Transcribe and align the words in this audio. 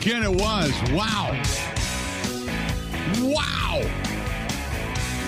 weekend 0.00 0.24
it 0.24 0.30
was. 0.30 0.72
Wow. 0.92 1.38
Wow. 3.18 3.82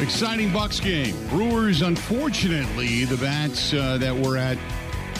Exciting 0.00 0.50
Bucks 0.50 0.80
game. 0.80 1.14
Brewers, 1.28 1.82
unfortunately, 1.82 3.04
the 3.04 3.18
bats 3.18 3.74
uh, 3.74 3.98
that 3.98 4.16
were 4.16 4.38
at 4.38 4.56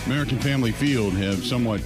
American 0.06 0.38
Family 0.38 0.72
Field 0.72 1.12
have 1.14 1.44
somewhat 1.44 1.82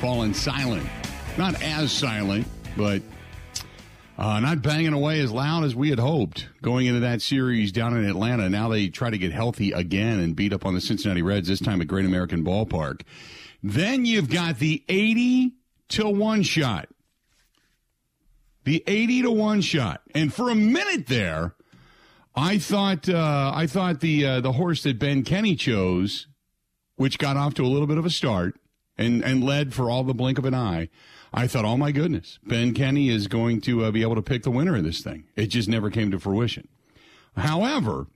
fallen 0.00 0.32
silent. 0.32 0.88
Not 1.36 1.60
as 1.62 1.92
silent, 1.92 2.46
but 2.78 3.02
uh, 4.16 4.40
not 4.40 4.62
banging 4.62 4.94
away 4.94 5.20
as 5.20 5.30
loud 5.30 5.64
as 5.64 5.76
we 5.76 5.90
had 5.90 5.98
hoped 5.98 6.48
going 6.62 6.86
into 6.86 7.00
that 7.00 7.20
series 7.20 7.72
down 7.72 7.94
in 7.94 8.06
Atlanta. 8.06 8.48
Now 8.48 8.70
they 8.70 8.88
try 8.88 9.10
to 9.10 9.18
get 9.18 9.32
healthy 9.32 9.72
again 9.72 10.18
and 10.18 10.34
beat 10.34 10.54
up 10.54 10.64
on 10.64 10.72
the 10.72 10.80
Cincinnati 10.80 11.20
Reds, 11.20 11.48
this 11.48 11.60
time 11.60 11.82
at 11.82 11.88
Great 11.88 12.06
American 12.06 12.42
Ballpark. 12.42 13.02
Then 13.62 14.06
you've 14.06 14.30
got 14.30 14.58
the 14.58 14.82
80 14.88 15.52
to 15.88 16.08
1 16.08 16.42
shot. 16.42 16.88
The 18.64 18.82
80 18.86 19.22
to 19.22 19.30
1 19.30 19.60
shot. 19.60 20.02
And 20.14 20.32
for 20.32 20.50
a 20.50 20.54
minute 20.54 21.06
there, 21.06 21.54
I 22.34 22.58
thought 22.58 23.08
uh, 23.08 23.52
I 23.54 23.66
thought 23.66 24.00
the 24.00 24.26
uh, 24.26 24.40
the 24.40 24.52
horse 24.52 24.82
that 24.82 24.98
Ben 24.98 25.24
Kenny 25.24 25.56
chose, 25.56 26.26
which 26.96 27.18
got 27.18 27.36
off 27.36 27.54
to 27.54 27.64
a 27.64 27.66
little 27.66 27.86
bit 27.86 27.96
of 27.96 28.04
a 28.04 28.10
start 28.10 28.60
and 28.98 29.24
and 29.24 29.42
led 29.42 29.72
for 29.72 29.90
all 29.90 30.04
the 30.04 30.12
blink 30.12 30.36
of 30.38 30.44
an 30.44 30.54
eye. 30.54 30.90
I 31.32 31.46
thought, 31.46 31.64
oh 31.64 31.76
my 31.76 31.92
goodness, 31.92 32.38
Ben 32.44 32.74
Kenny 32.74 33.08
is 33.08 33.26
going 33.26 33.60
to 33.62 33.84
uh, 33.84 33.90
be 33.90 34.02
able 34.02 34.14
to 34.16 34.22
pick 34.22 34.42
the 34.42 34.50
winner 34.50 34.76
of 34.76 34.84
this 34.84 35.00
thing. 35.00 35.24
It 35.34 35.46
just 35.46 35.68
never 35.68 35.90
came 35.90 36.10
to 36.10 36.18
fruition. 36.18 36.68
However, 37.36 38.06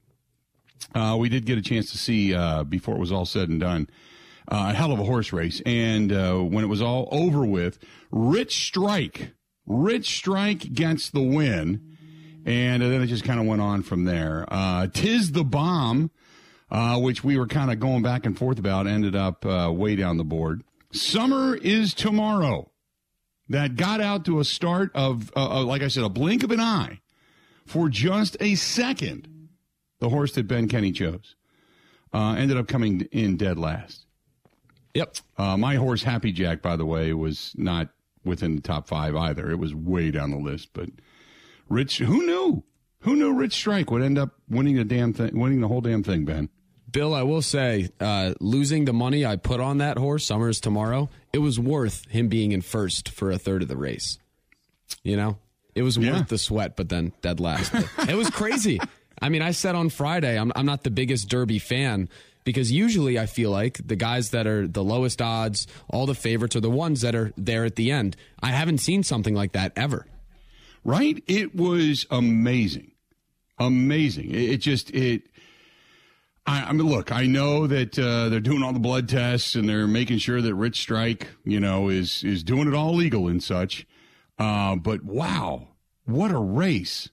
uh, 0.94 1.16
we 1.18 1.28
did 1.28 1.44
get 1.44 1.58
a 1.58 1.62
chance 1.62 1.90
to 1.92 1.98
see 1.98 2.34
uh, 2.34 2.64
before 2.64 2.96
it 2.96 3.00
was 3.00 3.12
all 3.12 3.26
said 3.26 3.48
and 3.48 3.60
done 3.60 3.88
uh, 4.48 4.70
a 4.70 4.74
hell 4.74 4.92
of 4.92 4.98
a 4.98 5.04
horse 5.04 5.32
race. 5.32 5.60
And 5.64 6.12
uh, 6.12 6.38
when 6.38 6.64
it 6.64 6.68
was 6.68 6.82
all 6.82 7.08
over 7.10 7.44
with, 7.44 7.78
Rich 8.10 8.66
Strike, 8.66 9.32
Rich 9.66 10.16
Strike 10.16 10.72
gets 10.72 11.10
the 11.10 11.22
win. 11.22 11.96
And 12.46 12.82
then 12.82 13.02
it 13.02 13.06
just 13.06 13.24
kind 13.24 13.38
of 13.38 13.46
went 13.46 13.60
on 13.60 13.82
from 13.82 14.04
there. 14.04 14.46
Uh, 14.48 14.86
Tiz 14.86 15.32
the 15.32 15.44
Bomb, 15.44 16.10
uh, 16.70 16.98
which 16.98 17.22
we 17.22 17.38
were 17.38 17.46
kind 17.46 17.70
of 17.70 17.78
going 17.80 18.02
back 18.02 18.24
and 18.24 18.36
forth 18.36 18.58
about, 18.58 18.86
ended 18.86 19.14
up 19.14 19.44
uh, 19.44 19.70
way 19.70 19.94
down 19.94 20.16
the 20.16 20.24
board. 20.24 20.62
Summer 20.92 21.54
is 21.54 21.92
tomorrow. 21.94 22.70
That 23.50 23.76
got 23.76 24.00
out 24.00 24.24
to 24.26 24.40
a 24.40 24.44
start 24.44 24.90
of, 24.94 25.32
uh, 25.36 25.64
like 25.64 25.82
I 25.82 25.88
said, 25.88 26.04
a 26.04 26.08
blink 26.08 26.44
of 26.44 26.50
an 26.50 26.60
eye 26.60 27.00
for 27.66 27.88
just 27.88 28.36
a 28.40 28.54
second. 28.54 29.48
The 29.98 30.08
horse 30.08 30.32
that 30.32 30.46
Ben 30.46 30.66
Kenny 30.68 30.92
chose 30.92 31.34
ended 32.14 32.56
up 32.56 32.68
coming 32.68 33.02
in 33.12 33.36
dead 33.36 33.58
last. 33.58 34.06
Yep. 34.94 35.16
Uh, 35.38 35.56
my 35.56 35.76
horse, 35.76 36.02
Happy 36.02 36.32
Jack, 36.32 36.62
by 36.62 36.76
the 36.76 36.86
way, 36.86 37.12
was 37.12 37.52
not 37.56 37.88
within 38.24 38.56
the 38.56 38.62
top 38.62 38.88
five 38.88 39.14
either. 39.16 39.50
It 39.50 39.58
was 39.58 39.74
way 39.74 40.10
down 40.10 40.30
the 40.30 40.36
list. 40.38 40.70
But 40.72 40.88
Rich, 41.68 41.98
who 41.98 42.26
knew? 42.26 42.64
Who 43.00 43.16
knew 43.16 43.32
Rich 43.32 43.54
Strike 43.54 43.90
would 43.90 44.02
end 44.02 44.18
up 44.18 44.34
winning 44.48 44.76
the 44.76 44.84
damn 44.84 45.12
thing, 45.12 45.38
winning 45.38 45.60
the 45.60 45.68
whole 45.68 45.80
damn 45.80 46.02
thing, 46.02 46.24
Ben? 46.24 46.48
Bill, 46.90 47.14
I 47.14 47.22
will 47.22 47.40
say, 47.40 47.88
uh, 48.00 48.34
losing 48.40 48.84
the 48.84 48.92
money 48.92 49.24
I 49.24 49.36
put 49.36 49.60
on 49.60 49.78
that 49.78 49.96
horse, 49.96 50.24
Summers 50.26 50.60
tomorrow, 50.60 51.08
it 51.32 51.38
was 51.38 51.58
worth 51.58 52.04
him 52.10 52.26
being 52.28 52.50
in 52.52 52.60
first 52.62 53.08
for 53.10 53.30
a 53.30 53.38
third 53.38 53.62
of 53.62 53.68
the 53.68 53.76
race. 53.76 54.18
You 55.04 55.16
know, 55.16 55.38
it 55.76 55.82
was 55.82 55.96
Yeah. 55.96 56.14
worth 56.18 56.28
the 56.28 56.36
sweat, 56.38 56.74
but 56.76 56.88
then 56.88 57.12
dead 57.22 57.38
last. 57.38 57.72
It 58.08 58.16
was 58.16 58.28
crazy. 58.28 58.80
I 59.22 59.28
mean, 59.28 59.40
I 59.40 59.52
said 59.52 59.74
on 59.76 59.88
Friday, 59.88 60.36
I'm, 60.38 60.50
I'm 60.56 60.66
not 60.66 60.82
the 60.82 60.90
biggest 60.90 61.28
Derby 61.28 61.58
fan 61.60 62.08
because 62.44 62.72
usually 62.72 63.18
I 63.18 63.26
feel 63.26 63.50
like 63.50 63.80
the 63.86 63.96
guys 63.96 64.30
that 64.30 64.46
are 64.46 64.66
the 64.66 64.84
lowest 64.84 65.20
odds, 65.20 65.66
all 65.88 66.06
the 66.06 66.14
favorites, 66.14 66.56
are 66.56 66.60
the 66.60 66.70
ones 66.70 67.00
that 67.02 67.14
are 67.14 67.32
there 67.36 67.64
at 67.64 67.76
the 67.76 67.90
end. 67.90 68.16
I 68.42 68.48
haven't 68.50 68.78
seen 68.78 69.02
something 69.02 69.34
like 69.34 69.52
that 69.52 69.72
ever. 69.76 70.06
Right? 70.84 71.22
It 71.26 71.54
was 71.54 72.06
amazing, 72.10 72.92
amazing. 73.58 74.30
It, 74.30 74.50
it 74.50 74.56
just 74.58 74.90
it. 74.92 75.22
I, 76.46 76.62
I 76.62 76.72
mean, 76.72 76.88
look, 76.88 77.12
I 77.12 77.26
know 77.26 77.66
that 77.66 77.98
uh, 77.98 78.30
they're 78.30 78.40
doing 78.40 78.62
all 78.62 78.72
the 78.72 78.80
blood 78.80 79.08
tests 79.08 79.54
and 79.54 79.68
they're 79.68 79.86
making 79.86 80.18
sure 80.18 80.40
that 80.40 80.54
Rich 80.54 80.80
Strike, 80.80 81.28
you 81.44 81.60
know, 81.60 81.90
is 81.90 82.24
is 82.24 82.42
doing 82.42 82.66
it 82.66 82.74
all 82.74 82.94
legal 82.94 83.28
and 83.28 83.42
such. 83.42 83.86
Uh, 84.38 84.76
but 84.76 85.04
wow, 85.04 85.68
what 86.06 86.30
a 86.30 86.38
race! 86.38 87.10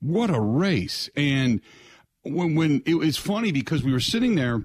What 0.00 0.30
a 0.30 0.40
race! 0.40 1.10
And 1.16 1.60
when 2.32 2.54
when 2.54 2.82
it 2.86 2.94
was 2.94 3.16
funny 3.16 3.52
because 3.52 3.82
we 3.82 3.92
were 3.92 4.00
sitting 4.00 4.34
there, 4.34 4.64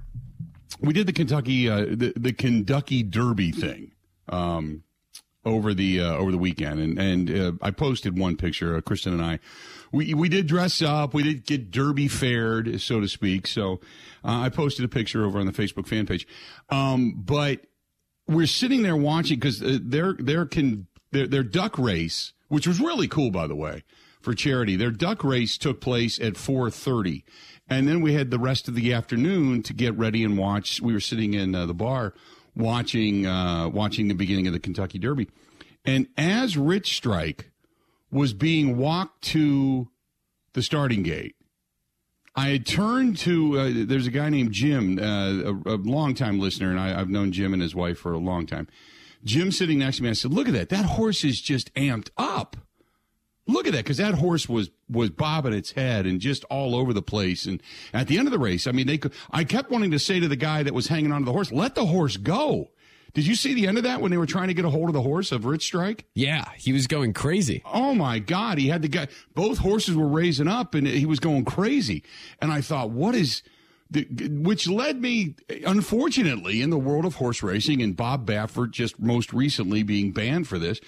we 0.80 0.94
did 0.94 1.08
the 1.08 1.14
Kentucky 1.14 1.70
uh, 1.70 1.86
the 1.86 2.14
the 2.16 2.34
Kentucky 2.34 3.04
Derby 3.04 3.52
thing. 3.52 3.92
Um, 4.30 4.84
over 5.44 5.74
the 5.74 6.00
uh, 6.02 6.16
over 6.16 6.32
the 6.32 6.38
weekend, 6.38 6.80
and 6.80 7.00
and 7.00 7.32
uh, 7.32 7.52
I 7.62 7.72
posted 7.72 8.18
one 8.18 8.38
picture. 8.38 8.78
Uh, 8.78 8.82
Kristen 8.82 9.14
and 9.14 9.22
I, 9.22 9.40
we 9.92 10.14
we 10.14 10.30
did 10.30 10.48
dress 10.48 10.82
up. 10.82 11.14
We 11.14 11.24
did 11.24 11.46
get 11.46 11.72
derby 11.72 12.08
fared, 12.08 12.80
so 12.82 13.00
to 13.00 13.08
speak. 13.08 13.48
So 13.48 13.80
uh, 14.24 14.42
I 14.42 14.50
posted 14.50 14.86
a 14.86 14.88
picture 14.88 15.26
over 15.26 15.40
on 15.40 15.46
the 15.46 15.52
Facebook 15.52 15.88
fan 15.88 16.06
page. 16.06 16.28
Um, 16.70 17.14
but 17.18 17.62
we're 18.28 18.48
sitting 18.48 18.84
there 18.84 18.96
watching 18.96 19.40
because 19.40 19.62
uh, 19.62 19.80
their 19.82 20.14
their 20.14 20.46
can 20.46 20.88
their 21.12 21.28
their 21.28 21.44
duck 21.44 21.78
race, 21.78 22.34
which 22.48 22.68
was 22.68 22.80
really 22.80 23.08
cool, 23.08 23.32
by 23.32 23.48
the 23.48 23.56
way, 23.56 23.84
for 24.22 24.34
charity. 24.34 24.76
Their 24.76 24.92
duck 24.92 25.24
race 25.24 25.58
took 25.58 25.82
place 25.82 26.20
at 26.20 26.38
four 26.38 26.70
thirty, 26.70 27.24
and 27.68 27.88
then 27.88 28.02
we 28.02 28.14
had 28.14 28.32
the 28.32 28.40
rest 28.40 28.68
of 28.68 28.76
the 28.76 28.94
afternoon 28.94 29.64
to 29.64 29.74
get 29.74 29.98
ready 29.98 30.24
and 30.24 30.38
watch. 30.38 30.82
We 30.82 30.94
were 30.94 31.00
sitting 31.00 31.34
in 31.34 31.56
uh, 31.56 31.66
the 31.66 31.74
bar 31.74 32.14
watching 32.56 33.26
uh, 33.26 33.70
watching 33.70 34.08
the 34.08 34.14
beginning 34.16 34.48
of 34.48 34.54
the 34.54 34.60
Kentucky 34.60 35.00
Derby, 35.00 35.30
and 35.86 36.08
as 36.18 36.58
Rich 36.58 36.96
Strike 36.96 37.52
was 38.12 38.34
being 38.34 38.78
walked 38.78 39.24
to 39.24 39.90
the 40.54 40.62
starting 40.62 41.02
gate, 41.02 41.36
I 42.36 42.50
had 42.50 42.66
turned 42.66 43.18
to 43.20 43.60
uh, 43.60 43.72
there's 43.74 44.08
a 44.08 44.12
guy 44.12 44.30
named 44.30 44.52
Jim, 44.52 45.00
uh, 45.00 45.04
a, 45.04 45.76
a 45.76 45.78
longtime 45.78 46.40
listener, 46.40 46.70
and 46.70 46.80
I, 46.80 47.00
I've 47.00 47.10
known 47.10 47.32
Jim 47.32 47.54
and 47.54 47.62
his 47.62 47.74
wife 47.76 47.98
for 47.98 48.14
a 48.14 48.18
long 48.18 48.46
time. 48.46 48.68
Jim 49.24 49.52
sitting 49.52 49.80
next 49.80 49.98
to 49.98 50.04
me, 50.04 50.10
I 50.10 50.14
said, 50.14 50.34
"Look 50.34 50.48
at 50.48 50.54
that! 50.54 50.70
That 50.70 50.86
horse 50.86 51.24
is 51.24 51.42
just 51.42 51.74
amped 51.76 52.10
up." 52.18 52.58
Look 53.52 53.68
at 53.68 53.74
that, 53.74 53.84
because 53.84 53.98
that 53.98 54.16
horse 54.16 54.48
was 54.50 54.70
was 54.90 55.10
bobbing 55.10 55.54
its 55.54 55.72
head 55.72 56.06
and 56.06 56.20
just 56.20 56.44
all 56.46 56.76
over 56.76 56.94
the 56.94 57.02
place. 57.02 57.46
And 57.46 57.62
at 57.94 58.08
the 58.08 58.18
end 58.18 58.28
of 58.28 58.32
the 58.32 58.40
race, 58.40 58.68
I 58.68 58.72
mean, 58.72 58.88
they 58.88 58.98
could. 58.98 59.14
I 59.32 59.44
kept 59.44 59.70
wanting 59.72 59.92
to 59.92 60.00
say 60.00 60.20
to 60.20 60.28
the 60.28 60.36
guy 60.36 60.64
that 60.64 60.74
was 60.74 60.88
hanging 60.88 61.12
onto 61.12 61.26
the 61.26 61.32
horse, 61.32 61.52
"Let 61.52 61.76
the 61.76 61.86
horse 61.86 62.18
go." 62.18 62.72
Did 63.14 63.28
you 63.28 63.36
see 63.36 63.54
the 63.54 63.68
end 63.68 63.78
of 63.78 63.84
that 63.84 64.00
when 64.00 64.10
they 64.10 64.18
were 64.18 64.26
trying 64.26 64.48
to 64.48 64.54
get 64.54 64.64
a 64.64 64.70
hold 64.70 64.88
of 64.88 64.94
the 64.94 65.02
horse 65.02 65.34
of 65.34 65.44
Rich 65.44 65.64
Strike? 65.66 66.06
Yeah, 66.16 66.46
he 66.56 66.72
was 66.72 66.88
going 66.88 67.12
crazy. 67.12 67.62
Oh 67.66 67.94
my 67.94 68.20
God, 68.20 68.58
he 68.58 68.70
had 68.70 68.82
the 68.82 68.88
guy. 68.88 69.10
Both 69.36 69.58
horses 69.58 69.96
were 69.98 70.08
raising 70.08 70.48
up, 70.48 70.74
and 70.76 70.88
he 70.88 71.06
was 71.06 71.20
going 71.20 71.44
crazy. 71.44 72.04
And 72.42 72.52
I 72.54 72.62
thought, 72.62 72.90
what 72.92 73.14
is? 73.16 73.44
the- 73.90 74.08
Which 74.30 74.70
led 74.70 75.02
me, 75.02 75.36
unfortunately, 75.66 76.62
in 76.62 76.70
the 76.70 76.78
world 76.78 77.04
of 77.04 77.16
horse 77.16 77.44
racing, 77.44 77.82
and 77.82 77.96
Bob 77.98 78.26
Baffert 78.26 78.72
just 78.72 79.00
most 79.00 79.34
recently 79.34 79.84
being 79.84 80.12
banned 80.14 80.48
for 80.48 80.58
this. 80.58 80.80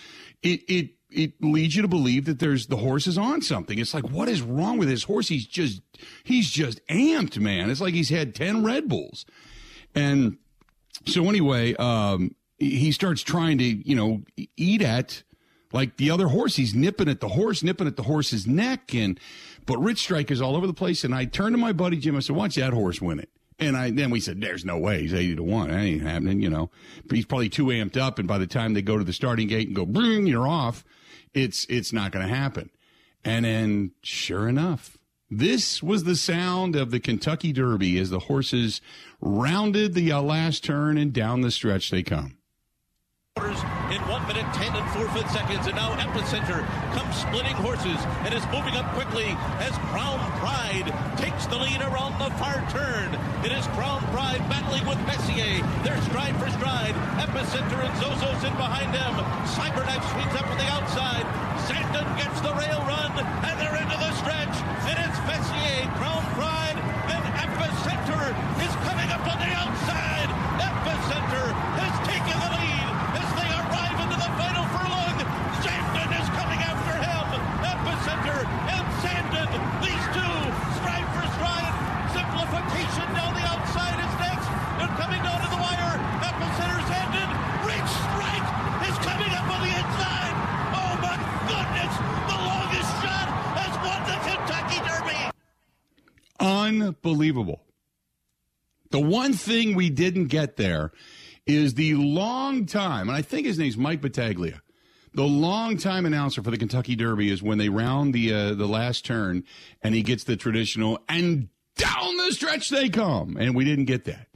It 0.42 0.62
it 0.70 0.92
it 1.16 1.34
leads 1.42 1.76
you 1.76 1.82
to 1.82 1.88
believe 1.88 2.26
that 2.26 2.40
there's 2.40 2.68
the 2.68 2.78
horse 2.78 3.08
is 3.08 3.18
on 3.18 3.42
something. 3.42 3.80
It's 3.80 3.94
like, 3.94 4.10
what 4.10 4.30
is 4.30 4.42
wrong 4.42 4.78
with 4.78 4.88
this 4.90 5.04
horse? 5.04 5.28
He's 5.28 5.46
just 5.46 5.82
he's 6.24 6.50
just 6.50 6.86
amped, 6.88 7.38
man. 7.40 7.70
It's 7.70 7.82
like 7.82 7.94
he's 7.94 8.10
had 8.10 8.36
ten 8.36 8.64
Red 8.64 8.90
Bulls, 8.90 9.26
and 9.96 10.38
so 11.06 11.28
anyway, 11.30 11.76
um, 11.76 12.36
he 12.60 12.92
starts 12.92 13.22
trying 13.22 13.58
to, 13.58 13.64
you 13.64 13.96
know, 13.96 14.22
eat 14.58 14.82
at 14.82 15.24
like 15.72 15.98
the 15.98 16.12
other 16.12 16.28
horse. 16.28 16.56
He's 16.56 16.74
nipping 16.74 17.10
at 17.10 17.20
the 17.20 17.30
horse, 17.30 17.64
nipping 17.64 17.88
at 17.88 17.98
the 17.98 18.04
horse's 18.04 18.48
neck, 18.48 18.94
and 18.94 19.20
but 19.66 19.78
Rich 19.80 20.00
Strike 20.00 20.32
is 20.32 20.42
all 20.42 20.56
over 20.56 20.68
the 20.68 20.74
place. 20.74 21.04
And 21.04 21.14
I 21.14 21.26
turned 21.26 21.54
to 21.54 21.58
my 21.58 21.74
buddy 21.74 21.98
Jim. 21.98 22.16
I 22.16 22.20
said, 22.20 22.36
"Watch 22.36 22.56
that 22.56 22.74
horse 22.74 23.02
win 23.02 23.20
it." 23.20 23.30
And 23.60 23.76
I 23.76 23.92
then 23.92 24.10
we 24.10 24.20
said, 24.20 24.40
"There's 24.40 24.66
no 24.66 24.78
way 24.78 25.02
he's 25.02 25.14
eighty 25.14 25.36
to 25.36 25.44
one. 25.44 25.70
That 25.70 25.80
ain't 25.80 26.04
happening." 26.04 26.42
You 26.42 26.50
know, 26.50 26.70
but 27.06 27.16
he's 27.16 27.26
probably 27.26 27.50
too 27.50 27.66
amped 27.66 27.98
up, 27.98 28.20
and 28.20 28.28
by 28.28 28.38
the 28.38 28.48
time 28.48 28.74
they 28.74 28.82
go 28.82 28.98
to 28.98 29.04
the 29.04 29.14
starting 29.14 29.48
gate 29.48 29.68
and 29.68 29.76
go, 29.76 29.86
"Bring, 29.86 30.28
you're 30.28 30.48
off," 30.48 30.86
it's 31.34 31.66
it's 31.70 31.94
not 31.94 32.12
going 32.12 32.28
to 32.28 32.34
happen. 32.34 32.70
And 33.26 33.46
then, 33.46 33.92
sure 34.02 34.48
enough, 34.50 34.98
this 35.30 35.82
was 35.82 36.04
the 36.04 36.16
sound 36.16 36.76
of 36.76 36.92
the 36.92 37.00
Kentucky 37.00 37.54
Derby 37.54 37.98
as 37.98 38.10
the 38.10 38.20
horses 38.20 38.82
rounded 39.22 39.94
the 39.94 40.14
last 40.14 40.64
turn 40.64 40.98
and 40.98 41.14
down 41.14 41.42
the 41.42 41.52
stretch 41.52 41.90
they 41.90 42.04
come. 42.04 42.38
In 43.94 44.02
1 44.10 44.28
minute 44.28 44.46
10 44.58 44.74
and 44.74 44.88
4 44.98 45.06
fifth 45.14 45.30
seconds. 45.30 45.68
And 45.68 45.76
now 45.76 45.94
Epicenter 46.02 46.66
comes 46.98 47.14
splitting 47.14 47.54
horses 47.62 48.02
and 48.26 48.34
is 48.34 48.46
moving 48.50 48.74
up 48.74 48.90
quickly 48.98 49.38
as 49.62 49.78
Crown 49.94 50.18
Pride 50.42 50.90
takes 51.18 51.46
the 51.46 51.58
lead 51.58 51.82
around 51.82 52.18
the 52.18 52.34
far 52.42 52.58
turn. 52.74 53.14
It 53.46 53.52
is 53.54 53.68
Crown 53.78 54.02
Pride 54.10 54.42
battling 54.50 54.86
with 54.90 54.98
Messier. 55.06 55.62
They're 55.86 56.02
stride 56.10 56.36
for 56.42 56.50
stride. 56.58 56.96
Epicenter 57.22 57.86
and 57.86 57.94
Zozo's 58.02 58.44
in 58.44 58.54
behind 58.58 58.90
them. 58.94 59.14
Cyberknife 59.54 60.06
swings 60.10 60.34
up 60.34 60.50
on 60.50 60.58
the 60.58 60.70
outside. 60.74 61.26
Sandon 61.70 62.08
gets 62.18 62.42
the 62.42 62.54
rail 62.58 62.82
run 62.90 63.14
and 63.14 63.56
they're 63.62 63.78
into 63.78 63.98
the 63.98 64.12
stretch. 64.18 64.56
It 64.90 64.98
is 64.98 65.14
Messier, 65.30 65.86
Crown 66.02 66.26
Pride, 66.34 66.63
unbelievable. 97.04 97.62
The 98.92 99.00
one 99.00 99.34
thing 99.34 99.76
we 99.76 99.90
didn't 99.90 100.28
get 100.28 100.56
there 100.56 100.92
is 101.46 101.74
the 101.74 101.96
long 101.96 102.66
time, 102.66 103.10
and 103.10 103.18
I 103.18 103.22
think 103.22 103.46
his 103.46 103.60
name's 103.60 103.78
Mike 103.78 104.02
Battaglia. 104.02 104.62
The 105.14 105.24
long 105.24 105.78
time 105.78 106.06
announcer 106.06 106.42
for 106.42 106.52
the 106.52 106.58
Kentucky 106.58 106.96
Derby 106.96 107.30
is 107.30 107.44
when 107.44 107.58
they 107.58 107.70
round 107.70 108.14
the 108.14 108.34
uh, 108.34 108.54
the 108.56 108.68
last 108.68 109.06
turn 109.06 109.44
and 109.84 109.94
he 109.94 110.02
gets 110.02 110.24
the 110.24 110.36
traditional 110.36 111.00
and 111.08 111.50
down 111.76 112.18
the 112.18 112.32
stretch 112.32 112.70
they 112.70 112.90
come, 112.90 113.38
and 113.38 113.56
we 113.56 113.66
didn't 113.66 113.86
get 113.86 114.06
that 114.06 114.28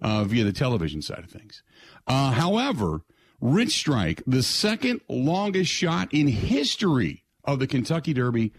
uh, 0.00 0.24
via 0.24 0.44
the 0.44 0.52
television 0.52 1.02
side 1.02 1.20
of 1.20 1.30
things. 1.30 1.62
Uh, 2.06 2.32
however, 2.32 3.02
Rich 3.40 3.76
Strike, 3.76 4.22
the 4.26 4.42
second 4.42 5.00
longest 5.08 5.70
shot 5.70 6.12
in 6.12 6.26
history 6.26 7.24
of 7.44 7.58
the 7.58 7.66
Kentucky 7.66 8.12
Derby 8.12 8.52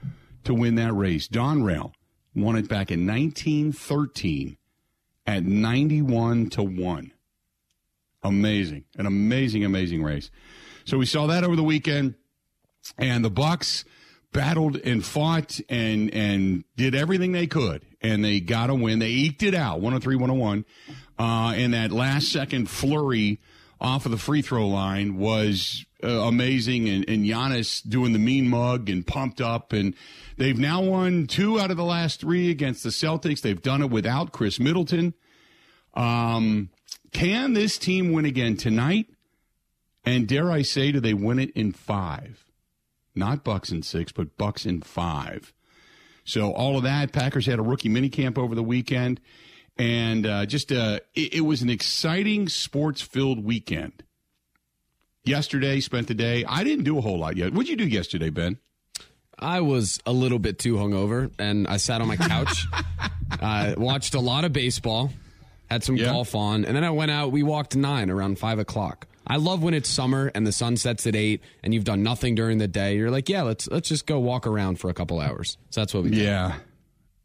to 0.46 0.54
win 0.54 0.76
that 0.76 0.94
race, 0.94 1.28
Donerail 1.28 1.92
won 2.38 2.56
it 2.56 2.70
back 2.70 2.92
in 2.92 3.08
1913 3.08 4.58
at 5.26 5.44
91 5.44 6.50
to 6.52 6.64
1. 6.64 7.12
Amazing. 8.24 8.86
An 8.98 9.06
amazing, 9.06 9.66
amazing 9.66 10.04
race. 10.04 10.30
So 10.86 10.98
we 10.98 11.06
saw 11.06 11.28
that 11.28 11.44
over 11.44 11.56
the 11.56 11.64
weekend, 11.64 12.16
and 12.98 13.26
the 13.26 13.30
Bucks 13.30 13.84
battled 14.32 14.78
and 14.78 15.04
fought 15.04 15.60
and 15.68 16.14
and 16.14 16.64
did 16.76 16.96
everything 16.96 17.32
they 17.32 17.48
could, 17.48 17.84
and 18.02 18.24
they 18.24 18.40
got 18.40 18.70
a 18.70 18.76
win. 18.76 19.00
They 19.00 19.10
eked 19.10 19.44
it 19.44 19.56
out, 19.56 19.76
103 19.76 20.16
101. 20.16 20.66
Uh, 21.20 21.54
and 21.56 21.74
that 21.74 21.92
last 21.92 22.32
second 22.32 22.70
flurry 22.70 23.40
off 23.82 24.06
of 24.06 24.12
the 24.12 24.18
free 24.18 24.42
throw 24.42 24.68
line 24.68 25.18
was 25.18 25.86
uh, 26.04 26.08
amazing. 26.08 26.88
And, 26.90 27.10
and 27.10 27.26
Giannis 27.26 27.88
doing 27.88 28.14
the 28.14 28.20
mean 28.20 28.48
mug 28.48 28.90
and 28.90 29.06
pumped 29.06 29.42
up. 29.42 29.74
And 29.74 29.96
they've 30.38 30.58
now 30.58 30.82
won 30.82 31.28
two 31.28 31.60
out 31.60 31.72
of 31.72 31.78
the 31.78 31.84
last 31.84 32.22
three 32.22 32.52
against 32.52 32.84
the 32.84 32.90
Celtics. 32.90 33.42
They've 33.42 33.62
done 33.62 33.82
it 33.82 33.90
without 33.90 34.32
Khris 34.32 34.60
Middleton. 34.60 35.14
Um, 35.94 36.70
can 37.12 37.54
this 37.54 37.78
team 37.78 38.12
win 38.12 38.26
again 38.26 38.58
tonight? 38.58 39.08
And 40.06 40.28
dare 40.28 40.52
I 40.52 40.62
say, 40.62 40.92
do 40.92 41.00
they 41.00 41.14
win 41.14 41.40
it 41.40 41.52
in 41.52 41.74
five? 41.74 42.46
Not 43.14 43.44
Bucks 43.44 43.72
in 43.72 43.84
six, 43.84 44.12
but 44.12 44.38
Bucks 44.38 44.66
in 44.66 44.82
five. 44.82 45.54
So 46.24 46.52
all 46.52 46.78
of 46.78 46.84
that. 46.84 47.12
Packers 47.12 47.46
had 47.46 47.58
a 47.58 47.64
rookie 47.64 47.90
minicamp 47.90 48.38
over 48.38 48.54
the 48.54 48.64
weekend, 48.64 49.20
and 49.78 50.26
uh, 50.26 50.46
just 50.46 50.72
uh, 50.72 51.00
it, 51.16 51.36
it 51.36 51.42
was 51.42 51.62
an 51.62 51.70
exciting 51.70 52.48
sports-filled 52.48 53.44
weekend. 53.44 54.04
Yesterday, 55.28 55.80
spent 55.82 56.08
the 56.08 56.14
day. 56.14 56.46
I 56.48 56.64
didn't 56.64 56.86
do 56.86 56.98
a 56.98 57.02
whole 57.02 57.20
lot 57.20 57.38
yet. 57.38 57.54
What'd 57.54 57.70
you 57.70 57.76
do 57.76 57.88
yesterday, 57.88 58.30
Ben? 58.30 58.58
I 59.40 59.62
was 59.62 60.00
a 60.06 60.12
little 60.14 60.40
bit 60.40 60.58
too 60.58 60.76
hungover, 60.76 61.32
and 61.38 61.68
I 61.68 61.78
sat 61.78 62.02
on 62.02 62.08
my 62.08 62.16
couch, 62.18 62.66
uh, 63.42 63.76
watched 63.78 64.16
a 64.16 64.20
lot 64.20 64.46
of 64.46 64.54
baseball, 64.54 65.12
had 65.70 65.84
some 65.84 65.96
Yeah. 65.96 66.06
golf 66.06 66.34
on, 66.34 66.66
and 66.66 66.76
then 66.76 66.84
I 66.84 66.90
went 66.90 67.12
out. 67.12 67.32
We 67.32 67.44
walked 67.44 67.76
nine 67.76 68.10
around 68.10 68.40
five 68.40 68.58
o'clock. 68.58 69.06
I 69.28 69.36
love 69.36 69.62
when 69.62 69.74
it's 69.74 69.90
summer 69.90 70.32
and 70.34 70.48
the 70.48 70.52
sun 70.54 70.78
sets 70.78 71.06
at 71.06 71.16
eight, 71.16 71.42
and 71.62 71.74
you've 71.74 71.84
done 71.84 72.02
nothing 72.02 72.34
during 72.34 72.58
the 72.58 72.68
day. 72.68 72.96
You're 72.96 73.12
like, 73.12 73.28
yeah, 73.30 73.42
let's 73.44 73.68
let's 73.68 73.90
just 73.90 74.08
go 74.08 74.20
walk 74.20 74.48
around 74.48 74.80
for 74.80 74.90
a 74.90 74.94
couple 74.94 75.20
hours. 75.20 75.58
So 75.70 75.82
that's 75.82 75.94
what 75.94 76.04
we 76.04 76.12
did. 76.12 76.20
Yeah, 76.20 76.56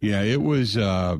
yeah. 0.01 0.23
It 0.23 0.43
was. 0.43 0.77
Uh, 0.77 1.19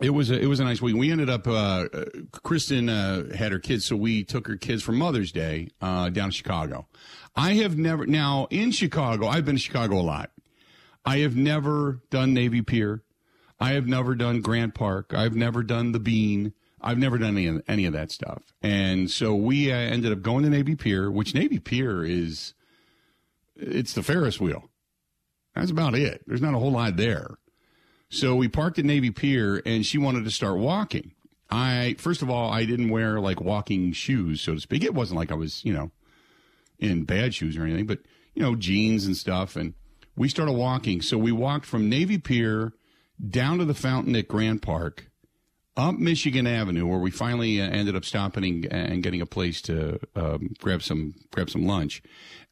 it 0.00 0.10
was 0.10 0.30
a, 0.30 0.38
it 0.38 0.46
was 0.46 0.60
a 0.60 0.64
nice 0.64 0.82
week. 0.82 0.96
We 0.96 1.10
ended 1.10 1.30
up. 1.30 1.46
Uh, 1.46 1.86
uh, 1.92 2.04
Kristen 2.42 2.88
uh, 2.88 3.34
had 3.34 3.52
her 3.52 3.58
kids, 3.58 3.84
so 3.84 3.96
we 3.96 4.24
took 4.24 4.46
her 4.46 4.56
kids 4.56 4.82
for 4.82 4.92
Mother's 4.92 5.32
Day 5.32 5.68
uh, 5.80 6.10
down 6.10 6.30
to 6.30 6.36
Chicago. 6.36 6.86
I 7.34 7.54
have 7.54 7.76
never 7.76 8.06
now 8.06 8.46
in 8.50 8.70
Chicago. 8.70 9.26
I've 9.26 9.44
been 9.44 9.56
to 9.56 9.60
Chicago 9.60 10.00
a 10.00 10.02
lot. 10.02 10.30
I 11.04 11.18
have 11.18 11.36
never 11.36 12.02
done 12.10 12.34
Navy 12.34 12.62
Pier. 12.62 13.02
I 13.58 13.72
have 13.72 13.86
never 13.86 14.14
done 14.14 14.40
Grant 14.40 14.74
Park. 14.74 15.14
I've 15.14 15.34
never 15.34 15.62
done 15.62 15.92
the 15.92 16.00
Bean. 16.00 16.52
I've 16.80 16.98
never 16.98 17.16
done 17.16 17.36
any 17.36 17.46
of, 17.46 17.62
any 17.66 17.86
of 17.86 17.92
that 17.94 18.10
stuff. 18.10 18.42
And 18.62 19.10
so 19.10 19.34
we 19.34 19.72
uh, 19.72 19.76
ended 19.76 20.12
up 20.12 20.22
going 20.22 20.44
to 20.44 20.50
Navy 20.50 20.76
Pier, 20.76 21.10
which 21.10 21.34
Navy 21.34 21.58
Pier 21.58 22.04
is 22.04 22.54
it's 23.56 23.94
the 23.94 24.02
Ferris 24.02 24.40
wheel. 24.40 24.68
That's 25.54 25.70
about 25.70 25.94
it. 25.94 26.22
There's 26.26 26.42
not 26.42 26.54
a 26.54 26.58
whole 26.58 26.72
lot 26.72 26.96
there. 26.96 27.38
So 28.08 28.36
we 28.36 28.48
parked 28.48 28.78
at 28.78 28.84
Navy 28.84 29.10
Pier 29.10 29.62
and 29.66 29.84
she 29.84 29.98
wanted 29.98 30.24
to 30.24 30.30
start 30.30 30.58
walking. 30.58 31.12
I 31.50 31.96
first 31.98 32.22
of 32.22 32.30
all, 32.30 32.50
I 32.50 32.64
didn't 32.64 32.90
wear 32.90 33.20
like 33.20 33.40
walking 33.40 33.92
shoes, 33.92 34.40
so 34.40 34.54
to 34.54 34.60
speak. 34.60 34.84
It 34.84 34.94
wasn't 34.94 35.18
like 35.18 35.30
I 35.30 35.34
was, 35.34 35.64
you 35.64 35.72
know, 35.72 35.90
in 36.78 37.04
bad 37.04 37.34
shoes 37.34 37.56
or 37.56 37.62
anything, 37.62 37.86
but 37.86 38.00
you 38.34 38.42
know, 38.42 38.54
jeans 38.54 39.06
and 39.06 39.16
stuff. 39.16 39.56
And 39.56 39.74
we 40.16 40.28
started 40.28 40.52
walking. 40.52 41.02
So 41.02 41.18
we 41.18 41.32
walked 41.32 41.66
from 41.66 41.88
Navy 41.88 42.18
Pier 42.18 42.72
down 43.28 43.58
to 43.58 43.64
the 43.64 43.74
fountain 43.74 44.14
at 44.16 44.28
Grand 44.28 44.62
Park, 44.62 45.10
up 45.76 45.96
Michigan 45.96 46.46
Avenue, 46.46 46.86
where 46.86 46.98
we 46.98 47.10
finally 47.10 47.60
uh, 47.60 47.66
ended 47.66 47.96
up 47.96 48.04
stopping 48.04 48.66
and, 48.70 49.02
getting 49.02 49.20
a 49.20 49.26
place 49.26 49.60
to 49.62 50.00
um, 50.14 50.54
grab 50.60 50.82
some 50.82 51.14
grab 51.30 51.50
some 51.50 51.66
lunch, 51.66 52.02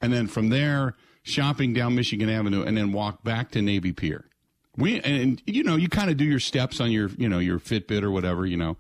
and 0.01 0.13
then 0.13 0.27
from 0.27 0.51
there 0.51 0.95
shopping 1.23 1.73
down 1.73 1.95
Michigan 1.95 2.29
Avenue, 2.29 2.63
and 2.63 2.77
then 2.77 2.93
walk 2.93 3.25
back 3.25 3.51
to 3.53 3.63
Navy 3.63 3.93
Pier. 3.93 4.27
We 4.77 5.01
and 5.01 5.43
you 5.47 5.63
know 5.63 5.77
you 5.77 5.89
kind 5.89 6.11
of 6.11 6.17
do 6.17 6.25
your 6.25 6.41
steps 6.41 6.81
on 6.81 6.91
your 6.91 7.11
you 7.17 7.29
know 7.29 7.39
your 7.39 7.59
Fitbit 7.59 8.03
or 8.03 8.11
whatever 8.11 8.45
you 8.45 8.57
know, 8.57 8.77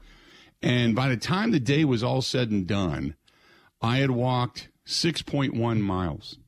and 0.62 0.94
by 0.94 1.08
the 1.08 1.16
time 1.16 1.50
the 1.50 1.60
day 1.60 1.84
was 1.84 2.02
all 2.02 2.22
said 2.22 2.50
and 2.50 2.66
done, 2.66 3.14
I 3.80 3.98
had 3.98 4.10
walked 4.10 4.68
six 4.84 5.22
point 5.22 5.54
one 5.54 5.80
miles. 5.80 6.38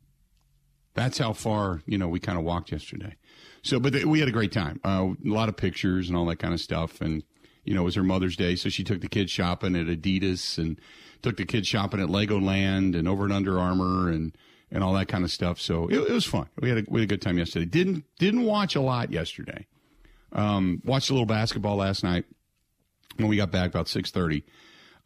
That's 0.94 1.18
how 1.18 1.32
far 1.32 1.82
you 1.86 1.98
know 1.98 2.08
we 2.08 2.18
kind 2.18 2.38
of 2.38 2.44
walked 2.44 2.72
yesterday. 2.72 3.16
So, 3.62 3.80
but 3.80 4.04
we 4.04 4.20
had 4.20 4.28
a 4.28 4.32
great 4.32 4.52
time. 4.52 4.80
Uh, 4.84 5.14
a 5.24 5.28
lot 5.28 5.48
of 5.48 5.56
pictures 5.56 6.08
and 6.08 6.16
all 6.16 6.26
that 6.26 6.38
kind 6.38 6.54
of 6.54 6.60
stuff, 6.60 7.00
and 7.00 7.22
you 7.64 7.74
know 7.74 7.82
it 7.82 7.84
was 7.84 7.94
her 7.96 8.02
Mother's 8.02 8.36
Day, 8.36 8.56
so 8.56 8.68
she 8.68 8.84
took 8.84 9.00
the 9.00 9.08
kids 9.08 9.30
shopping 9.30 9.76
at 9.76 9.86
Adidas 9.86 10.58
and 10.58 10.80
took 11.22 11.36
the 11.36 11.44
kids 11.44 11.68
shopping 11.68 12.00
at 12.00 12.08
Legoland 12.08 12.96
and 12.96 13.06
over 13.06 13.24
and 13.24 13.32
Under 13.32 13.58
Armour 13.58 14.10
and 14.10 14.36
and 14.70 14.82
all 14.82 14.92
that 14.94 15.08
kind 15.08 15.24
of 15.24 15.30
stuff. 15.30 15.60
So 15.60 15.88
it, 15.88 15.98
it 15.98 16.10
was 16.10 16.24
fun. 16.24 16.48
We 16.60 16.68
had 16.68 16.78
a 16.78 16.84
we 16.88 17.00
had 17.00 17.10
a 17.10 17.12
good 17.14 17.22
time 17.22 17.38
yesterday. 17.38 17.66
Didn't 17.66 18.04
didn't 18.18 18.42
watch 18.42 18.76
a 18.76 18.80
lot 18.80 19.12
yesterday. 19.12 19.66
Um, 20.32 20.82
watched 20.84 21.10
a 21.10 21.12
little 21.12 21.26
basketball 21.26 21.76
last 21.76 22.02
night 22.02 22.24
when 23.16 23.28
we 23.28 23.36
got 23.36 23.50
back 23.50 23.70
about 23.70 23.88
six 23.88 24.10
thirty. 24.10 24.44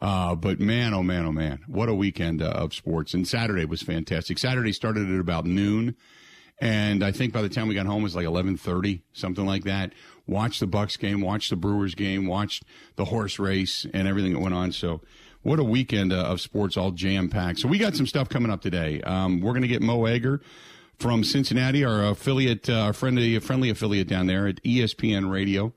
Uh, 0.01 0.33
but 0.33 0.59
man, 0.59 0.95
oh 0.95 1.03
man, 1.03 1.25
oh 1.25 1.31
man, 1.31 1.59
what 1.67 1.87
a 1.87 1.93
weekend 1.93 2.41
uh, 2.41 2.47
of 2.47 2.73
sports! 2.73 3.13
And 3.13 3.27
Saturday 3.27 3.65
was 3.65 3.83
fantastic. 3.83 4.39
Saturday 4.39 4.71
started 4.71 5.11
at 5.11 5.19
about 5.19 5.45
noon, 5.45 5.95
and 6.59 7.03
I 7.03 7.11
think 7.11 7.33
by 7.33 7.43
the 7.43 7.49
time 7.49 7.67
we 7.67 7.75
got 7.75 7.85
home 7.85 8.01
it 8.01 8.05
was 8.05 8.15
like 8.15 8.25
eleven 8.25 8.57
thirty, 8.57 9.03
something 9.13 9.45
like 9.45 9.63
that. 9.65 9.93
Watched 10.25 10.59
the 10.59 10.67
Bucks 10.67 10.97
game, 10.97 11.21
watched 11.21 11.51
the 11.51 11.55
Brewers 11.55 11.93
game, 11.93 12.25
watched 12.25 12.63
the 12.95 13.05
horse 13.05 13.37
race, 13.37 13.85
and 13.93 14.07
everything 14.07 14.33
that 14.33 14.39
went 14.39 14.55
on. 14.55 14.71
So, 14.71 15.01
what 15.43 15.59
a 15.59 15.63
weekend 15.63 16.13
uh, 16.13 16.23
of 16.23 16.41
sports, 16.41 16.77
all 16.77 16.91
jam 16.91 17.29
packed. 17.29 17.59
So 17.59 17.67
we 17.67 17.77
got 17.77 17.95
some 17.95 18.07
stuff 18.07 18.29
coming 18.29 18.51
up 18.51 18.61
today. 18.61 19.01
Um, 19.01 19.41
we're 19.41 19.53
going 19.53 19.63
to 19.63 19.67
get 19.67 19.81
Mo 19.81 20.05
Egger 20.05 20.41
from 20.99 21.23
Cincinnati, 21.23 21.83
our 21.83 22.05
affiliate, 22.05 22.69
uh, 22.69 22.79
our 22.79 22.93
friendly, 22.93 23.37
friendly 23.39 23.69
affiliate 23.69 24.07
down 24.07 24.27
there 24.27 24.47
at 24.47 24.61
ESPN 24.63 25.31
Radio 25.31 25.73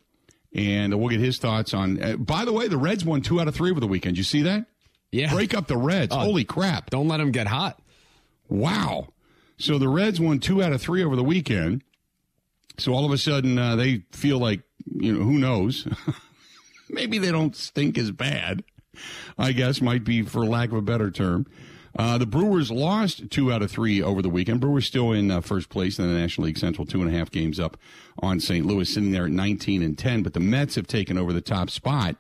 and 0.54 0.98
we'll 0.98 1.08
get 1.08 1.20
his 1.20 1.38
thoughts 1.38 1.74
on. 1.74 2.02
Uh, 2.02 2.16
by 2.16 2.44
the 2.44 2.52
way, 2.52 2.68
the 2.68 2.76
Reds 2.76 3.04
won 3.04 3.22
two 3.22 3.40
out 3.40 3.48
of 3.48 3.54
three 3.54 3.70
over 3.70 3.80
the 3.80 3.88
weekend. 3.88 4.16
You 4.16 4.24
see 4.24 4.42
that? 4.42 4.66
Yeah. 5.10 5.32
Break 5.32 5.54
up 5.54 5.66
the 5.66 5.76
Reds. 5.76 6.14
Holy 6.14 6.44
crap. 6.44 6.90
Don't 6.90 7.08
let 7.08 7.18
them 7.18 7.32
get 7.32 7.46
hot. 7.46 7.80
Wow. 8.48 9.08
So 9.58 9.78
the 9.78 9.88
Reds 9.88 10.20
won 10.20 10.38
two 10.38 10.62
out 10.62 10.72
of 10.72 10.80
three 10.80 11.04
over 11.04 11.16
the 11.16 11.24
weekend. 11.24 11.82
So 12.78 12.92
all 12.92 13.04
of 13.04 13.12
a 13.12 13.18
sudden, 13.18 13.58
uh, 13.58 13.76
they 13.76 14.04
feel 14.12 14.38
like, 14.38 14.62
you 14.86 15.12
know, 15.12 15.24
who 15.24 15.38
knows? 15.38 15.86
Maybe 16.88 17.18
they 17.18 17.30
don't 17.30 17.54
stink 17.54 17.96
as 17.98 18.10
bad, 18.10 18.62
I 19.38 19.52
guess, 19.52 19.80
might 19.80 20.04
be 20.04 20.22
for 20.22 20.44
lack 20.44 20.70
of 20.70 20.76
a 20.76 20.82
better 20.82 21.10
term. 21.10 21.46
Uh, 21.96 22.18
the 22.18 22.26
Brewers 22.26 22.70
lost 22.70 23.30
two 23.30 23.52
out 23.52 23.62
of 23.62 23.70
three 23.70 24.02
over 24.02 24.20
the 24.20 24.28
weekend. 24.28 24.60
Brewers 24.60 24.86
still 24.86 25.12
in 25.12 25.30
uh, 25.30 25.40
first 25.40 25.68
place 25.68 25.98
in 25.98 26.06
the 26.06 26.18
National 26.18 26.46
League 26.46 26.58
Central, 26.58 26.86
two 26.86 27.00
and 27.00 27.08
a 27.08 27.16
half 27.16 27.30
games 27.30 27.60
up 27.60 27.76
on 28.18 28.40
St. 28.40 28.66
Louis, 28.66 28.92
sitting 28.92 29.12
there 29.12 29.26
at 29.26 29.30
19 29.30 29.82
and 29.82 29.96
10. 29.96 30.22
But 30.24 30.34
the 30.34 30.40
Mets 30.40 30.74
have 30.74 30.88
taken 30.88 31.16
over 31.16 31.32
the 31.32 31.40
top 31.40 31.70
spot 31.70 32.16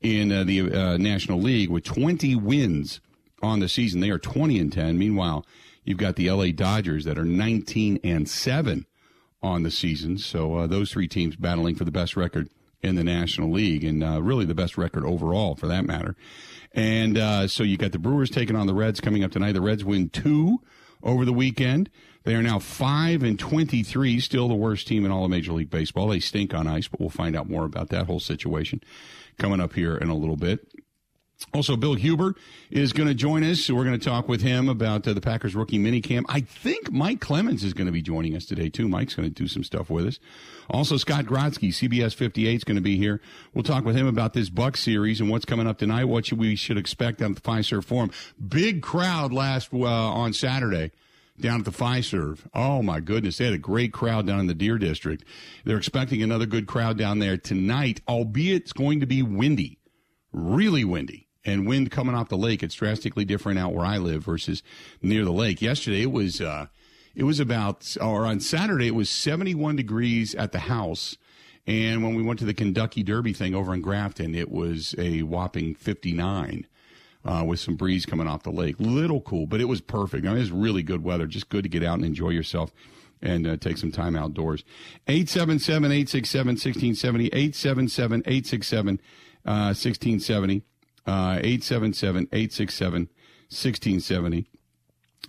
in 0.00 0.32
uh, 0.32 0.44
the 0.44 0.72
uh, 0.72 0.96
National 0.96 1.38
League 1.38 1.68
with 1.68 1.84
20 1.84 2.34
wins 2.36 3.00
on 3.42 3.60
the 3.60 3.68
season. 3.68 4.00
They 4.00 4.10
are 4.10 4.18
20 4.18 4.58
and 4.58 4.72
10. 4.72 4.98
Meanwhile, 4.98 5.44
you've 5.84 5.98
got 5.98 6.16
the 6.16 6.30
LA 6.30 6.46
Dodgers 6.46 7.04
that 7.04 7.18
are 7.18 7.24
19 7.24 8.00
and 8.02 8.26
7 8.28 8.86
on 9.42 9.62
the 9.62 9.70
season. 9.70 10.16
So 10.16 10.56
uh, 10.56 10.66
those 10.66 10.90
three 10.90 11.08
teams 11.08 11.36
battling 11.36 11.74
for 11.74 11.84
the 11.84 11.90
best 11.90 12.16
record 12.16 12.48
in 12.82 12.96
the 12.96 13.04
National 13.04 13.50
League 13.50 13.84
and 13.84 14.02
uh, 14.02 14.20
really 14.20 14.44
the 14.44 14.54
best 14.54 14.76
record 14.76 15.04
overall 15.04 15.54
for 15.54 15.66
that 15.68 15.84
matter. 15.84 16.16
And 16.72 17.18
uh, 17.18 17.48
so 17.48 17.62
you 17.62 17.76
got 17.76 17.92
the 17.92 17.98
Brewers 17.98 18.30
taking 18.30 18.56
on 18.56 18.66
the 18.66 18.74
Reds 18.74 19.00
coming 19.00 19.22
up 19.22 19.30
tonight. 19.30 19.52
The 19.52 19.60
Reds 19.60 19.84
win 19.84 20.08
two 20.08 20.58
over 21.02 21.24
the 21.24 21.32
weekend. 21.32 21.90
They 22.24 22.34
are 22.34 22.42
now 22.42 22.58
five 22.60 23.22
and 23.22 23.38
twenty-three, 23.38 24.20
still 24.20 24.48
the 24.48 24.54
worst 24.54 24.86
team 24.86 25.04
in 25.04 25.10
all 25.10 25.24
of 25.24 25.30
Major 25.30 25.52
League 25.52 25.70
Baseball. 25.70 26.08
They 26.08 26.20
stink 26.20 26.54
on 26.54 26.66
ice, 26.66 26.88
but 26.88 27.00
we'll 27.00 27.10
find 27.10 27.36
out 27.36 27.50
more 27.50 27.64
about 27.64 27.88
that 27.88 28.06
whole 28.06 28.20
situation 28.20 28.80
coming 29.38 29.60
up 29.60 29.72
here 29.74 29.96
in 29.96 30.08
a 30.08 30.16
little 30.16 30.36
bit. 30.36 30.66
Also, 31.54 31.76
Bill 31.76 31.94
Huber 31.94 32.34
is 32.70 32.92
going 32.92 33.08
to 33.08 33.14
join 33.14 33.44
us. 33.44 33.70
We're 33.70 33.84
going 33.84 33.98
to 33.98 34.04
talk 34.04 34.28
with 34.28 34.40
him 34.40 34.68
about 34.68 35.06
uh, 35.06 35.12
the 35.12 35.20
Packers 35.20 35.54
rookie 35.54 35.78
minicamp. 35.78 36.24
I 36.28 36.40
think 36.40 36.90
Mike 36.90 37.20
Clemens 37.20 37.62
is 37.64 37.74
going 37.74 37.86
to 37.86 37.92
be 37.92 38.02
joining 38.02 38.34
us 38.36 38.46
today, 38.46 38.68
too. 38.68 38.88
Mike's 38.88 39.14
going 39.14 39.28
to 39.28 39.34
do 39.34 39.46
some 39.46 39.62
stuff 39.62 39.90
with 39.90 40.06
us. 40.06 40.18
Also, 40.70 40.96
Scott 40.96 41.26
Grodsky, 41.26 41.68
CBS 41.68 42.14
58, 42.14 42.54
is 42.54 42.64
going 42.64 42.76
to 42.76 42.82
be 42.82 42.96
here. 42.96 43.20
We'll 43.52 43.64
talk 43.64 43.84
with 43.84 43.96
him 43.96 44.06
about 44.06 44.32
this 44.32 44.48
Buck 44.48 44.76
series 44.76 45.20
and 45.20 45.30
what's 45.30 45.44
coming 45.44 45.66
up 45.66 45.78
tonight, 45.78 46.04
what 46.04 46.26
should 46.26 46.38
we 46.38 46.56
should 46.56 46.78
expect 46.78 47.20
on 47.20 47.34
the 47.34 47.40
Fiserv 47.40 47.84
Forum. 47.84 48.10
Big 48.48 48.82
crowd 48.82 49.32
last 49.32 49.74
uh, 49.74 49.86
on 49.86 50.32
Saturday 50.32 50.92
down 51.38 51.60
at 51.60 51.64
the 51.64 51.70
Fiserv. 51.70 52.40
Oh 52.54 52.82
my 52.82 53.00
goodness, 53.00 53.38
they 53.38 53.44
had 53.44 53.54
a 53.54 53.58
great 53.58 53.92
crowd 53.92 54.26
down 54.26 54.40
in 54.40 54.46
the 54.46 54.54
Deer 54.54 54.78
District. 54.78 55.24
They're 55.64 55.76
expecting 55.76 56.22
another 56.22 56.46
good 56.46 56.66
crowd 56.66 56.96
down 56.96 57.18
there 57.18 57.36
tonight, 57.36 58.00
albeit 58.08 58.62
it's 58.62 58.72
going 58.72 59.00
to 59.00 59.06
be 59.06 59.22
windy, 59.22 59.78
really 60.32 60.84
windy 60.84 61.28
and 61.44 61.66
wind 61.66 61.90
coming 61.90 62.14
off 62.14 62.28
the 62.28 62.36
lake. 62.36 62.62
It's 62.62 62.74
drastically 62.74 63.24
different 63.24 63.58
out 63.58 63.72
where 63.72 63.86
I 63.86 63.98
live 63.98 64.24
versus 64.24 64.62
near 65.00 65.24
the 65.24 65.32
lake. 65.32 65.62
Yesterday 65.62 66.02
it 66.02 66.12
was 66.12 66.40
uh, 66.40 66.66
it 67.14 67.24
was 67.24 67.40
about 67.40 67.96
or 68.00 68.24
on 68.26 68.40
Saturday 68.40 68.88
it 68.88 68.94
was 68.94 69.10
71 69.10 69.76
degrees 69.76 70.34
at 70.34 70.52
the 70.52 70.60
house. 70.60 71.16
And 71.66 72.02
when 72.02 72.14
we 72.14 72.22
went 72.22 72.40
to 72.40 72.44
the 72.44 72.54
Kentucky 72.54 73.04
Derby 73.04 73.32
thing 73.32 73.54
over 73.54 73.72
in 73.72 73.82
Grafton, 73.82 74.34
it 74.34 74.50
was 74.50 74.96
a 74.98 75.22
whopping 75.22 75.76
59 75.76 76.66
uh, 77.24 77.44
with 77.46 77.60
some 77.60 77.76
breeze 77.76 78.04
coming 78.04 78.26
off 78.26 78.42
the 78.42 78.50
lake. 78.50 78.76
Little 78.80 79.20
cool, 79.20 79.46
but 79.46 79.60
it 79.60 79.66
was 79.66 79.80
perfect. 79.80 80.26
I 80.26 80.30
mean, 80.30 80.38
it 80.38 80.40
was 80.40 80.50
really 80.50 80.82
good 80.82 81.04
weather. 81.04 81.28
Just 81.28 81.48
good 81.48 81.62
to 81.62 81.68
get 81.68 81.84
out 81.84 81.94
and 81.94 82.04
enjoy 82.04 82.30
yourself 82.30 82.72
and 83.20 83.46
uh, 83.46 83.56
take 83.56 83.78
some 83.78 83.92
time 83.92 84.16
outdoors. 84.16 84.64
877 85.06 85.92
867 85.92 86.46
1670. 86.54 87.26
877 87.26 88.22
867 88.26 89.00
1670. 89.44 90.62
Uh, 91.04 91.38
877 91.42 92.28
867 92.32 93.08
1670. 93.48 94.48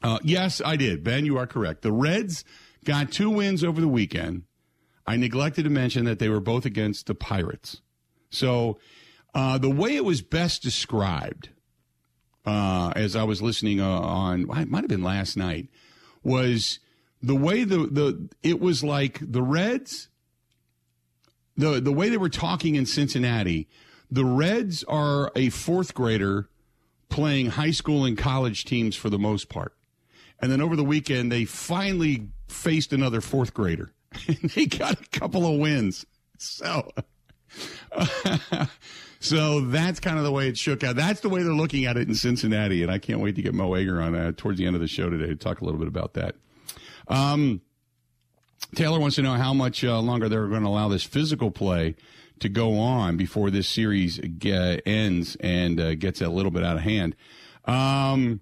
Uh, 0.02 0.20
yes, 0.24 0.62
I 0.64 0.76
did. 0.76 1.04
Ben, 1.04 1.26
you 1.26 1.38
are 1.38 1.48
correct. 1.48 1.82
The 1.82 1.92
Reds 1.92 2.44
got 2.86 3.12
two 3.12 3.30
wins 3.30 3.64
over 3.64 3.82
the 3.82 3.88
weekend. 3.88 4.44
I 5.06 5.18
neglected 5.18 5.64
to 5.64 5.70
mention 5.70 6.06
that 6.06 6.20
they 6.20 6.30
were 6.30 6.40
both 6.40 6.66
against 6.66 7.08
the 7.08 7.16
Pirates. 7.16 7.82
So 8.30 8.80
uh, 9.34 9.58
the 9.58 9.70
way 9.70 9.96
it 9.96 10.06
was 10.06 10.22
best 10.22 10.62
described 10.64 11.50
uh, 12.46 12.92
as 12.96 13.16
I 13.16 13.24
was 13.24 13.42
listening 13.42 13.80
uh, 13.80 13.88
on, 13.88 14.42
it 14.58 14.70
might 14.70 14.82
have 14.82 14.88
been 14.88 15.04
last 15.04 15.38
night, 15.38 15.70
was 16.24 16.80
the 17.22 17.36
way 17.36 17.64
the, 17.64 17.88
the 17.88 18.30
it 18.42 18.60
was 18.60 18.84
like 18.84 19.20
the 19.22 19.42
Reds, 19.42 20.10
the 21.56 21.80
the 21.80 21.94
way 21.94 22.10
they 22.10 22.18
were 22.18 22.30
talking 22.30 22.76
in 22.76 22.86
Cincinnati 22.86 23.70
the 24.14 24.26
Reds 24.26 24.84
are 24.84 25.32
a 25.36 25.50
fourth 25.50 25.96
grader 25.96 26.48
playing 27.10 27.48
high 27.48 27.72
school 27.72 28.06
and 28.06 28.16
college 28.16 28.64
teams 28.64 28.96
for 28.96 29.10
the 29.10 29.18
most 29.18 29.50
part. 29.50 29.74
And 30.40 30.52
then 30.52 30.62
over 30.62 30.76
the 30.76 30.84
weekend, 30.84 31.32
they 31.32 31.46
finally 31.46 32.28
faced 32.48 32.94
another 32.94 33.22
fourth 33.22 33.54
grader. 33.54 33.92
And 34.28 34.52
they 34.52 34.68
got 34.68 35.02
a 35.02 35.20
couple 35.20 35.48
of 35.48 35.60
wins. 35.60 36.06
So, 36.38 36.92
so 39.20 39.62
that's 39.62 40.00
kind 40.00 40.20
of 40.20 40.24
the 40.24 40.32
way 40.32 40.48
it 40.48 40.58
shook 40.60 40.84
out. 40.84 40.96
That's 40.96 41.22
the 41.22 41.30
way 41.30 41.42
they're 41.42 41.52
looking 41.52 41.86
at 41.86 41.98
it 41.98 42.08
in 42.08 42.14
Cincinnati. 42.14 42.84
And 42.84 42.92
I 42.92 43.00
can't 43.00 43.20
wait 43.20 43.36
to 43.38 43.42
get 43.42 43.56
Mo 43.56 43.74
Egger 43.74 44.00
on 44.00 44.14
uh, 44.14 44.32
towards 44.38 44.60
the 44.60 44.68
end 44.68 44.76
of 44.76 44.82
the 44.82 44.88
show 44.88 45.10
today 45.10 45.28
to 45.28 45.36
talk 45.36 45.62
a 45.62 45.66
little 45.66 45.80
bit 45.80 45.88
about 45.88 46.14
that. 46.14 46.36
Um, 47.08 47.62
Taylor 48.76 49.00
wants 49.00 49.16
to 49.16 49.24
know 49.24 49.34
how 49.34 49.56
much 49.56 49.84
uh, 49.84 50.00
longer 50.00 50.30
they're 50.30 50.48
going 50.48 50.62
to 50.62 50.70
allow 50.70 50.90
this 50.90 51.04
physical 51.04 51.50
play 51.50 51.96
to 52.44 52.50
go 52.50 52.78
on 52.78 53.18
before 53.18 53.50
this 53.50 53.68
series 53.68 54.20
uh, 54.20 54.78
ends 54.86 55.36
and 55.40 55.80
uh, 55.80 55.96
gets 55.96 56.22
a 56.22 56.30
little 56.30 56.52
bit 56.52 56.64
out 56.64 56.78
of 56.78 56.84
hand. 56.84 57.16
Um, 57.66 58.42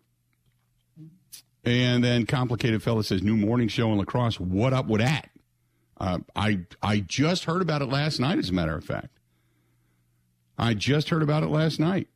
and 1.63 2.03
then 2.03 2.25
complicated 2.25 2.83
fella 2.83 3.03
says 3.03 3.21
new 3.23 3.37
morning 3.37 3.67
show 3.67 3.91
in 3.91 3.97
La 3.97 4.03
Crosse. 4.03 4.39
What 4.39 4.73
up 4.73 4.87
with 4.87 5.01
that? 5.01 5.29
Uh, 5.97 6.19
I 6.35 6.61
I 6.81 6.99
just 6.99 7.45
heard 7.45 7.61
about 7.61 7.83
it 7.83 7.89
last 7.89 8.19
night. 8.19 8.39
As 8.39 8.49
a 8.49 8.53
matter 8.53 8.75
of 8.75 8.83
fact, 8.83 9.19
I 10.57 10.73
just 10.73 11.09
heard 11.09 11.21
about 11.21 11.43
it 11.43 11.49
last 11.49 11.79
night. 11.79 12.07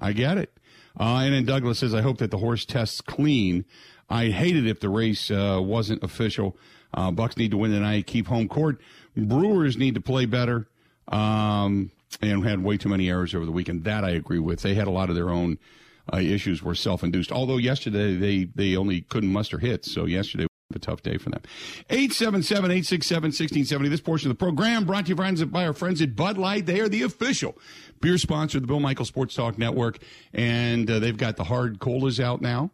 I 0.00 0.12
get 0.12 0.38
it. 0.38 0.52
Uh, 0.98 1.20
and 1.22 1.32
then 1.32 1.44
Douglas 1.44 1.78
says, 1.78 1.94
I 1.94 2.00
hope 2.00 2.18
that 2.18 2.32
the 2.32 2.38
horse 2.38 2.64
tests 2.64 3.00
clean. 3.00 3.64
I'd 4.08 4.32
hate 4.32 4.56
it 4.56 4.66
if 4.66 4.80
the 4.80 4.88
race 4.88 5.30
uh, 5.30 5.60
wasn't 5.62 6.02
official. 6.02 6.56
Uh, 6.92 7.12
Bucks 7.12 7.36
need 7.36 7.52
to 7.52 7.56
win 7.56 7.70
tonight, 7.70 8.08
keep 8.08 8.26
home 8.26 8.48
court. 8.48 8.80
Brewers 9.16 9.76
need 9.76 9.94
to 9.94 10.00
play 10.00 10.26
better 10.26 10.66
um, 11.10 11.90
and 12.22 12.44
had 12.44 12.62
way 12.62 12.76
too 12.76 12.88
many 12.88 13.08
errors 13.08 13.34
over 13.34 13.44
the 13.44 13.52
weekend. 13.52 13.84
That 13.84 14.04
I 14.04 14.10
agree 14.10 14.38
with. 14.38 14.62
They 14.62 14.74
had 14.74 14.86
a 14.86 14.92
lot 14.92 15.10
of 15.10 15.14
their 15.14 15.30
own 15.30 15.58
uh, 16.12 16.18
issues 16.18 16.62
were 16.62 16.74
self-induced. 16.74 17.32
Although 17.32 17.58
yesterday 17.58 18.16
they 18.16 18.44
they 18.44 18.76
only 18.76 19.02
couldn't 19.02 19.32
muster 19.32 19.58
hits, 19.58 19.92
so 19.92 20.06
yesterday 20.06 20.46
was 20.70 20.76
a 20.76 20.78
tough 20.78 21.02
day 21.02 21.18
for 21.18 21.30
them. 21.30 21.42
877-867-1670. 21.88 23.90
This 23.90 24.00
portion 24.00 24.30
of 24.30 24.36
the 24.36 24.42
program 24.42 24.84
brought 24.84 25.06
to 25.06 25.10
you 25.10 25.46
by 25.46 25.66
our 25.66 25.72
friends 25.72 26.00
at 26.00 26.14
Bud 26.16 26.38
Light. 26.38 26.66
They 26.66 26.80
are 26.80 26.88
the 26.88 27.02
official 27.02 27.58
beer 28.00 28.18
sponsor 28.18 28.58
of 28.58 28.62
the 28.62 28.68
Bill 28.68 28.80
Michael 28.80 29.04
Sports 29.04 29.34
Talk 29.34 29.58
Network, 29.58 29.98
and 30.32 30.90
uh, 30.90 30.98
they've 30.98 31.16
got 31.16 31.36
the 31.36 31.44
hard 31.44 31.78
colas 31.80 32.20
out 32.20 32.40
now. 32.40 32.70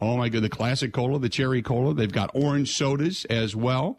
Oh 0.00 0.16
my 0.16 0.28
god, 0.28 0.42
the 0.42 0.48
classic 0.48 0.92
cola, 0.92 1.18
the 1.18 1.28
cherry 1.28 1.62
cola. 1.62 1.92
They've 1.92 2.12
got 2.12 2.30
orange 2.34 2.76
sodas 2.76 3.24
as 3.24 3.56
well 3.56 3.98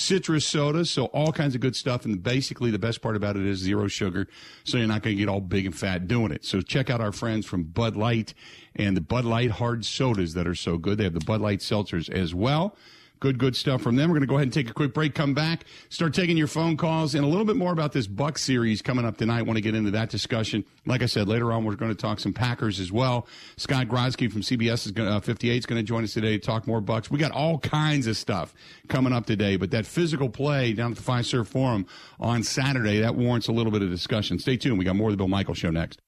citrus 0.00 0.46
soda, 0.46 0.84
so 0.84 1.06
all 1.06 1.32
kinds 1.32 1.54
of 1.54 1.60
good 1.60 1.76
stuff. 1.76 2.04
And 2.04 2.22
basically, 2.22 2.70
the 2.70 2.78
best 2.78 3.02
part 3.02 3.16
about 3.16 3.36
it 3.36 3.44
is 3.44 3.58
zero 3.58 3.86
sugar, 3.86 4.26
so 4.64 4.78
you're 4.78 4.86
not 4.86 5.02
going 5.02 5.16
to 5.16 5.20
get 5.20 5.28
all 5.28 5.40
big 5.40 5.66
and 5.66 5.76
fat 5.76 6.08
doing 6.08 6.32
it. 6.32 6.44
So 6.44 6.60
check 6.60 6.90
out 6.90 7.00
our 7.00 7.12
friends 7.12 7.46
from 7.46 7.64
Bud 7.64 7.96
Light 7.96 8.34
and 8.74 8.96
the 8.96 9.00
Bud 9.00 9.24
Light 9.24 9.50
hard 9.50 9.84
sodas 9.84 10.34
that 10.34 10.46
are 10.46 10.54
so 10.54 10.78
good. 10.78 10.98
They 10.98 11.04
have 11.04 11.14
the 11.14 11.20
Bud 11.20 11.40
Light 11.40 11.60
seltzers 11.60 12.08
as 12.10 12.34
well. 12.34 12.76
Good, 13.20 13.38
good 13.38 13.54
stuff 13.54 13.82
from 13.82 13.96
them. 13.96 14.08
We're 14.08 14.14
going 14.14 14.22
to 14.22 14.26
go 14.26 14.36
ahead 14.36 14.46
and 14.46 14.52
take 14.52 14.70
a 14.70 14.72
quick 14.72 14.94
break, 14.94 15.14
come 15.14 15.34
back, 15.34 15.64
start 15.90 16.14
taking 16.14 16.38
your 16.38 16.46
phone 16.46 16.78
calls, 16.78 17.14
and 17.14 17.22
a 17.22 17.28
little 17.28 17.44
bit 17.44 17.56
more 17.56 17.70
about 17.70 17.92
this 17.92 18.06
Buck 18.06 18.38
series 18.38 18.80
coming 18.80 19.04
up 19.04 19.18
tonight. 19.18 19.42
Want 19.42 19.58
to 19.58 19.60
get 19.60 19.74
into 19.74 19.90
that 19.90 20.08
discussion. 20.08 20.64
Like 20.86 21.02
I 21.02 21.06
said, 21.06 21.28
later 21.28 21.52
on, 21.52 21.66
we're 21.66 21.76
going 21.76 21.94
to 21.94 22.00
talk 22.00 22.18
some 22.18 22.32
Packers 22.32 22.80
as 22.80 22.90
well. 22.90 23.26
Scott 23.58 23.88
Grodsky 23.88 24.32
from 24.32 24.40
CBS 24.40 24.86
is 24.86 24.92
going 24.92 25.10
uh, 25.10 25.20
58 25.20 25.58
is 25.58 25.66
going 25.66 25.78
to 25.78 25.86
join 25.86 26.02
us 26.02 26.14
today 26.14 26.38
to 26.38 26.44
talk 26.44 26.66
more 26.66 26.80
Bucks. 26.80 27.10
We 27.10 27.18
got 27.18 27.32
all 27.32 27.58
kinds 27.58 28.06
of 28.06 28.16
stuff 28.16 28.54
coming 28.88 29.12
up 29.12 29.26
today, 29.26 29.56
but 29.56 29.70
that 29.72 29.84
physical 29.84 30.30
play 30.30 30.72
down 30.72 30.92
at 30.92 30.96
the 30.96 31.02
Five 31.02 31.26
Fiserv 31.26 31.46
Forum 31.46 31.84
on 32.18 32.42
Saturday, 32.42 33.00
that 33.00 33.16
warrants 33.16 33.48
a 33.48 33.52
little 33.52 33.70
bit 33.70 33.82
of 33.82 33.90
discussion. 33.90 34.38
Stay 34.38 34.56
tuned. 34.56 34.78
We 34.78 34.86
got 34.86 34.96
more 34.96 35.08
of 35.08 35.12
the 35.12 35.18
Bill 35.18 35.28
Michael 35.28 35.54
Show 35.54 35.70
next. 35.70 36.00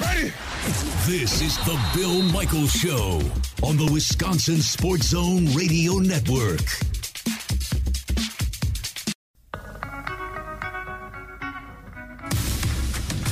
Ready? 0.00 0.32
This 1.06 1.40
is 1.40 1.56
the 1.64 1.78
Bill 1.94 2.20
Michaels 2.22 2.72
Show 2.72 3.20
on 3.62 3.76
the 3.76 3.88
Wisconsin 3.92 4.56
Sports 4.60 5.08
Zone 5.08 5.46
Radio 5.54 5.94
Network. 5.94 6.60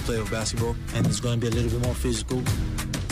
Play 0.04 0.18
of 0.18 0.30
basketball, 0.30 0.76
and 0.94 1.06
it's 1.06 1.20
going 1.20 1.40
to 1.40 1.46
be 1.46 1.48
a 1.48 1.62
little 1.62 1.78
bit 1.78 1.86
more 1.86 1.94
physical. 1.94 2.42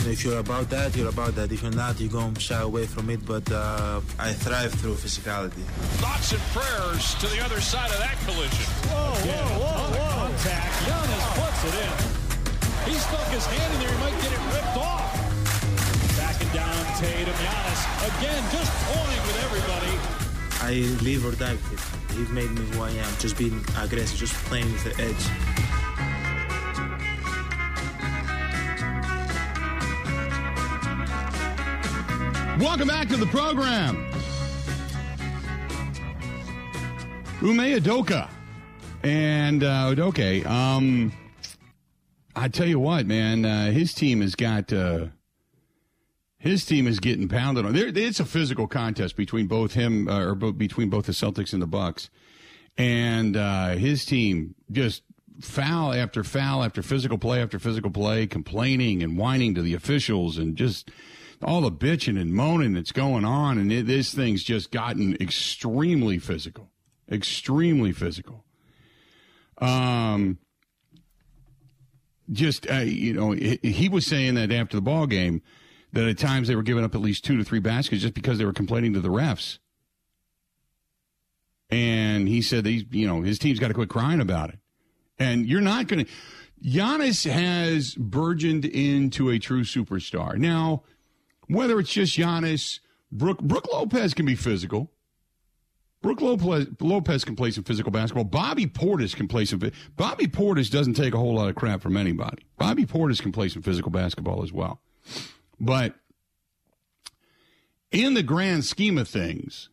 If 0.05 0.23
you're 0.23 0.39
about 0.39 0.69
that, 0.69 0.95
you're 0.95 1.09
about 1.09 1.33
that. 1.35 1.51
If 1.51 1.63
you're 1.63 1.71
not, 1.71 1.99
you're 1.99 2.11
going 2.11 2.33
to 2.35 2.39
shy 2.41 2.61
away 2.61 2.85
from 2.85 3.09
it. 3.09 3.25
But 3.25 3.49
uh, 3.51 4.01
I 4.19 4.33
thrive 4.33 4.73
through 4.75 4.95
physicality. 4.95 5.63
Thoughts 6.03 6.33
and 6.33 6.41
prayers 6.53 7.15
to 7.15 7.27
the 7.27 7.43
other 7.43 7.61
side 7.61 7.89
of 7.89 7.97
that 7.99 8.17
collision. 8.25 8.65
Whoa, 8.91 9.21
Again, 9.23 9.45
whoa, 9.59 9.65
whoa, 9.65 9.92
again 18.03 18.43
just 18.51 18.71
toying 18.91 19.21
with 19.27 19.43
everybody. 19.45 19.93
I 20.61 20.71
live 21.03 21.25
or 21.25 21.31
die 21.31 21.53
with 21.53 21.73
it. 21.73 22.17
He 22.17 22.23
made 22.33 22.51
me 22.51 22.61
who 22.71 22.83
I 22.83 22.89
am. 22.89 23.17
Just 23.19 23.37
being 23.37 23.63
aggressive, 23.77 24.17
just 24.17 24.33
playing 24.45 24.71
with 24.73 24.83
the 24.83 24.91
edge. 25.01 25.23
Welcome 32.59 32.89
back 32.89 33.07
to 33.09 33.17
the 33.17 33.25
program. 33.27 34.05
Ime 37.41 37.79
Udoka 37.79 38.29
and 39.03 39.63
uh, 39.63 39.93
Udoka. 39.93 40.45
Um, 40.45 41.13
I 42.35 42.47
tell 42.49 42.67
you 42.67 42.79
what, 42.79 43.05
man, 43.05 43.45
uh, 43.45 43.71
his 43.71 43.93
team 43.93 44.21
has 44.21 44.35
got 44.35 44.73
uh, 44.73 45.07
his 46.43 46.65
team 46.65 46.87
is 46.87 46.99
getting 46.99 47.29
pounded 47.29 47.65
on. 47.65 47.73
It's 47.73 48.19
a 48.19 48.25
physical 48.25 48.67
contest 48.67 49.15
between 49.15 49.47
both 49.47 49.75
him 49.75 50.09
uh, 50.09 50.25
or 50.25 50.35
bo- 50.35 50.51
between 50.51 50.89
both 50.89 51.05
the 51.05 51.13
Celtics 51.13 51.53
and 51.53 51.61
the 51.61 51.67
Bucks, 51.67 52.09
and 52.77 53.37
uh, 53.37 53.69
his 53.69 54.03
team 54.03 54.53
just 54.69 55.03
foul 55.39 55.93
after 55.93 56.21
foul 56.21 56.61
after 56.61 56.81
physical 56.81 57.17
play 57.17 57.41
after 57.41 57.59
physical 57.59 57.89
play, 57.89 58.27
complaining 58.27 59.01
and 59.01 59.17
whining 59.17 59.55
to 59.55 59.61
the 59.61 59.73
officials 59.73 60.37
and 60.37 60.57
just 60.57 60.91
all 61.41 61.61
the 61.61 61.71
bitching 61.71 62.19
and 62.19 62.33
moaning 62.33 62.73
that's 62.73 62.91
going 62.91 63.23
on, 63.23 63.57
and 63.57 63.71
it, 63.71 63.87
this 63.87 64.13
thing's 64.13 64.43
just 64.43 64.69
gotten 64.69 65.15
extremely 65.21 66.19
physical, 66.19 66.71
extremely 67.09 67.93
physical. 67.93 68.43
Um 69.59 70.39
just 72.29 72.69
uh, 72.69 72.79
you 72.79 73.13
know, 73.13 73.31
he, 73.31 73.59
he 73.63 73.87
was 73.87 74.05
saying 74.05 74.35
that 74.35 74.51
after 74.51 74.75
the 74.75 74.81
ball 74.81 75.07
game 75.07 75.41
that 75.93 76.05
at 76.05 76.17
times 76.17 76.47
they 76.47 76.55
were 76.55 76.63
giving 76.63 76.83
up 76.83 76.95
at 76.95 77.01
least 77.01 77.23
two 77.23 77.37
to 77.37 77.43
three 77.43 77.59
baskets 77.59 78.01
just 78.01 78.13
because 78.13 78.37
they 78.37 78.45
were 78.45 78.53
complaining 78.53 78.93
to 78.93 78.99
the 78.99 79.09
refs. 79.09 79.59
And 81.69 82.27
he 82.27 82.41
said 82.41 82.65
he, 82.65 82.85
you 82.91 83.07
know 83.07 83.21
his 83.21 83.39
team's 83.39 83.59
got 83.59 83.69
to 83.69 83.73
quit 83.73 83.89
crying 83.89 84.19
about 84.19 84.49
it. 84.49 84.59
And 85.17 85.47
you're 85.47 85.61
not 85.61 85.87
going 85.87 86.05
to. 86.05 86.11
Giannis 86.63 87.29
has 87.29 87.95
burgeoned 87.95 88.65
into 88.65 89.29
a 89.29 89.37
true 89.37 89.63
superstar. 89.63 90.37
Now, 90.37 90.83
whether 91.47 91.79
it's 91.79 91.91
just 91.91 92.17
Giannis, 92.17 92.79
Brook, 93.11 93.41
Brook 93.41 93.67
Lopez 93.71 94.13
can 94.13 94.25
be 94.25 94.35
physical. 94.35 94.89
Brook 96.01 96.21
Lopez, 96.21 96.67
Lopez 96.79 97.23
can 97.23 97.35
play 97.35 97.51
some 97.51 97.63
physical 97.63 97.91
basketball. 97.91 98.25
Bobby 98.25 98.65
Portis 98.65 99.15
can 99.15 99.27
play 99.27 99.45
some. 99.45 99.61
Bobby 99.95 100.27
Portis 100.27 100.69
doesn't 100.69 100.95
take 100.95 101.13
a 101.13 101.17
whole 101.17 101.35
lot 101.35 101.49
of 101.49 101.55
crap 101.55 101.81
from 101.81 101.97
anybody. 101.97 102.43
Bobby 102.57 102.85
Portis 102.85 103.21
can 103.21 103.31
play 103.31 103.49
some 103.49 103.61
physical 103.61 103.91
basketball 103.91 104.43
as 104.43 104.51
well. 104.51 104.81
But 105.63 105.95
in 107.89 108.15
the 108.15 108.23
grand 108.23 108.65
scheme 108.65 108.97
of 108.97 109.07
things, 109.07 109.69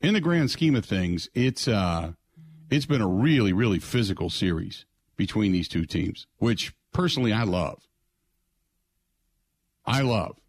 in 0.00 0.14
the 0.14 0.20
grand 0.20 0.50
scheme 0.50 0.74
of 0.74 0.84
things, 0.84 1.28
it's 1.32 1.68
uh, 1.68 2.14
it's 2.70 2.86
been 2.86 3.00
a 3.00 3.06
really, 3.06 3.52
really 3.52 3.78
physical 3.78 4.28
series 4.28 4.84
between 5.16 5.52
these 5.52 5.68
two 5.68 5.86
teams, 5.86 6.26
which 6.38 6.72
personally 6.92 7.32
I 7.32 7.44
love. 7.44 7.86
I 9.86 10.00
love. 10.00 10.40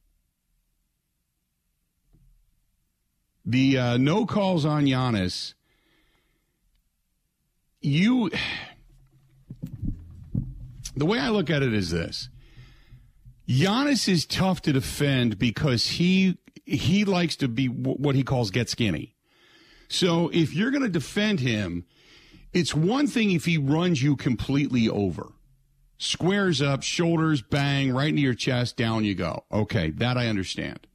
The 3.45 3.77
uh, 3.77 3.97
no 3.97 4.25
calls 4.25 4.65
on 4.65 4.85
Giannis. 4.85 5.53
You, 7.79 8.31
the 10.95 11.05
way 11.05 11.19
I 11.19 11.29
look 11.29 11.51
at 11.51 11.61
it 11.61 11.75
is 11.75 11.91
this: 11.91 12.27
Giannis 13.51 14.07
is 14.07 14.25
tough 14.25 14.61
to 14.61 14.71
defend 14.71 15.37
because 15.37 15.87
he 15.87 16.37
he 16.65 17.03
likes 17.03 17.35
to 17.37 17.47
be 17.49 17.67
what 17.67 18.15
he 18.15 18.23
calls 18.23 18.49
get 18.49 18.69
skinny. 18.69 19.15
So 19.89 20.29
if 20.29 20.53
you're 20.53 20.71
going 20.71 20.83
to 20.83 20.89
defend 20.89 21.41
him, 21.41 21.85
it's 22.53 22.73
one 22.73 23.07
thing 23.07 23.31
if 23.31 23.43
he 23.43 23.57
runs 23.57 24.01
you 24.01 24.15
completely 24.15 24.87
over. 24.87 25.33
Squares 25.97 26.61
up, 26.61 26.81
shoulders, 26.81 27.41
bang, 27.41 27.91
right 27.91 28.07
into 28.07 28.21
your 28.21 28.33
chest, 28.33 28.77
down 28.77 29.03
you 29.03 29.15
go. 29.15 29.43
Okay, 29.51 29.91
that 29.91 30.17
I 30.17 30.27
understand. 30.27 30.87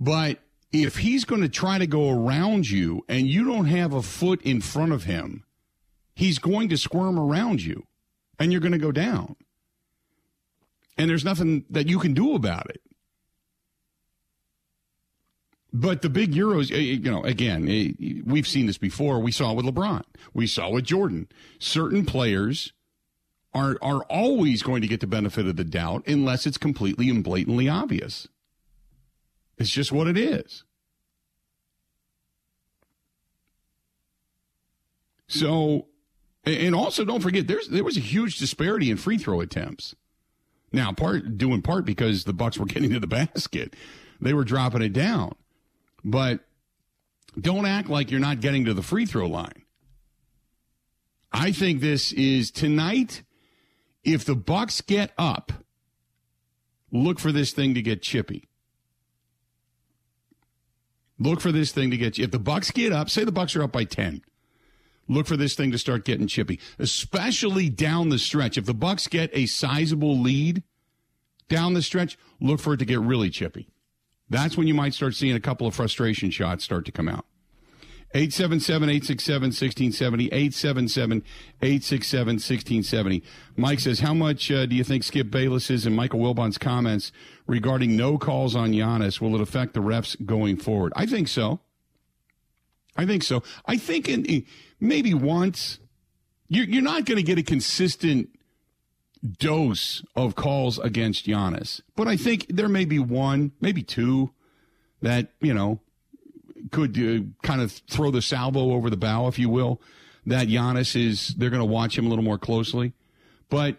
But 0.00 0.38
if 0.72 0.98
he's 0.98 1.24
going 1.24 1.42
to 1.42 1.48
try 1.48 1.78
to 1.78 1.86
go 1.86 2.10
around 2.10 2.70
you 2.70 3.04
and 3.08 3.28
you 3.28 3.44
don't 3.44 3.66
have 3.66 3.92
a 3.92 4.02
foot 4.02 4.40
in 4.42 4.62
front 4.62 4.92
of 4.92 5.04
him, 5.04 5.44
he's 6.14 6.38
going 6.38 6.70
to 6.70 6.78
squirm 6.78 7.18
around 7.18 7.62
you 7.62 7.86
and 8.38 8.50
you're 8.50 8.62
going 8.62 8.72
to 8.72 8.78
go 8.78 8.92
down. 8.92 9.36
And 10.98 11.08
there's 11.08 11.24
nothing 11.24 11.64
that 11.70 11.88
you 11.88 11.98
can 12.00 12.12
do 12.12 12.34
about 12.34 12.68
it. 12.68 12.82
But 15.72 16.02
the 16.02 16.10
big 16.10 16.32
Euros, 16.32 16.72
eh, 16.72 16.76
you 16.76 17.10
know, 17.10 17.22
again, 17.24 17.68
eh, 17.68 17.92
we've 18.24 18.48
seen 18.48 18.66
this 18.66 18.78
before. 18.78 19.20
We 19.20 19.30
saw 19.30 19.52
it 19.52 19.56
with 19.56 19.66
LeBron. 19.66 20.02
We 20.34 20.46
saw 20.46 20.68
it 20.68 20.74
with 20.74 20.84
Jordan. 20.84 21.28
Certain 21.58 22.04
players 22.04 22.72
are 23.54 23.78
are 23.80 24.02
always 24.04 24.62
going 24.62 24.82
to 24.82 24.88
get 24.88 25.00
the 25.00 25.06
benefit 25.06 25.46
of 25.46 25.56
the 25.56 25.64
doubt 25.64 26.06
unless 26.06 26.46
it's 26.46 26.58
completely 26.58 27.08
and 27.10 27.22
blatantly 27.22 27.68
obvious. 27.68 28.28
It's 29.56 29.70
just 29.70 29.92
what 29.92 30.08
it 30.08 30.16
is. 30.16 30.64
So, 35.26 35.86
and 36.44 36.74
also 36.74 37.04
don't 37.04 37.20
forget, 37.20 37.46
there's 37.46 37.68
there 37.68 37.84
was 37.84 37.96
a 37.96 38.00
huge 38.00 38.38
disparity 38.38 38.90
in 38.90 38.96
free 38.96 39.18
throw 39.18 39.40
attempts. 39.40 39.94
Now, 40.72 40.92
part 40.92 41.38
due 41.38 41.52
in 41.52 41.62
part 41.62 41.84
because 41.84 42.24
the 42.24 42.32
Bucks 42.32 42.58
were 42.58 42.66
getting 42.66 42.90
to 42.90 43.00
the 43.00 43.06
basket, 43.06 43.74
they 44.20 44.34
were 44.34 44.44
dropping 44.44 44.82
it 44.82 44.92
down. 44.92 45.34
But 46.04 46.40
don't 47.38 47.66
act 47.66 47.88
like 47.88 48.10
you're 48.10 48.20
not 48.20 48.40
getting 48.40 48.64
to 48.64 48.74
the 48.74 48.82
free 48.82 49.06
throw 49.06 49.26
line. 49.26 49.64
I 51.32 51.52
think 51.52 51.80
this 51.80 52.12
is 52.12 52.50
tonight. 52.50 53.22
If 54.04 54.24
the 54.24 54.34
Bucks 54.34 54.80
get 54.80 55.12
up, 55.18 55.52
look 56.90 57.18
for 57.18 57.32
this 57.32 57.52
thing 57.52 57.74
to 57.74 57.82
get 57.82 58.02
chippy. 58.02 58.48
Look 61.18 61.40
for 61.40 61.52
this 61.52 61.72
thing 61.72 61.90
to 61.90 61.96
get 61.96 62.18
if 62.18 62.30
the 62.30 62.38
Bucks 62.38 62.70
get 62.70 62.92
up, 62.92 63.10
say 63.10 63.24
the 63.24 63.32
Bucks 63.32 63.56
are 63.56 63.62
up 63.62 63.72
by 63.72 63.84
10. 63.84 64.22
Look 65.08 65.26
for 65.26 65.36
this 65.36 65.54
thing 65.54 65.70
to 65.70 65.78
start 65.78 66.04
getting 66.04 66.26
chippy, 66.26 66.60
especially 66.78 67.70
down 67.70 68.10
the 68.10 68.18
stretch. 68.18 68.58
If 68.58 68.66
the 68.66 68.74
Bucks 68.74 69.06
get 69.06 69.30
a 69.32 69.46
sizable 69.46 70.18
lead 70.18 70.62
down 71.48 71.74
the 71.74 71.82
stretch, 71.82 72.18
look 72.40 72.60
for 72.60 72.74
it 72.74 72.76
to 72.78 72.84
get 72.84 73.00
really 73.00 73.30
chippy. 73.30 73.68
That's 74.28 74.56
when 74.56 74.66
you 74.66 74.74
might 74.74 74.92
start 74.92 75.14
seeing 75.14 75.34
a 75.34 75.40
couple 75.40 75.66
of 75.66 75.74
frustration 75.74 76.30
shots 76.30 76.62
start 76.62 76.84
to 76.84 76.92
come 76.92 77.08
out. 77.08 77.24
877 78.14 78.88
867 78.88 79.42
1670. 79.48 80.26
877 80.26 81.22
867 81.60 82.26
1670. 82.34 83.22
Mike 83.56 83.80
says, 83.80 84.00
How 84.00 84.14
much 84.14 84.50
uh, 84.50 84.64
do 84.64 84.74
you 84.74 84.84
think 84.84 85.04
Skip 85.04 85.30
Bayless's 85.30 85.84
and 85.84 85.94
Michael 85.94 86.20
Wilbon's 86.20 86.56
comments 86.56 87.12
regarding 87.46 87.96
no 87.96 88.16
calls 88.16 88.56
on 88.56 88.72
Giannis 88.72 89.20
will 89.20 89.34
it 89.34 89.40
affect 89.42 89.74
the 89.74 89.80
refs 89.80 90.16
going 90.24 90.56
forward? 90.56 90.92
I 90.96 91.04
think 91.04 91.28
so. 91.28 91.60
I 92.96 93.06
think 93.06 93.22
so. 93.22 93.42
I 93.66 93.76
think 93.76 94.08
in, 94.08 94.44
maybe 94.80 95.14
once. 95.14 95.78
You're, 96.48 96.64
you're 96.64 96.82
not 96.82 97.04
going 97.04 97.16
to 97.18 97.22
get 97.22 97.38
a 97.38 97.42
consistent 97.42 98.30
dose 99.38 100.02
of 100.14 100.34
calls 100.34 100.78
against 100.78 101.26
Giannis, 101.26 101.80
but 101.96 102.06
I 102.06 102.16
think 102.16 102.46
there 102.48 102.68
may 102.68 102.84
be 102.84 102.98
one, 102.98 103.52
maybe 103.60 103.82
two 103.82 104.30
that, 105.02 105.32
you 105.40 105.52
know, 105.52 105.80
could 106.70 106.96
uh, 106.98 107.24
kind 107.42 107.60
of 107.60 107.72
throw 107.90 108.10
the 108.10 108.22
salvo 108.22 108.72
over 108.72 108.90
the 108.90 108.96
bow, 108.96 109.28
if 109.28 109.38
you 109.38 109.48
will, 109.48 109.80
that 110.26 110.48
Giannis 110.48 110.94
is, 110.94 111.34
they're 111.36 111.50
going 111.50 111.60
to 111.60 111.66
watch 111.66 111.98
him 111.98 112.06
a 112.06 112.08
little 112.08 112.24
more 112.24 112.38
closely. 112.38 112.92
But 113.48 113.76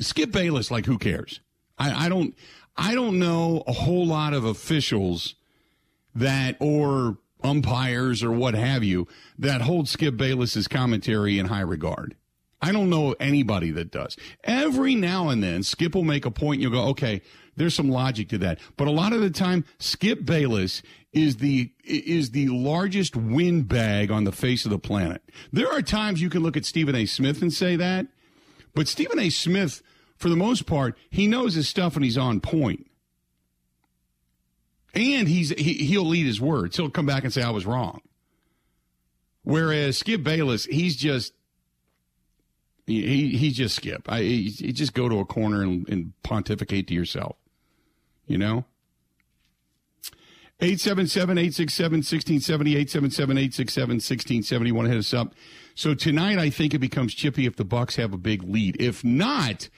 Skip 0.00 0.30
Bayless, 0.30 0.70
like, 0.70 0.86
who 0.86 0.98
cares? 0.98 1.40
I, 1.78 2.06
I 2.06 2.08
don't, 2.08 2.34
I 2.76 2.94
don't 2.94 3.18
know 3.18 3.64
a 3.66 3.72
whole 3.72 4.06
lot 4.06 4.34
of 4.34 4.44
officials 4.44 5.34
that, 6.14 6.56
or 6.60 7.18
umpires 7.42 8.22
or 8.22 8.32
what 8.32 8.54
have 8.54 8.84
you, 8.84 9.06
that 9.38 9.62
hold 9.62 9.88
Skip 9.88 10.16
Bayless's 10.16 10.68
commentary 10.68 11.38
in 11.38 11.46
high 11.46 11.60
regard. 11.60 12.16
I 12.60 12.72
don't 12.72 12.90
know 12.90 13.14
anybody 13.20 13.70
that 13.72 13.90
does. 13.90 14.16
Every 14.42 14.94
now 14.94 15.28
and 15.28 15.42
then, 15.42 15.62
Skip 15.62 15.94
will 15.94 16.04
make 16.04 16.26
a 16.26 16.30
point. 16.30 16.54
And 16.54 16.62
you'll 16.62 16.72
go, 16.72 16.88
okay, 16.88 17.22
there's 17.56 17.74
some 17.74 17.88
logic 17.88 18.28
to 18.30 18.38
that. 18.38 18.58
But 18.76 18.88
a 18.88 18.92
lot 18.92 19.12
of 19.12 19.20
the 19.20 19.30
time, 19.30 19.64
Skip 19.78 20.24
Bayless 20.24 20.82
is 21.12 21.36
the 21.36 21.72
is 21.84 22.32
the 22.32 22.48
largest 22.48 23.16
windbag 23.16 24.10
on 24.10 24.24
the 24.24 24.32
face 24.32 24.64
of 24.64 24.70
the 24.70 24.78
planet. 24.78 25.22
There 25.52 25.70
are 25.70 25.82
times 25.82 26.20
you 26.20 26.30
can 26.30 26.42
look 26.42 26.56
at 26.56 26.64
Stephen 26.64 26.94
A. 26.94 27.06
Smith 27.06 27.42
and 27.42 27.52
say 27.52 27.76
that, 27.76 28.06
but 28.74 28.88
Stephen 28.88 29.18
A. 29.18 29.30
Smith, 29.30 29.82
for 30.16 30.28
the 30.28 30.36
most 30.36 30.66
part, 30.66 30.96
he 31.10 31.26
knows 31.26 31.54
his 31.54 31.68
stuff 31.68 31.96
and 31.96 32.04
he's 32.04 32.18
on 32.18 32.40
point. 32.40 32.87
And 34.98 35.28
he's 35.28 35.50
he, 35.50 35.74
he'll 35.74 36.06
lead 36.06 36.26
his 36.26 36.40
words. 36.40 36.76
He'll 36.76 36.90
come 36.90 37.06
back 37.06 37.22
and 37.22 37.32
say 37.32 37.42
I 37.42 37.50
was 37.50 37.64
wrong. 37.64 38.00
Whereas 39.44 39.96
Skip 39.96 40.24
Bayless, 40.24 40.64
he's 40.64 40.96
just 40.96 41.34
he 42.84 43.36
he 43.36 43.52
just 43.52 43.76
skip. 43.76 44.10
I 44.10 44.22
he, 44.22 44.50
he 44.50 44.72
just 44.72 44.94
go 44.94 45.08
to 45.08 45.20
a 45.20 45.24
corner 45.24 45.62
and, 45.62 45.88
and 45.88 46.14
pontificate 46.24 46.88
to 46.88 46.94
yourself. 46.94 47.36
You 48.26 48.38
know. 48.38 48.64
877-867-1670, 50.60 52.84
877-867-1670. 52.86 54.72
Want 54.72 54.86
to 54.86 54.90
hit 54.90 54.98
us 54.98 55.14
up. 55.14 55.32
So 55.76 55.94
tonight 55.94 56.38
I 56.38 56.50
think 56.50 56.74
it 56.74 56.80
becomes 56.80 57.14
chippy 57.14 57.46
if 57.46 57.54
the 57.54 57.64
Bucks 57.64 57.94
have 57.94 58.12
a 58.12 58.18
big 58.18 58.42
lead. 58.42 58.76
If 58.80 59.04
not, 59.04 59.68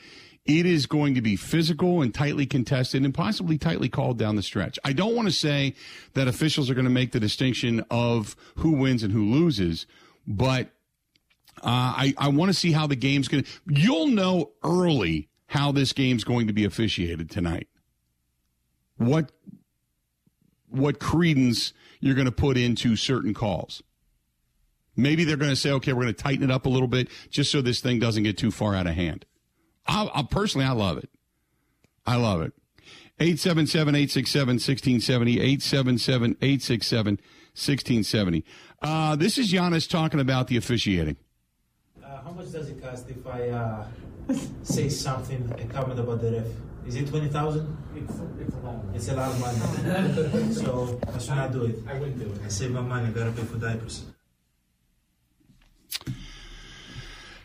it 0.47 0.67
is 0.67 0.87
going 0.87 1.15
to 1.15 1.21
be 1.21 1.37
physical 1.37 2.03
and 2.03 2.15
tightly 2.15 2.47
contested 2.47 3.05
and 3.05 3.15
possibly 3.15 3.59
tightly 3.59 3.89
called 3.89 4.19
down 4.19 4.37
the 4.37 4.43
stretch. 4.43 4.79
I 4.85 4.93
don't 4.93 5.15
want 5.15 5.29
to 5.29 5.35
say 5.35 5.75
that 6.15 6.29
officials 6.29 6.71
are 6.71 6.75
going 6.75 6.85
to 6.85 6.91
make 6.91 7.13
the 7.13 7.21
distinction 7.21 7.85
of 7.91 8.37
who 8.57 8.73
wins 8.73 9.03
and 9.03 9.13
who 9.13 9.25
loses, 9.25 9.87
but 10.27 10.69
uh, 11.63 11.93
I, 11.97 12.15
I 12.17 12.29
want 12.29 12.49
to 12.51 12.59
see 12.59 12.73
how 12.73 12.87
the 12.87 12.97
game's 12.97 13.29
going 13.29 13.45
to. 13.45 13.51
You'll 13.69 14.09
know 14.09 14.53
early 14.65 15.29
how 15.47 15.73
this 15.73 15.93
game's 15.93 16.25
going 16.25 16.47
to 16.47 16.53
be 16.53 16.65
officiated 16.65 17.31
tonight. 17.31 17.69
What 18.97 19.33
what 20.69 21.01
credence 21.01 21.73
you're 22.01 22.15
going 22.15 22.27
to 22.27 22.33
put 22.33 22.57
into 22.57 22.97
certain 22.97 23.35
calls. 23.35 23.83
Maybe 24.97 25.25
they're 25.25 25.37
going 25.37 25.51
to 25.51 25.57
say, 25.57 25.71
okay, 25.73 25.93
we're 25.93 26.03
going 26.03 26.15
to 26.15 26.23
tighten 26.23 26.45
it 26.45 26.51
up 26.51 26.67
a 26.67 26.69
little 26.69 26.89
bit 26.89 27.09
just 27.31 27.51
so 27.51 27.61
this 27.61 27.81
thing 27.81 27.99
doesn't 27.99 28.23
get 28.23 28.39
too 28.39 28.51
far 28.51 28.75
out 28.75 28.87
of 28.87 28.95
hand. 28.95 29.27
I, 29.87 30.11
I 30.15 30.23
personally, 30.23 30.67
I 30.67 30.73
love 30.73 30.99
it. 30.99 31.11
I 32.07 32.17
love 32.17 32.43
it. 32.43 32.53
877 33.19 33.95
867 33.95 34.55
1670. 34.55 35.33
877 35.41 36.37
867 36.41 37.15
1670. 37.53 38.45
Uh, 38.83 39.17
this 39.17 39.37
is 39.37 39.53
Giannis 39.53 39.89
talking 39.89 40.21
about 40.21 40.49
the 40.49 40.57
officiating. 40.57 41.17
Uh, 42.03 42.23
how 42.23 42.31
much 42.31 42.51
does 42.53 42.69
it 42.71 42.83
cost 42.83 43.11
if 43.11 43.27
I 43.27 43.49
uh, 43.49 43.87
say 44.63 44.89
something, 44.89 45.53
a 45.59 45.65
comment 45.67 46.01
about 46.01 46.23
the 46.23 46.33
ref? 46.33 46.47
Is 46.87 46.97
it 46.97 47.09
20,000? 47.09 47.77
It's, 47.95 48.13
it's 48.41 48.55
a 48.55 48.61
lot 48.61 48.75
of 48.75 48.85
money. 48.85 48.97
It's 48.97 49.09
a 49.09 49.15
lot 49.15 49.31
of 49.31 50.33
money. 50.33 50.53
so 50.55 51.01
I 51.15 51.19
should 51.19 51.37
not 51.37 51.53
do 51.53 51.65
it. 51.67 51.77
I 51.87 51.99
wouldn't 51.99 52.19
do 52.19 52.33
it. 52.33 52.41
I 52.45 52.49
save 52.49 52.71
my 52.71 52.81
money, 52.81 53.09
I 53.09 53.11
gotta 53.11 53.33
pay 53.33 53.43
for 53.43 53.59
diapers. 53.59 54.05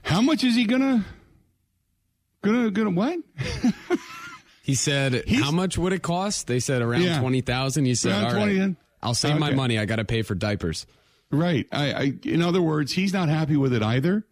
How 0.04 0.22
much 0.22 0.44
is 0.44 0.56
he 0.56 0.66
gonna 0.66 1.04
gonna 2.46 2.72
gonna 2.72 2.90
what? 2.92 3.20
He 4.64 4.74
said, 4.74 5.24
He's- 5.28 5.44
"How 5.44 5.52
much 5.52 5.78
would 5.78 5.94
it 5.94 6.02
cost?" 6.02 6.48
They 6.48 6.60
said 6.60 6.82
around 6.82 7.04
Yeah. 7.04 7.20
twenty 7.20 7.42
thousand. 7.42 7.86
You 7.86 7.96
said, 7.96 8.12
Around 8.14 8.24
"All 8.26 8.32
right, 8.34 8.38
20, 8.46 8.58
then. 8.58 8.78
I'll 9.04 9.14
save 9.14 9.38
my 9.38 9.52
money. 9.54 9.78
I 9.78 9.86
got 9.86 9.98
to 9.98 10.06
pay 10.06 10.22
for 10.24 10.34
diapers." 10.34 10.86
Right. 11.32 11.68
I, 11.72 11.92
I 11.94 12.14
in 12.24 12.42
other 12.42 12.62
words, 12.62 12.94
he's 12.94 13.14
not 13.14 13.30
happy 13.30 13.58
with 13.58 13.74
it 13.74 13.84
either. 13.84 14.26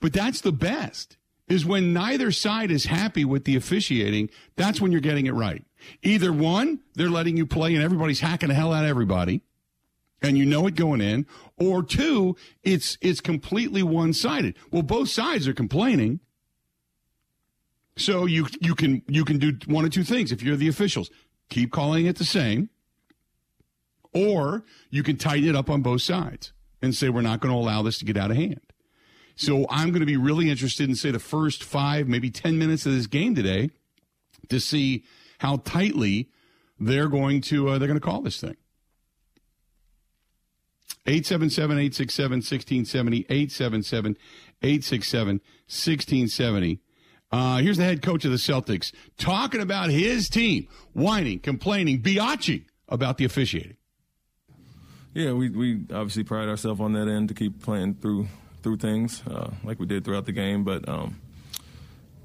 But 0.00 0.12
that's 0.12 0.40
the 0.40 0.52
best. 0.52 1.16
Is 1.48 1.64
when 1.64 1.92
neither 1.92 2.32
side 2.32 2.70
is 2.70 2.86
happy 2.86 3.24
with 3.24 3.44
the 3.44 3.54
officiating, 3.54 4.30
that's 4.56 4.80
when 4.80 4.90
you're 4.92 5.00
getting 5.00 5.26
it 5.26 5.32
right. 5.34 5.64
Either 6.02 6.32
one, 6.32 6.80
they're 6.94 7.08
letting 7.10 7.36
you 7.36 7.46
play 7.46 7.74
and 7.74 7.84
everybody's 7.84 8.18
hacking 8.20 8.48
the 8.48 8.54
hell 8.54 8.72
out 8.72 8.82
of 8.84 8.90
everybody. 8.90 9.42
And 10.22 10.36
you 10.36 10.44
know 10.46 10.66
it 10.66 10.74
going 10.74 11.00
in, 11.02 11.26
or 11.58 11.82
two, 11.82 12.36
it's 12.64 12.96
it's 13.02 13.20
completely 13.20 13.82
one-sided. 13.82 14.56
Well, 14.72 14.82
both 14.82 15.08
sides 15.10 15.46
are 15.46 15.52
complaining. 15.54 16.20
So 17.96 18.26
you 18.26 18.46
you 18.60 18.74
can 18.74 19.02
you 19.08 19.24
can 19.24 19.38
do 19.38 19.58
one 19.66 19.84
of 19.84 19.90
two 19.90 20.04
things 20.04 20.32
if 20.32 20.42
you're 20.42 20.56
the 20.56 20.68
officials. 20.68 21.10
Keep 21.48 21.72
calling 21.72 22.06
it 22.06 22.16
the 22.16 22.24
same 22.24 22.70
or 24.16 24.64
you 24.88 25.02
can 25.02 25.16
tighten 25.16 25.48
it 25.48 25.54
up 25.54 25.68
on 25.68 25.82
both 25.82 26.00
sides 26.00 26.52
and 26.80 26.94
say, 26.94 27.10
we're 27.10 27.20
not 27.20 27.40
going 27.40 27.52
to 27.52 27.58
allow 27.58 27.82
this 27.82 27.98
to 27.98 28.04
get 28.06 28.16
out 28.16 28.30
of 28.30 28.36
hand. 28.38 28.60
So 29.34 29.66
I'm 29.68 29.90
going 29.90 30.00
to 30.00 30.06
be 30.06 30.16
really 30.16 30.48
interested 30.48 30.88
in, 30.88 30.94
say, 30.94 31.10
the 31.10 31.18
first 31.18 31.62
five, 31.62 32.08
maybe 32.08 32.30
10 32.30 32.58
minutes 32.58 32.86
of 32.86 32.92
this 32.92 33.06
game 33.06 33.34
today 33.34 33.70
to 34.48 34.58
see 34.58 35.04
how 35.40 35.58
tightly 35.58 36.30
they're 36.80 37.08
going 37.08 37.42
to, 37.42 37.68
uh, 37.68 37.78
they're 37.78 37.88
going 37.88 38.00
to 38.00 38.04
call 38.04 38.22
this 38.22 38.40
thing. 38.40 38.56
877 41.06 41.78
867 41.78 42.36
1670, 42.38 43.18
877 43.28 44.16
867 44.62 45.28
1670. 45.68 46.80
Uh, 47.32 47.58
here's 47.58 47.76
the 47.76 47.84
head 47.84 48.02
coach 48.02 48.24
of 48.24 48.30
the 48.30 48.36
Celtics 48.36 48.92
talking 49.18 49.60
about 49.60 49.90
his 49.90 50.28
team, 50.28 50.68
whining, 50.92 51.40
complaining, 51.40 52.00
biatching 52.00 52.64
about 52.88 53.18
the 53.18 53.24
officiating. 53.24 53.76
Yeah, 55.12 55.32
we, 55.32 55.48
we 55.48 55.74
obviously 55.92 56.24
pride 56.24 56.48
ourselves 56.48 56.80
on 56.80 56.92
that 56.92 57.08
end 57.08 57.28
to 57.28 57.34
keep 57.34 57.62
playing 57.62 57.94
through 57.94 58.28
through 58.62 58.76
things 58.78 59.22
uh, 59.28 59.50
like 59.62 59.78
we 59.78 59.86
did 59.86 60.04
throughout 60.04 60.26
the 60.26 60.32
game. 60.32 60.64
But 60.64 60.88
um, 60.88 61.20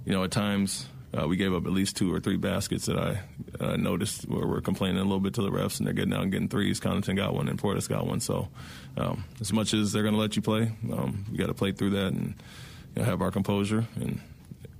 you 0.05 0.11
know, 0.11 0.23
at 0.23 0.31
times 0.31 0.87
uh, 1.17 1.27
we 1.27 1.37
gave 1.37 1.53
up 1.53 1.65
at 1.65 1.71
least 1.71 1.95
two 1.97 2.13
or 2.13 2.19
three 2.19 2.37
baskets 2.37 2.85
that 2.87 2.97
I 2.97 3.21
uh, 3.59 3.75
noticed 3.75 4.27
where 4.27 4.47
we're 4.47 4.61
complaining 4.61 4.97
a 4.97 5.03
little 5.03 5.19
bit 5.19 5.33
to 5.35 5.41
the 5.41 5.51
refs, 5.51 5.77
and 5.77 5.87
they're 5.87 5.93
getting 5.93 6.13
out 6.13 6.23
and 6.23 6.31
getting 6.31 6.47
threes. 6.47 6.79
Connaughton 6.79 7.15
got 7.15 7.33
one, 7.33 7.47
and 7.47 7.61
Portis 7.61 7.87
got 7.87 8.05
one. 8.07 8.19
So 8.19 8.49
um, 8.97 9.23
as 9.39 9.53
much 9.53 9.73
as 9.73 9.91
they're 9.91 10.03
going 10.03 10.15
to 10.15 10.19
let 10.19 10.35
you 10.35 10.41
play, 10.41 10.71
um, 10.91 11.25
we 11.31 11.37
got 11.37 11.47
to 11.47 11.53
play 11.53 11.71
through 11.71 11.91
that 11.91 12.07
and 12.07 12.35
you 12.95 13.01
know, 13.01 13.03
have 13.03 13.21
our 13.21 13.31
composure. 13.31 13.85
And 13.95 14.19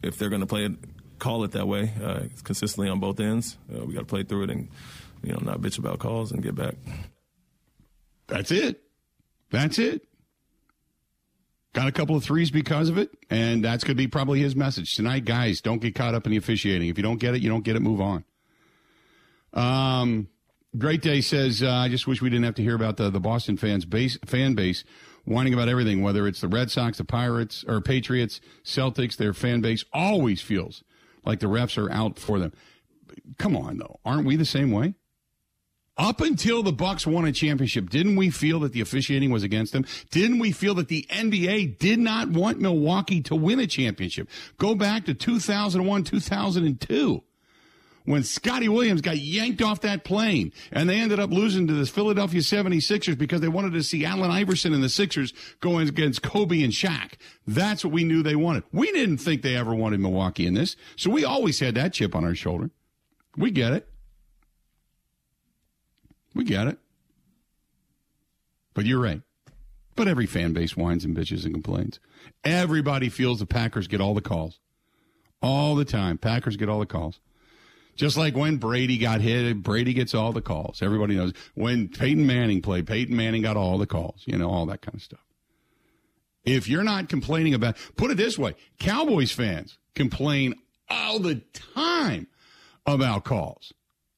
if 0.04 0.18
they're 0.18 0.30
going 0.30 0.42
to 0.42 0.48
play 0.48 0.66
it, 0.66 0.74
call 1.20 1.44
it 1.44 1.52
that 1.52 1.68
way 1.68 1.94
uh, 2.04 2.22
consistently 2.44 2.90
on 2.90 3.00
both 3.00 3.20
ends. 3.20 3.58
Uh, 3.74 3.86
we 3.86 3.94
got 3.94 4.02
to 4.02 4.06
play 4.06 4.24
through 4.24 4.44
it 4.44 4.50
and 4.50 4.70
you 5.24 5.32
know 5.32 5.40
not 5.42 5.62
bitch 5.62 5.78
about 5.78 6.00
calls 6.00 6.32
and 6.32 6.42
get 6.42 6.56
back. 6.56 6.76
That's 8.28 8.52
it. 8.52 8.82
That's 9.52 9.78
it. 9.78 10.08
Got 11.74 11.88
a 11.88 11.92
couple 11.92 12.18
of 12.18 12.24
threes 12.24 12.52
because 12.52 12.90
of 12.90 12.98
it, 12.98 13.12
and 13.30 13.64
that's 13.64 13.84
going 13.84 13.96
to 13.96 14.02
be 14.02 14.08
probably 14.08 14.42
his 14.42 14.56
message 14.56 14.96
tonight. 14.96 15.24
Guys, 15.24 15.62
don't 15.62 15.82
get 15.82 15.96
caught 15.96 16.14
up 16.16 16.26
in 16.26 16.32
the 16.32 16.38
officiating. 16.38 16.90
If 16.90 16.98
you 16.98 17.04
don't 17.04 17.20
get 17.20 17.34
it, 17.34 17.42
you 17.42 17.50
don't 17.50 17.64
get 17.64 17.78
it. 17.78 17.82
Move 17.82 18.02
on. 18.02 18.26
Um, 19.54 20.28
Great 20.78 21.02
Day 21.02 21.22
says, 21.22 21.62
uh, 21.62 21.70
I 21.70 21.90
just 21.90 22.08
wish 22.08 22.22
we 22.22 22.30
didn't 22.30 22.46
have 22.46 22.56
to 22.56 22.62
hear 22.62 22.76
about 22.76 22.98
the, 22.98 23.10
the 23.10 23.20
Boston 23.20 23.58
fans 23.58 23.86
base 23.86 24.18
fan 24.26 24.54
base 24.54 24.84
whining 25.26 25.54
about 25.54 25.70
everything, 25.70 26.02
whether 26.02 26.28
it's 26.28 26.42
the 26.42 26.48
Red 26.48 26.72
Sox, 26.72 26.98
the 26.98 27.06
Pirates, 27.06 27.64
or 27.68 27.82
Patriots, 27.82 28.42
Celtics. 28.64 29.18
Their 29.18 29.34
fan 29.34 29.62
base 29.62 29.84
always 29.94 30.42
feels 30.42 30.84
like 31.26 31.40
the 31.40 31.48
refs 31.48 31.78
are 31.78 31.92
out 31.92 32.20
for 32.20 32.40
them. 32.40 32.54
Come 33.38 33.56
on, 33.56 33.78
though, 33.78 34.00
aren't 34.06 34.26
we 34.26 34.36
the 34.36 34.46
same 34.46 34.72
way? 34.72 34.96
Up 35.98 36.22
until 36.22 36.64
the 36.64 36.72
Bucks 36.72 37.06
won 37.06 37.26
a 37.26 37.32
championship, 37.32 37.90
didn't 37.90 38.16
we 38.16 38.30
feel 38.30 38.62
that 38.62 38.72
the 38.72 38.82
officiating 38.82 39.30
was 39.30 39.44
against 39.44 39.74
them? 39.74 39.86
Didn't 40.10 40.40
we 40.40 40.52
feel 40.52 40.74
that 40.76 40.88
the 40.88 41.06
NBA 41.10 41.78
did 41.78 42.00
not 42.00 42.30
want 42.30 42.60
Milwaukee 42.60 43.22
to 43.24 43.36
win 43.36 43.60
a 43.60 43.68
championship? 43.68 44.30
Go 44.58 44.74
back 44.74 45.06
to 45.06 45.14
2001, 45.14 46.04
2002 46.04 47.24
when 48.06 48.24
Scotty 48.24 48.68
Williams 48.68 49.02
got 49.02 49.18
yanked 49.18 49.62
off 49.62 49.82
that 49.82 50.04
plane 50.04 50.52
and 50.72 50.90
they 50.90 51.00
ended 51.00 51.20
up 51.20 51.32
losing 51.32 51.68
to 51.68 51.74
the 51.74 51.86
Philadelphia 51.86 52.42
76ers 52.42 53.18
because 53.18 53.42
they 53.42 53.48
wanted 53.48 53.74
to 53.74 53.84
see 53.84 54.06
Allen 54.06 54.32
Iverson 54.32 54.74
and 54.74 54.84
the 54.84 54.90
Sixers 54.90 55.34
going 55.60 55.88
against 55.88 56.22
Kobe 56.22 56.64
and 56.64 56.74
Shaq. 56.74 57.14
That's 57.46 57.84
what 57.84 57.94
we 57.94 58.04
knew 58.04 58.24
they 58.24 58.36
wanted. 58.36 58.64
We 58.72 58.92
didn't 58.92 59.18
think 59.18 59.42
they 59.42 59.56
ever 59.56 59.76
wanted 59.76 60.00
Milwaukee 60.00 60.48
in 60.48 60.54
this. 60.54 60.76
So 60.96 61.10
we 61.10 61.24
always 61.24 61.60
had 61.60 61.76
that 61.76 61.94
chip 61.94 62.16
on 62.16 62.26
our 62.26 62.36
shoulder. 62.36 62.72
We 63.38 63.52
get 63.52 63.74
it. 63.74 63.88
We 66.34 66.44
get 66.44 66.68
it. 66.68 66.80
But 68.74 68.86
you're 68.86 69.02
right. 69.02 69.22
But 69.96 70.08
every 70.08 70.26
fan 70.26 70.54
base 70.54 70.78
whines 70.78 71.04
and 71.04 71.16
bitches 71.16 71.44
and 71.44 71.54
complains. 71.54 72.00
Everybody 72.44 73.10
feels 73.10 73.40
the 73.40 73.46
Packers 73.46 73.88
get 73.88 74.02
all 74.02 74.14
the 74.14 74.22
calls. 74.22 74.60
All 75.42 75.76
the 75.76 75.86
time. 75.86 76.18
Packers 76.18 76.56
get 76.56 76.70
all 76.70 76.80
the 76.80 76.86
calls. 76.86 77.20
Just 77.96 78.18
like 78.18 78.36
when 78.36 78.58
Brady 78.58 78.98
got 78.98 79.22
hit, 79.22 79.62
Brady 79.62 79.94
gets 79.94 80.16
all 80.16 80.32
the 80.32 80.42
calls. 80.42 80.82
Everybody 80.82 81.16
knows. 81.16 81.34
When 81.54 81.88
Peyton 81.88 82.26
Manning 82.26 82.62
played, 82.62 82.88
Peyton 82.88 83.16
Manning 83.16 83.42
got 83.42 83.58
all 83.58 83.78
the 83.78 83.86
calls. 83.86 84.24
You 84.26 84.38
know, 84.38 84.50
all 84.50 84.66
that 84.68 84.82
kind 84.82 84.96
of 84.96 85.02
stuff. 85.02 85.20
If 86.44 86.68
you're 86.68 86.84
not 86.84 87.10
complaining 87.10 87.54
about, 87.54 87.78
put 87.96 88.12
it 88.12 88.18
this 88.18 88.38
way, 88.38 88.56
Cowboys 88.80 89.32
fans 89.32 89.78
complain 89.94 90.56
all 90.90 91.20
the 91.20 91.42
time 91.76 92.28
about 92.86 93.24
calls. 93.24 93.74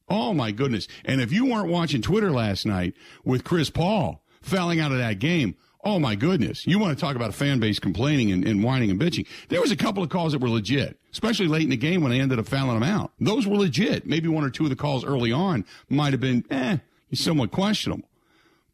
Oh 0.09 0.33
my 0.33 0.51
goodness. 0.51 0.87
And 1.05 1.21
if 1.21 1.31
you 1.31 1.45
weren't 1.45 1.69
watching 1.69 2.01
Twitter 2.01 2.31
last 2.31 2.65
night 2.65 2.93
with 3.23 3.43
Chris 3.43 3.69
Paul 3.69 4.23
fouling 4.41 4.79
out 4.79 4.91
of 4.91 4.97
that 4.97 5.19
game, 5.19 5.55
oh 5.83 5.99
my 5.99 6.15
goodness. 6.15 6.65
You 6.67 6.79
want 6.79 6.97
to 6.97 7.01
talk 7.01 7.15
about 7.15 7.29
a 7.29 7.33
fan 7.33 7.59
base 7.59 7.79
complaining 7.79 8.31
and, 8.31 8.45
and 8.45 8.63
whining 8.63 8.91
and 8.91 8.99
bitching. 8.99 9.27
There 9.49 9.61
was 9.61 9.71
a 9.71 9.75
couple 9.75 10.03
of 10.03 10.09
calls 10.09 10.33
that 10.33 10.39
were 10.39 10.49
legit, 10.49 10.99
especially 11.13 11.47
late 11.47 11.63
in 11.63 11.69
the 11.69 11.77
game 11.77 12.01
when 12.01 12.11
they 12.11 12.19
ended 12.19 12.39
up 12.39 12.47
fouling 12.47 12.75
him 12.75 12.83
out. 12.83 13.13
Those 13.19 13.47
were 13.47 13.55
legit. 13.55 14.05
Maybe 14.05 14.27
one 14.27 14.43
or 14.43 14.49
two 14.49 14.63
of 14.63 14.69
the 14.69 14.75
calls 14.75 15.05
early 15.05 15.31
on 15.31 15.63
might 15.87 16.11
have 16.11 16.19
been, 16.19 16.43
eh, 16.49 16.77
somewhat 17.13 17.51
questionable. 17.51 18.09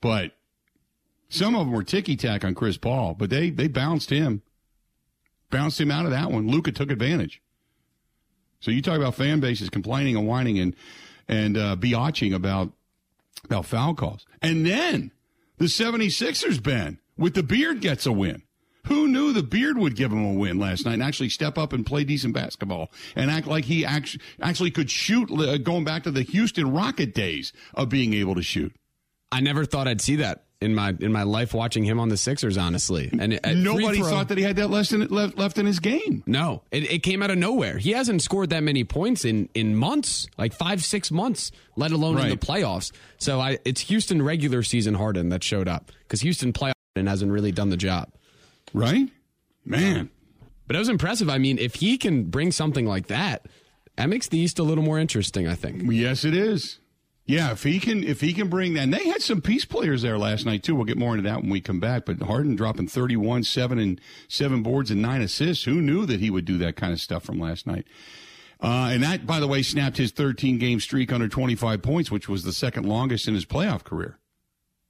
But 0.01 0.31
some 1.27 1.55
of 1.55 1.67
them 1.67 1.71
were 1.71 1.83
ticky 1.83 2.15
tack 2.15 2.43
on 2.45 2.55
Chris 2.55 2.77
Paul, 2.77 3.13
but 3.13 3.29
they, 3.29 3.49
they 3.49 3.67
bounced 3.67 4.09
him. 4.09 4.41
Bounced 5.51 5.81
him 5.81 5.91
out 5.91 6.05
of 6.05 6.11
that 6.11 6.31
one. 6.31 6.47
Luka 6.47 6.71
took 6.71 6.89
advantage. 6.89 7.41
So 8.61 8.71
you 8.71 8.81
talk 8.81 8.97
about 8.97 9.15
fan 9.15 9.39
bases 9.39 9.69
complaining 9.69 10.15
and 10.15 10.27
whining 10.27 10.59
and 10.59 10.75
and 11.27 11.57
uh, 11.57 11.75
biatching 11.75 12.33
about 12.33 12.71
about 13.45 13.65
foul 13.65 13.95
calls. 13.95 14.25
And 14.41 14.65
then 14.65 15.11
the 15.57 15.65
76ers, 15.65 16.61
Ben, 16.61 16.99
with 17.17 17.35
the 17.35 17.43
beard 17.43 17.81
gets 17.81 18.05
a 18.05 18.11
win. 18.11 18.43
Who 18.87 19.07
knew 19.07 19.33
the 19.33 19.43
beard 19.43 19.77
would 19.77 19.95
give 19.95 20.11
him 20.11 20.25
a 20.25 20.33
win 20.33 20.57
last 20.57 20.85
night 20.85 20.93
and 20.93 21.03
actually 21.03 21.29
step 21.29 21.57
up 21.57 21.73
and 21.73 21.85
play 21.85 22.03
decent 22.03 22.33
basketball 22.33 22.91
and 23.15 23.29
act 23.29 23.45
like 23.47 23.65
he 23.65 23.85
actually, 23.85 24.23
actually 24.41 24.71
could 24.71 24.89
shoot, 24.89 25.29
uh, 25.31 25.57
going 25.57 25.83
back 25.83 26.03
to 26.03 26.11
the 26.11 26.23
Houston 26.23 26.71
Rocket 26.71 27.13
days 27.13 27.53
of 27.73 27.89
being 27.89 28.13
able 28.13 28.35
to 28.35 28.41
shoot? 28.41 28.73
I 29.31 29.41
never 29.41 29.65
thought 29.65 29.87
I'd 29.87 30.01
see 30.01 30.17
that 30.17 30.45
in 30.61 30.75
my 30.75 30.93
in 30.99 31.11
my 31.11 31.23
life 31.23 31.53
watching 31.53 31.83
him 31.83 31.99
on 31.99 32.09
the 32.09 32.17
Sixers, 32.17 32.57
honestly. 32.57 33.09
And 33.17 33.39
Nobody 33.63 33.99
throw- 33.99 34.09
thought 34.09 34.27
that 34.29 34.37
he 34.37 34.43
had 34.43 34.55
that 34.57 34.69
less 34.69 34.91
in, 34.91 35.05
left, 35.07 35.37
left 35.37 35.57
in 35.57 35.65
his 35.65 35.79
game. 35.79 36.23
No, 36.25 36.63
it, 36.71 36.91
it 36.91 37.03
came 37.03 37.21
out 37.23 37.31
of 37.31 37.37
nowhere. 37.37 37.77
He 37.77 37.91
hasn't 37.91 38.21
scored 38.21 38.49
that 38.49 38.63
many 38.63 38.83
points 38.83 39.23
in, 39.23 39.49
in 39.53 39.75
months, 39.75 40.27
like 40.37 40.53
five, 40.53 40.83
six 40.83 41.11
months, 41.11 41.51
let 41.75 41.91
alone 41.91 42.19
in 42.19 42.29
the 42.29 42.37
playoffs. 42.37 42.91
So 43.19 43.39
I, 43.39 43.59
it's 43.65 43.81
Houston 43.81 44.21
regular 44.21 44.63
season 44.63 44.95
Harden 44.95 45.29
that 45.29 45.43
showed 45.43 45.67
up 45.67 45.91
because 46.01 46.21
Houston 46.21 46.51
playoff 46.51 46.73
Harden 46.95 47.07
hasn't 47.07 47.31
really 47.31 47.51
done 47.51 47.69
the 47.69 47.77
job. 47.77 48.09
Right? 48.73 49.09
Man. 49.65 50.09
But 50.67 50.75
it 50.75 50.79
was 50.79 50.89
impressive. 50.89 51.29
I 51.29 51.37
mean, 51.37 51.57
if 51.57 51.75
he 51.75 51.97
can 51.97 52.25
bring 52.25 52.51
something 52.51 52.85
like 52.85 53.07
that, 53.07 53.45
that 53.95 54.07
makes 54.07 54.27
the 54.27 54.37
East 54.37 54.59
a 54.59 54.63
little 54.63 54.83
more 54.83 54.99
interesting, 54.99 55.47
I 55.47 55.55
think. 55.55 55.83
Yes, 55.91 56.23
it 56.23 56.35
is. 56.35 56.79
Yeah, 57.25 57.51
if 57.51 57.61
he 57.61 57.79
can, 57.79 58.03
if 58.03 58.21
he 58.21 58.33
can 58.33 58.49
bring 58.49 58.73
that, 58.73 58.81
and 58.81 58.93
they 58.93 59.07
had 59.07 59.21
some 59.21 59.39
piece 59.39 59.63
players 59.63 60.01
there 60.01 60.17
last 60.17 60.47
night 60.47 60.63
too. 60.63 60.73
We'll 60.73 60.85
get 60.85 60.97
more 60.97 61.15
into 61.15 61.29
that 61.29 61.41
when 61.41 61.51
we 61.51 61.61
come 61.61 61.79
back. 61.79 62.05
But 62.05 62.23
Harden 62.23 62.55
dropping 62.55 62.87
thirty-one, 62.87 63.43
seven 63.43 63.77
and 63.77 64.01
seven 64.27 64.63
boards 64.63 64.89
and 64.89 64.99
nine 64.99 65.21
assists. 65.21 65.65
Who 65.65 65.79
knew 65.79 66.07
that 66.07 66.19
he 66.19 66.31
would 66.31 66.45
do 66.45 66.57
that 66.57 66.75
kind 66.75 66.91
of 66.91 66.99
stuff 66.99 67.23
from 67.23 67.39
last 67.39 67.67
night? 67.67 67.85
Uh, 68.61 68.89
and 68.91 69.03
that, 69.03 69.27
by 69.27 69.39
the 69.39 69.47
way, 69.47 69.61
snapped 69.61 69.97
his 69.97 70.11
13 70.11 70.57
game 70.57 70.79
streak 70.79 71.13
under 71.13 71.29
25 71.29 71.81
points, 71.81 72.11
which 72.11 72.27
was 72.27 72.43
the 72.43 72.51
second 72.51 72.85
longest 72.85 73.27
in 73.27 73.33
his 73.33 73.45
playoff 73.45 73.83
career. 73.83 74.17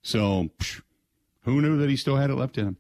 So, 0.02 0.50
psh, 0.58 0.82
who 1.44 1.62
knew 1.62 1.78
that 1.78 1.90
he 1.90 1.96
still 1.96 2.16
had 2.16 2.30
it 2.32 2.36
left 2.36 2.58
in 2.58 2.68
him? 2.68 2.78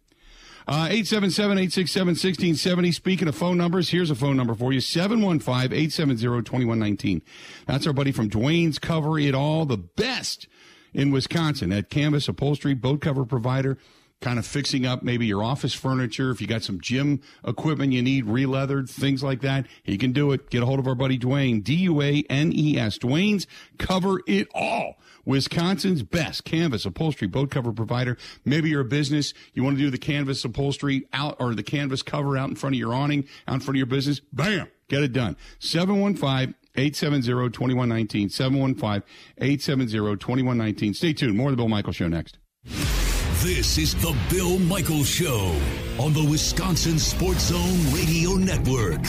Uh, 0.69 0.85
877 0.85 1.57
867 1.57 2.07
1670. 2.09 2.91
Speaking 2.91 3.27
of 3.27 3.33
phone 3.33 3.57
numbers, 3.57 3.89
here's 3.89 4.11
a 4.11 4.15
phone 4.15 4.37
number 4.37 4.53
for 4.53 4.71
you 4.71 4.79
715 4.79 5.73
870 5.73 6.43
2119. 6.43 7.23
That's 7.65 7.87
our 7.87 7.93
buddy 7.93 8.11
from 8.11 8.29
Duane's 8.29 8.77
Cover 8.77 9.17
It 9.17 9.33
All, 9.33 9.65
the 9.65 9.77
best 9.77 10.45
in 10.93 11.09
Wisconsin 11.09 11.71
at 11.71 11.89
Canvas 11.89 12.27
Upholstery, 12.27 12.75
boat 12.75 13.01
cover 13.01 13.25
provider 13.25 13.79
kind 14.21 14.37
of 14.37 14.45
fixing 14.45 14.85
up 14.85 15.01
maybe 15.01 15.25
your 15.25 15.43
office 15.43 15.73
furniture. 15.73 16.29
If 16.29 16.41
you 16.41 16.45
got 16.45 16.61
some 16.61 16.79
gym 16.81 17.21
equipment 17.45 17.93
you 17.93 18.01
need 18.01 18.25
re-leathered, 18.25 18.89
things 18.89 19.23
like 19.23 19.41
that, 19.41 19.65
he 19.83 19.97
can 19.97 20.11
do 20.11 20.31
it. 20.33 20.49
Get 20.49 20.61
a 20.61 20.65
hold 20.65 20.79
of 20.79 20.87
our 20.87 20.95
buddy 20.95 21.17
Duane, 21.17 21.61
D-U-A-N-E-S. 21.61 22.97
Duane's 22.99 23.47
cover 23.77 24.21
it 24.27 24.47
all. 24.53 24.97
Wisconsin's 25.29 26.01
best 26.01 26.43
canvas 26.43 26.85
upholstery 26.85 27.27
boat 27.27 27.51
cover 27.51 27.71
provider. 27.71 28.17
Maybe 28.45 28.71
you're 28.71 28.81
a 28.81 28.85
business. 28.85 29.35
You 29.53 29.63
want 29.63 29.77
to 29.77 29.83
do 29.83 29.91
the 29.91 29.99
canvas 29.99 30.43
upholstery 30.43 31.07
out 31.13 31.35
or 31.39 31.53
the 31.53 31.61
canvas 31.61 32.01
cover 32.01 32.35
out 32.35 32.49
in 32.49 32.55
front 32.55 32.75
of 32.75 32.79
your 32.79 32.95
awning, 32.95 33.27
out 33.47 33.53
in 33.53 33.59
front 33.59 33.75
of 33.75 33.77
your 33.77 33.85
business. 33.85 34.21
Bam! 34.33 34.67
Get 34.87 35.03
it 35.03 35.13
done. 35.13 35.37
715 35.59 36.55
870 36.75 37.51
2119. 37.51 38.29
715 38.29 39.03
870 39.37 40.17
2119. 40.17 40.93
Stay 40.95 41.13
tuned. 41.13 41.37
More 41.37 41.49
of 41.49 41.53
the 41.53 41.57
Bill 41.57 41.69
Michael 41.69 41.93
Show 41.93 42.07
next. 42.07 42.39
This 42.63 43.77
is 43.77 43.93
the 44.01 44.17
Bill 44.31 44.57
Michael 44.57 45.03
Show 45.03 45.55
on 45.99 46.11
the 46.13 46.27
Wisconsin 46.27 46.97
Sports 46.97 47.49
Zone 47.49 47.93
Radio 47.93 48.31
Network. 48.31 49.05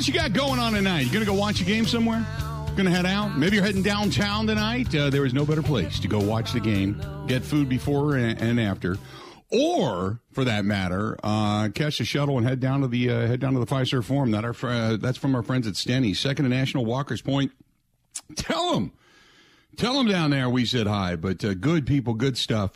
What 0.00 0.08
you 0.08 0.14
got 0.14 0.32
going 0.32 0.58
on 0.58 0.72
tonight? 0.72 1.00
You 1.00 1.12
going 1.12 1.26
to 1.26 1.30
go 1.30 1.36
watch 1.36 1.60
a 1.60 1.64
game 1.64 1.84
somewhere? 1.84 2.24
Going 2.68 2.86
to 2.86 2.90
head 2.90 3.04
out? 3.04 3.36
Maybe 3.36 3.56
you're 3.56 3.64
heading 3.66 3.82
downtown 3.82 4.46
tonight. 4.46 4.94
Uh, 4.94 5.10
there 5.10 5.26
is 5.26 5.34
no 5.34 5.44
better 5.44 5.60
place 5.60 6.00
to 6.00 6.08
go 6.08 6.18
watch 6.18 6.54
the 6.54 6.60
game, 6.60 6.98
get 7.26 7.44
food 7.44 7.68
before 7.68 8.16
and, 8.16 8.58
after, 8.58 8.96
or 9.50 10.18
for 10.32 10.42
that 10.44 10.64
matter, 10.64 11.18
uh, 11.22 11.68
catch 11.74 12.00
a 12.00 12.06
shuttle 12.06 12.38
and 12.38 12.46
head 12.46 12.60
down 12.60 12.80
to 12.80 12.88
the 12.88 13.10
uh, 13.10 13.26
head 13.26 13.40
down 13.40 13.52
to 13.52 13.60
the 13.60 13.66
Fiserv 13.66 14.04
Forum. 14.04 14.30
That 14.30 14.42
our 14.42 14.54
uh, 14.62 14.96
that's 14.96 15.18
from 15.18 15.34
our 15.34 15.42
friends 15.42 15.66
at 15.66 15.74
Steny, 15.74 16.16
Second 16.16 16.46
and 16.46 16.54
National 16.54 16.86
Walker's 16.86 17.20
Point. 17.20 17.52
Tell 18.36 18.72
them, 18.72 18.92
tell 19.76 19.92
them 19.92 20.06
down 20.06 20.30
there 20.30 20.48
we 20.48 20.64
said 20.64 20.86
hi. 20.86 21.14
But 21.16 21.44
uh, 21.44 21.52
good 21.52 21.86
people, 21.86 22.14
good 22.14 22.38
stuff. 22.38 22.70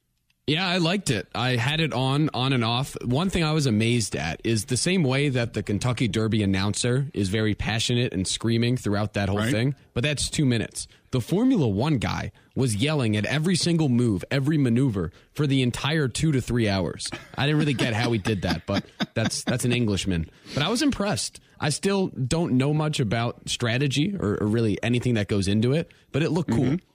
Yeah, 0.48 0.66
I 0.66 0.78
liked 0.78 1.10
it. 1.10 1.28
I 1.34 1.56
had 1.56 1.78
it 1.80 1.92
on, 1.92 2.30
on 2.32 2.54
and 2.54 2.64
off. 2.64 2.96
One 3.04 3.28
thing 3.28 3.44
I 3.44 3.52
was 3.52 3.66
amazed 3.66 4.16
at 4.16 4.40
is 4.44 4.64
the 4.64 4.78
same 4.78 5.02
way 5.04 5.28
that 5.28 5.52
the 5.52 5.62
Kentucky 5.62 6.08
Derby 6.08 6.42
announcer 6.42 7.06
is 7.12 7.28
very 7.28 7.54
passionate 7.54 8.14
and 8.14 8.26
screaming 8.26 8.78
throughout 8.78 9.12
that 9.12 9.28
whole 9.28 9.38
Right. 9.38 9.52
thing, 9.52 9.74
but 9.92 10.02
that's 10.02 10.30
two 10.30 10.46
minutes. 10.46 10.88
The 11.10 11.20
Formula 11.20 11.68
One 11.68 11.98
guy 11.98 12.32
was 12.54 12.74
yelling 12.76 13.14
at 13.16 13.26
every 13.26 13.56
single 13.56 13.88
move, 13.90 14.24
every 14.30 14.56
maneuver 14.58 15.12
for 15.34 15.46
the 15.46 15.60
entire 15.62 16.08
two 16.08 16.32
to 16.32 16.40
three 16.40 16.68
hours. 16.68 17.08
I 17.36 17.44
didn't 17.46 17.58
really 17.58 17.74
get 17.74 17.92
how 17.94 18.10
he 18.12 18.18
did 18.18 18.42
that, 18.42 18.64
but 18.66 18.84
that's 19.14 19.42
that's 19.44 19.64
an 19.66 19.72
Englishman. 19.72 20.30
But 20.54 20.62
I 20.62 20.68
was 20.70 20.80
impressed. 20.82 21.40
I 21.60 21.70
still 21.70 22.08
don't 22.08 22.52
know 22.54 22.72
much 22.72 23.00
about 23.00 23.48
strategy 23.48 24.14
or, 24.18 24.38
or 24.42 24.46
really 24.46 24.78
anything 24.82 25.14
that 25.14 25.28
goes 25.28 25.46
into 25.48 25.72
it, 25.72 25.90
but 26.12 26.22
it 26.22 26.30
looked 26.30 26.50
cool. 26.50 26.64
Mm-hmm. 26.64 26.87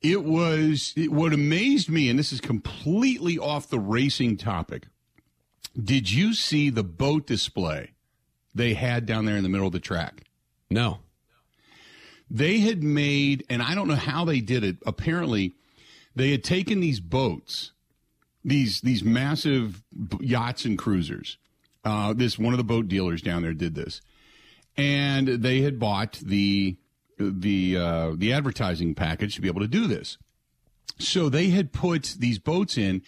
It 0.00 0.24
was 0.24 0.92
it, 0.96 1.10
what 1.12 1.32
amazed 1.32 1.90
me, 1.90 2.08
and 2.08 2.18
this 2.18 2.32
is 2.32 2.40
completely 2.40 3.38
off 3.38 3.68
the 3.68 3.80
racing 3.80 4.36
topic. 4.36 4.86
Did 5.80 6.10
you 6.10 6.34
see 6.34 6.70
the 6.70 6.84
boat 6.84 7.26
display 7.26 7.92
they 8.54 8.74
had 8.74 9.06
down 9.06 9.24
there 9.24 9.36
in 9.36 9.42
the 9.42 9.48
middle 9.48 9.66
of 9.66 9.72
the 9.72 9.80
track? 9.80 10.24
No. 10.70 10.98
They 12.30 12.60
had 12.60 12.82
made, 12.82 13.44
and 13.48 13.62
I 13.62 13.74
don't 13.74 13.88
know 13.88 13.94
how 13.94 14.24
they 14.24 14.40
did 14.40 14.62
it. 14.62 14.76
Apparently, 14.84 15.54
they 16.14 16.30
had 16.30 16.44
taken 16.44 16.80
these 16.80 17.00
boats, 17.00 17.72
these 18.44 18.80
these 18.80 19.02
massive 19.02 19.82
yachts 20.20 20.64
and 20.64 20.78
cruisers. 20.78 21.38
Uh, 21.84 22.12
this 22.12 22.38
one 22.38 22.52
of 22.52 22.58
the 22.58 22.64
boat 22.64 22.88
dealers 22.88 23.22
down 23.22 23.42
there 23.42 23.54
did 23.54 23.74
this, 23.74 24.00
and 24.76 25.26
they 25.28 25.62
had 25.62 25.78
bought 25.78 26.14
the 26.24 26.76
the 27.18 27.76
uh, 27.76 28.12
the 28.16 28.32
advertising 28.32 28.94
package 28.94 29.34
to 29.34 29.40
be 29.40 29.48
able 29.48 29.60
to 29.60 29.68
do 29.68 29.86
this. 29.86 30.18
So 30.98 31.28
they 31.28 31.50
had 31.50 31.72
put 31.72 32.16
these 32.18 32.38
boats 32.38 32.76
in 32.76 33.02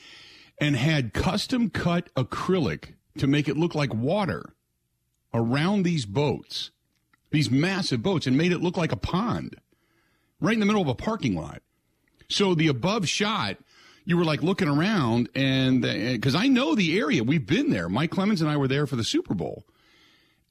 and 0.60 0.76
had 0.76 1.12
custom 1.12 1.70
cut 1.70 2.12
acrylic 2.14 2.94
to 3.18 3.26
make 3.26 3.48
it 3.48 3.56
look 3.56 3.74
like 3.74 3.92
water 3.92 4.54
around 5.32 5.82
these 5.82 6.06
boats, 6.06 6.70
these 7.30 7.50
massive 7.50 8.02
boats, 8.02 8.26
and 8.26 8.36
made 8.36 8.52
it 8.52 8.60
look 8.60 8.76
like 8.76 8.92
a 8.92 8.96
pond 8.96 9.56
right 10.40 10.54
in 10.54 10.60
the 10.60 10.66
middle 10.66 10.82
of 10.82 10.88
a 10.88 10.94
parking 10.94 11.34
lot. 11.34 11.62
So 12.28 12.54
the 12.54 12.68
above 12.68 13.08
shot, 13.08 13.56
you 14.04 14.16
were 14.16 14.24
like 14.24 14.42
looking 14.42 14.68
around, 14.68 15.28
and 15.34 15.82
because 15.82 16.34
I 16.34 16.48
know 16.48 16.74
the 16.74 16.98
area, 16.98 17.24
we've 17.24 17.46
been 17.46 17.70
there. 17.70 17.88
Mike 17.88 18.10
Clemens 18.10 18.40
and 18.40 18.50
I 18.50 18.56
were 18.56 18.68
there 18.68 18.86
for 18.86 18.96
the 18.96 19.04
Super 19.04 19.34
Bowl, 19.34 19.64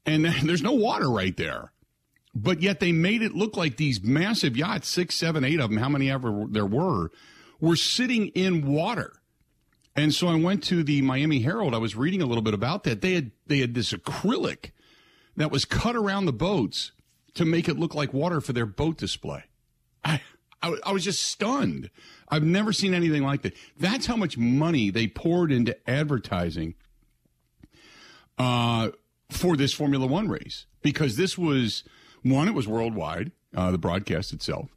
and 0.04 0.24
there's 0.42 0.62
no 0.62 0.72
water 0.72 1.10
right 1.10 1.36
there. 1.36 1.72
But 2.34 2.62
yet 2.62 2.80
they 2.80 2.92
made 2.92 3.22
it 3.22 3.34
look 3.34 3.56
like 3.56 3.76
these 3.76 4.02
massive 4.02 4.56
yachts, 4.56 4.88
six, 4.88 5.16
seven, 5.16 5.44
eight 5.44 5.60
of 5.60 5.70
them, 5.70 5.78
how 5.78 5.88
many 5.88 6.10
ever 6.10 6.46
there 6.48 6.66
were, 6.66 7.10
were 7.60 7.76
sitting 7.76 8.28
in 8.28 8.66
water. 8.66 9.14
And 9.96 10.14
so 10.14 10.28
I 10.28 10.36
went 10.36 10.62
to 10.64 10.84
the 10.84 11.02
Miami 11.02 11.40
Herald. 11.40 11.74
I 11.74 11.78
was 11.78 11.96
reading 11.96 12.22
a 12.22 12.26
little 12.26 12.42
bit 12.42 12.54
about 12.54 12.84
that. 12.84 13.00
They 13.00 13.14
had 13.14 13.32
they 13.46 13.58
had 13.58 13.74
this 13.74 13.92
acrylic 13.92 14.70
that 15.36 15.50
was 15.50 15.64
cut 15.64 15.96
around 15.96 16.26
the 16.26 16.32
boats 16.32 16.92
to 17.34 17.44
make 17.44 17.68
it 17.68 17.78
look 17.78 17.94
like 17.94 18.12
water 18.12 18.40
for 18.40 18.52
their 18.52 18.66
boat 18.66 18.96
display. 18.96 19.44
I, 20.04 20.20
I, 20.62 20.76
I 20.86 20.92
was 20.92 21.04
just 21.04 21.22
stunned. 21.22 21.90
I've 22.28 22.44
never 22.44 22.72
seen 22.72 22.94
anything 22.94 23.22
like 23.22 23.42
that. 23.42 23.54
That's 23.78 24.06
how 24.06 24.16
much 24.16 24.38
money 24.38 24.90
they 24.90 25.06
poured 25.08 25.50
into 25.50 25.76
advertising 25.88 26.74
uh, 28.38 28.90
for 29.30 29.56
this 29.56 29.72
Formula 29.72 30.06
One 30.06 30.28
race 30.28 30.66
because 30.82 31.16
this 31.16 31.36
was 31.36 31.84
one, 32.22 32.48
it 32.48 32.54
was 32.54 32.68
worldwide, 32.68 33.32
uh, 33.54 33.70
the 33.70 33.78
broadcast 33.78 34.32
itself. 34.32 34.68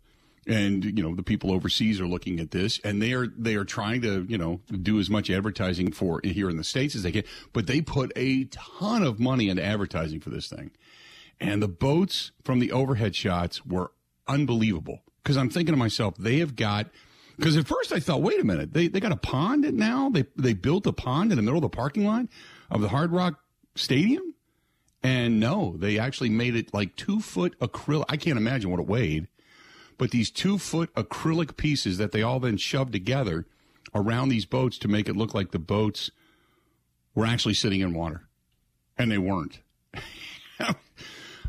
And 0.46 0.84
you 0.84 1.02
know 1.02 1.16
the 1.16 1.24
people 1.24 1.54
overseas 1.54 2.02
are 2.02 2.08
looking 2.08 2.42
at 2.42 2.52
this, 2.52 2.78
and 2.84 3.02
they 3.02 3.14
are 3.14 3.28
they 3.28 3.56
are 3.56 3.64
trying 3.64 4.02
to 4.02 4.26
you 4.28 4.38
know 4.38 4.60
do 4.70 5.00
as 5.00 5.10
much 5.10 5.30
advertising 5.30 5.94
for 5.94 6.20
here 6.22 6.50
in 6.50 6.58
the 6.58 6.66
states 6.66 6.96
as 6.96 7.04
they 7.04 7.14
can. 7.14 7.24
But 7.54 7.66
they 7.66 7.80
put 7.80 8.12
a 8.18 8.44
ton 8.46 9.04
of 9.04 9.22
money 9.22 9.48
into 9.48 9.64
advertising 9.64 10.20
for 10.20 10.32
this 10.32 10.50
thing, 10.50 10.72
and 11.40 11.64
the 11.64 11.70
boats 11.70 12.32
from 12.44 12.60
the 12.60 12.74
overhead 12.74 13.16
shots 13.16 13.66
were 13.66 13.92
unbelievable. 14.28 15.00
Because 15.24 15.38
I'm 15.38 15.50
thinking 15.50 15.74
to 15.74 15.80
myself, 15.80 16.16
they 16.18 16.40
have 16.40 16.58
got. 16.58 16.88
Because 17.38 17.56
at 17.56 17.66
first 17.66 17.94
I 17.94 18.00
thought, 18.00 18.22
wait 18.22 18.42
a 18.42 18.44
minute, 18.44 18.74
they 18.74 18.90
they 18.90 19.00
got 19.00 19.14
a 19.14 19.18
pond 19.18 19.72
now. 19.74 20.10
They 20.10 20.26
they 20.36 20.54
built 20.54 20.86
a 20.88 20.92
pond 20.92 21.32
in 21.32 21.38
the 21.38 21.42
middle 21.42 21.58
of 21.58 21.64
the 21.64 21.70
parking 21.70 22.06
lot 22.06 22.26
of 22.70 22.82
the 22.82 22.90
Hard 22.90 23.14
Rock 23.14 23.40
Stadium, 23.76 24.34
and 25.04 25.40
no, 25.40 25.76
they 25.78 26.00
actually 26.00 26.30
made 26.30 26.56
it 26.56 26.74
like 26.74 26.96
two 26.96 27.20
foot 27.20 27.60
acrylic. 27.60 28.06
I 28.10 28.18
can't 28.18 28.38
imagine 28.38 28.72
what 28.72 28.80
it 28.80 28.88
weighed, 28.88 29.28
but 29.98 30.12
these 30.12 30.32
two 30.32 30.58
foot 30.58 30.94
acrylic 30.96 31.58
pieces 31.58 31.98
that 31.98 32.14
they 32.14 32.24
all 32.24 32.40
then 32.40 32.58
shoved 32.58 32.94
together 32.94 33.46
around 33.94 34.30
these 34.30 34.46
boats 34.46 34.78
to 34.80 34.88
make 34.88 35.10
it 35.10 35.18
look 35.18 35.34
like 35.34 35.52
the 35.52 35.60
boats 35.60 36.10
were 37.14 37.26
actually 37.26 37.54
sitting 37.54 37.82
in 37.82 37.94
water, 37.94 38.24
and 38.98 39.12
they 39.12 39.18
weren't. 39.18 39.60
I 40.60 40.74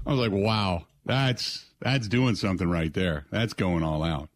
was 0.04 0.18
like, 0.18 0.32
wow, 0.32 0.86
that's 1.06 1.66
that's 1.80 2.08
doing 2.08 2.34
something 2.34 2.68
right 2.68 2.92
there. 2.92 3.26
That's 3.30 3.52
going 3.52 3.82
all 3.82 4.02
out. 4.02 4.28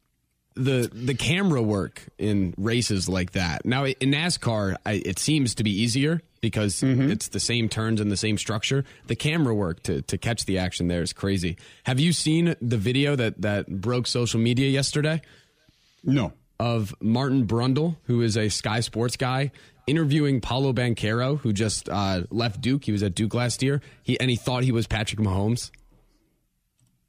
the 0.55 0.91
the 0.93 1.15
camera 1.15 1.61
work 1.61 2.03
in 2.19 2.55
races 2.57 3.09
like 3.09 3.33
that. 3.33 3.65
Now 3.65 3.85
in 3.85 4.11
NASCAR, 4.13 4.77
I, 4.87 4.93
it 4.93 5.19
seems 5.19 5.57
to 5.57 5.65
be 5.65 5.83
easier 5.83 6.23
because 6.41 6.83
it's 6.83 7.29
the 7.29 7.41
same 7.41 7.69
turns 7.69 8.01
and 8.01 8.11
the 8.11 8.17
same 8.17 8.39
structure. 8.39 8.85
The 9.07 9.17
camera 9.17 9.55
work 9.55 9.83
to 9.85 10.03
to 10.03 10.19
catch 10.19 10.45
the 10.47 10.59
action 10.59 10.89
there 10.89 11.03
is 11.03 11.13
crazy. 11.13 11.57
Have 11.85 11.99
you 12.01 12.13
seen 12.13 12.55
the 12.61 12.77
video 12.77 13.17
that 13.17 13.41
that 13.43 13.67
broke 13.69 14.07
social 14.07 14.41
media 14.41 14.69
yesterday 14.69 15.21
No. 16.05 16.33
of 16.61 16.95
Martin 17.01 17.47
Brundle, 17.47 17.97
who 18.05 18.23
is 18.23 18.37
a 18.37 18.49
Sky 18.49 18.81
Sports 18.81 19.17
guy? 19.17 19.51
Interviewing 19.87 20.43
Paolo 20.43 20.75
Banchero, 20.75 21.39
who 21.41 21.53
just 21.55 21.89
uh, 21.89 22.25
left 22.31 22.61
Duke. 22.61 22.85
He 22.85 22.93
was 22.93 23.03
at 23.03 23.15
Duke 23.15 23.33
last 23.33 23.63
year. 23.63 23.81
He 24.03 24.21
and 24.21 24.29
he 24.29 24.37
thought 24.37 24.63
he 24.63 24.73
was 24.73 24.87
Patrick 24.87 25.19
Mahomes. 25.19 25.71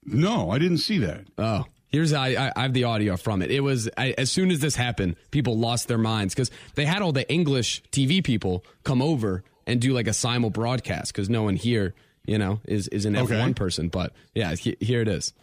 No, 0.06 0.50
I 0.50 0.60
didn't 0.60 0.78
see 0.78 0.98
that. 1.00 1.26
Oh, 1.38 1.66
here's 1.90 2.14
I, 2.14 2.30
I 2.48 2.52
I 2.56 2.62
have 2.64 2.74
the 2.74 2.86
audio 2.86 3.18
from 3.18 3.42
it. 3.42 3.52
It 3.52 3.62
was 3.62 3.90
I, 3.98 4.14
as 4.18 4.32
soon 4.32 4.52
as 4.52 4.60
this 4.60 4.76
happened, 4.76 5.16
people 5.32 5.58
lost 5.58 5.88
their 5.88 5.98
minds 5.98 6.34
because 6.34 6.52
they 6.76 6.86
had 6.86 7.02
all 7.02 7.12
the 7.12 7.30
English 7.32 7.84
TV 7.92 8.24
people 8.24 8.64
come 8.84 9.02
over 9.02 9.44
and 9.68 9.80
do 9.82 9.94
like 9.94 10.08
a 10.08 10.14
simul 10.14 10.50
broadcast 10.50 11.14
because 11.14 11.30
no 11.30 11.44
one 11.44 11.56
here, 11.56 11.94
you 12.26 12.38
know, 12.38 12.60
is 12.66 12.88
is 12.90 13.06
an 13.06 13.16
Okay. 13.16 13.36
F1 13.36 13.56
person. 13.56 13.90
But 13.90 14.14
yeah, 14.34 14.56
he, 14.56 14.76
here 14.80 15.02
it 15.02 15.08
is. 15.08 15.34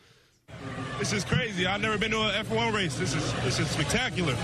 This 0.99 1.13
is 1.13 1.25
crazy. 1.25 1.67
I've 1.67 1.81
never 1.83 1.99
been 1.99 2.13
to 2.13 2.21
an 2.23 2.45
F1 2.47 2.73
race. 2.73 2.97
This 2.97 3.15
is 3.15 3.33
this 3.45 3.59
is 3.59 3.69
spectacular. 3.69 4.35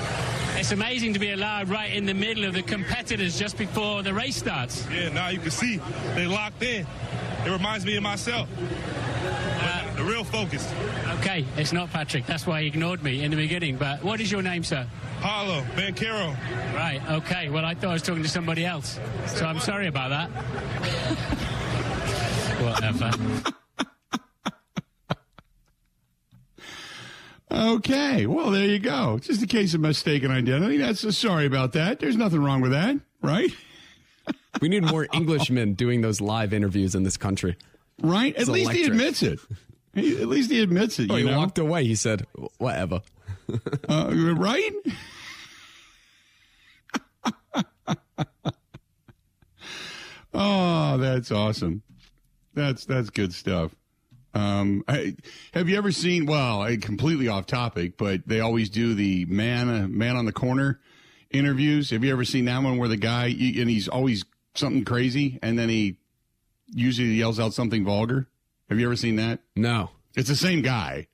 It's 0.57 0.71
amazing 0.73 1.15
to 1.15 1.19
be 1.19 1.33
allowed 1.33 1.69
right 1.71 1.93
in 1.93 2.05
the 2.05 2.13
middle 2.15 2.45
of 2.45 2.53
the 2.55 2.63
competitors 2.63 3.39
just 3.39 3.57
before 3.57 4.03
the 4.03 4.13
race 4.13 4.37
starts. 4.37 4.87
Yeah, 4.93 5.09
now 5.09 5.29
you 5.29 5.39
can 5.39 5.51
see 5.51 5.81
they 6.15 6.27
locked 6.27 6.63
in. 6.63 6.87
It 7.47 7.51
reminds 7.51 7.85
me 7.87 7.97
of 7.97 8.03
myself. 8.03 8.49
But 9.61 9.82
the 9.97 10.05
real 10.05 10.25
focus. 10.25 10.73
Okay, 11.21 11.45
it's 11.57 11.73
not 11.73 11.91
Patrick. 11.91 12.27
That's 12.27 12.47
why 12.47 12.63
he 12.63 12.67
ignored 12.69 13.03
me 13.03 13.23
in 13.23 13.31
the 13.31 13.37
beginning. 13.37 13.77
But 13.77 14.03
what 14.03 14.21
is 14.21 14.31
your 14.31 14.43
name, 14.43 14.65
sir? 14.65 14.87
Paolo 15.21 15.63
Banchero. 15.77 16.35
Right, 16.75 17.01
okay. 17.11 17.49
Well, 17.49 17.65
I 17.65 17.75
thought 17.75 17.91
I 17.91 17.93
was 17.95 18.03
talking 18.03 18.23
to 18.23 18.29
somebody 18.29 18.65
else. 18.65 18.99
So 19.27 19.45
I'm 19.47 19.61
sorry 19.61 19.87
about 19.87 20.11
that. 20.11 20.29
Whatever. 22.63 23.11
Okay, 27.51 28.27
well 28.27 28.51
there 28.51 28.65
you 28.65 28.79
go. 28.79 29.19
Just 29.19 29.43
a 29.43 29.47
case 29.47 29.75
of 29.75 29.81
mistaken 29.81 30.31
identity. 30.31 30.79
That's 30.79 31.17
sorry 31.17 31.45
about 31.45 31.73
that. 31.75 32.01
There's 32.01 32.17
nothing 32.17 32.43
wrong 32.43 32.61
with 32.63 32.73
that, 32.73 32.97
right? 33.23 33.51
We 34.61 34.69
need 34.69 34.85
more 34.85 35.09
Englishmen 35.15 35.73
doing 35.73 36.03
those 36.03 36.21
live 36.21 36.53
interviews 36.53 36.95
in 36.95 37.03
this 37.05 37.17
country. 37.17 37.57
Right? 38.03 38.35
At 38.35 38.43
It's 38.43 38.51
least 38.51 38.71
he 38.71 38.85
admits 38.85 39.23
it. 39.23 39.41
He, 39.95 40.21
at 40.21 40.29
least 40.29 40.51
he 40.51 40.63
admits 40.63 40.99
it. 40.99 41.11
Oh, 41.11 41.17
you 41.17 41.27
he 41.27 41.31
know, 41.31 41.39
walked 41.39 41.59
away. 41.59 41.85
He 41.85 41.95
said, 41.95 42.27
"Whatever." 42.59 43.03
uh, 43.89 44.35
right? 44.37 44.73
oh, 50.33 50.97
that's 50.99 51.31
awesome. 51.31 51.83
That's 52.55 52.85
that's 52.85 53.11
good 53.11 53.33
stuff. 53.33 53.75
Um, 54.35 54.83
I, 54.89 55.15
have 55.53 55.69
you 55.69 55.77
ever 55.77 55.93
seen? 55.93 56.25
Well, 56.27 56.63
I, 56.63 56.77
completely 56.77 57.29
off 57.29 57.47
topic, 57.47 57.99
but 57.99 58.27
they 58.27 58.41
always 58.41 58.71
do 58.71 58.95
the 58.95 59.27
man 59.27 59.69
uh, 59.69 59.89
man 59.89 60.17
on 60.17 60.25
the 60.25 60.33
corner 60.33 60.81
interviews. 61.31 61.91
Have 61.91 62.03
you 62.03 62.13
ever 62.13 62.25
seen 62.25 62.47
that 62.47 62.63
one 62.63 62.79
where 62.79 62.89
the 62.89 62.97
guy 62.97 63.27
and 63.27 63.69
he's 63.69 63.89
always 63.89 64.25
something 64.55 64.85
crazy, 64.85 65.39
and 65.43 65.59
then 65.59 65.69
he 65.69 65.99
usually 66.69 67.09
yells 67.09 67.39
out 67.39 67.53
something 67.53 67.85
vulgar? 67.85 68.29
Have 68.73 68.81
you 68.81 68.87
ever 68.87 68.97
seen 68.97 69.17
that? 69.17 69.41
No. 69.55 69.91
It's 70.17 70.31
the 70.31 70.35
same 70.35 70.63
guy. 70.63 71.09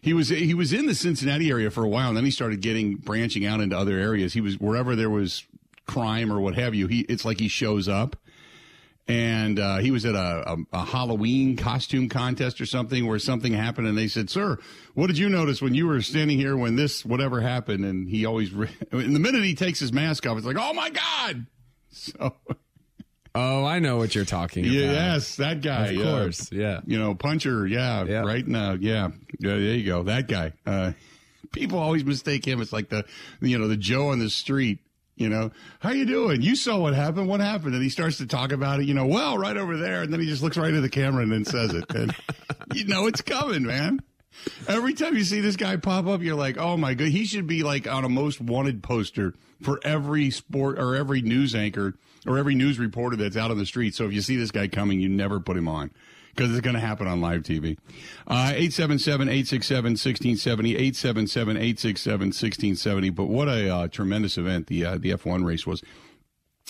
He 0.00 0.14
was 0.14 0.30
he 0.30 0.54
was 0.54 0.72
in 0.72 0.86
the 0.86 0.94
Cincinnati 0.94 1.50
area 1.50 1.70
for 1.70 1.84
a 1.84 1.88
while, 1.90 2.08
and 2.08 2.16
then 2.16 2.24
he 2.24 2.30
started 2.30 2.62
getting 2.62 2.96
branching 2.96 3.44
out 3.44 3.60
into 3.60 3.76
other 3.76 3.98
areas. 3.98 4.32
He 4.32 4.40
was 4.40 4.58
wherever 4.58 4.96
there 4.96 5.10
was 5.10 5.44
crime 5.84 6.32
or 6.32 6.40
what 6.40 6.54
have 6.54 6.74
you. 6.74 6.86
He 6.86 7.00
it's 7.00 7.22
like 7.22 7.38
he 7.38 7.48
shows 7.48 7.86
up, 7.86 8.16
and 9.06 9.58
uh, 9.58 9.76
he 9.76 9.90
was 9.90 10.06
at 10.06 10.14
a, 10.14 10.52
a, 10.52 10.56
a 10.72 10.84
Halloween 10.86 11.54
costume 11.54 12.08
contest 12.08 12.62
or 12.62 12.66
something 12.66 13.06
where 13.06 13.18
something 13.18 13.52
happened, 13.52 13.86
and 13.86 13.98
they 13.98 14.08
said, 14.08 14.30
"Sir, 14.30 14.56
what 14.94 15.08
did 15.08 15.18
you 15.18 15.28
notice 15.28 15.60
when 15.60 15.74
you 15.74 15.86
were 15.86 16.00
standing 16.00 16.38
here 16.38 16.56
when 16.56 16.76
this 16.76 17.04
whatever 17.04 17.42
happened?" 17.42 17.84
And 17.84 18.08
he 18.08 18.24
always, 18.24 18.54
re- 18.54 18.70
in 18.92 19.12
the 19.12 19.20
minute 19.20 19.44
he 19.44 19.54
takes 19.54 19.80
his 19.80 19.92
mask 19.92 20.26
off, 20.26 20.38
it's 20.38 20.46
like, 20.46 20.56
"Oh 20.58 20.72
my 20.72 20.88
god!" 20.88 21.44
So 21.92 22.36
Oh, 23.34 23.64
I 23.64 23.78
know 23.78 23.96
what 23.96 24.14
you're 24.14 24.24
talking 24.24 24.64
about. 24.64 24.74
yes, 24.74 25.36
that 25.36 25.60
guy, 25.60 25.88
Of 25.88 25.96
yeah. 25.96 26.02
course, 26.04 26.50
yeah. 26.50 26.80
you 26.84 26.98
know, 26.98 27.14
puncher, 27.14 27.66
yeah, 27.66 28.04
Yeah. 28.04 28.20
right 28.22 28.46
now, 28.46 28.72
yeah, 28.72 29.08
yeah, 29.38 29.50
there 29.50 29.58
you 29.60 29.84
go, 29.86 30.02
that 30.04 30.26
guy. 30.26 30.52
Uh, 30.66 30.92
people 31.52 31.78
always 31.78 32.04
mistake 32.04 32.44
him. 32.46 32.60
It's 32.60 32.72
like 32.72 32.88
the, 32.88 33.04
you 33.40 33.58
know, 33.58 33.68
the 33.68 33.76
Joe 33.76 34.08
on 34.08 34.18
the 34.18 34.30
street. 34.30 34.80
You 35.16 35.28
know, 35.28 35.50
how 35.80 35.90
you 35.90 36.06
doing? 36.06 36.40
You 36.40 36.56
saw 36.56 36.78
what 36.78 36.94
happened. 36.94 37.28
What 37.28 37.40
happened? 37.40 37.74
And 37.74 37.82
he 37.82 37.90
starts 37.90 38.16
to 38.18 38.26
talk 38.26 38.52
about 38.52 38.80
it. 38.80 38.86
You 38.86 38.94
know, 38.94 39.04
well, 39.06 39.36
right 39.36 39.54
over 39.56 39.76
there, 39.76 40.00
and 40.00 40.10
then 40.10 40.18
he 40.18 40.24
just 40.26 40.42
looks 40.42 40.56
right 40.56 40.72
at 40.72 40.80
the 40.80 40.88
camera 40.88 41.22
and 41.22 41.30
then 41.30 41.44
says 41.44 41.74
it. 41.74 41.84
And 41.94 42.14
you 42.74 42.86
know, 42.86 43.06
it's 43.06 43.20
coming, 43.20 43.64
man. 43.64 44.00
Every 44.68 44.94
time 44.94 45.16
you 45.16 45.24
see 45.24 45.40
this 45.40 45.56
guy 45.56 45.76
pop 45.76 46.06
up, 46.06 46.22
you're 46.22 46.36
like, 46.36 46.56
oh 46.56 46.76
my 46.76 46.94
god, 46.94 47.08
he 47.08 47.24
should 47.24 47.46
be 47.46 47.62
like 47.62 47.86
on 47.86 48.04
a 48.04 48.08
most 48.08 48.40
wanted 48.40 48.82
poster 48.82 49.34
for 49.60 49.78
every 49.84 50.30
sport 50.30 50.78
or 50.78 50.96
every 50.96 51.22
news 51.22 51.54
anchor 51.54 51.94
or 52.26 52.38
every 52.38 52.54
news 52.54 52.78
reporter 52.78 53.16
that's 53.16 53.36
out 53.36 53.50
on 53.50 53.58
the 53.58 53.66
street. 53.66 53.94
So 53.94 54.06
if 54.06 54.12
you 54.12 54.22
see 54.22 54.36
this 54.36 54.50
guy 54.50 54.68
coming, 54.68 55.00
you 55.00 55.08
never 55.08 55.40
put 55.40 55.56
him 55.56 55.68
on 55.68 55.90
because 56.34 56.50
it's 56.52 56.60
going 56.60 56.74
to 56.74 56.80
happen 56.80 57.06
on 57.06 57.20
live 57.20 57.42
TV. 57.42 57.76
Uh, 58.26 58.52
877-867-1670, 58.54 60.92
877-867-1670. 60.92 63.14
But 63.14 63.26
what 63.26 63.48
a 63.48 63.74
uh, 63.74 63.88
tremendous 63.88 64.38
event 64.38 64.68
the 64.68 64.84
uh, 64.84 64.98
the 64.98 65.10
F1 65.10 65.44
race 65.44 65.66
was. 65.66 65.82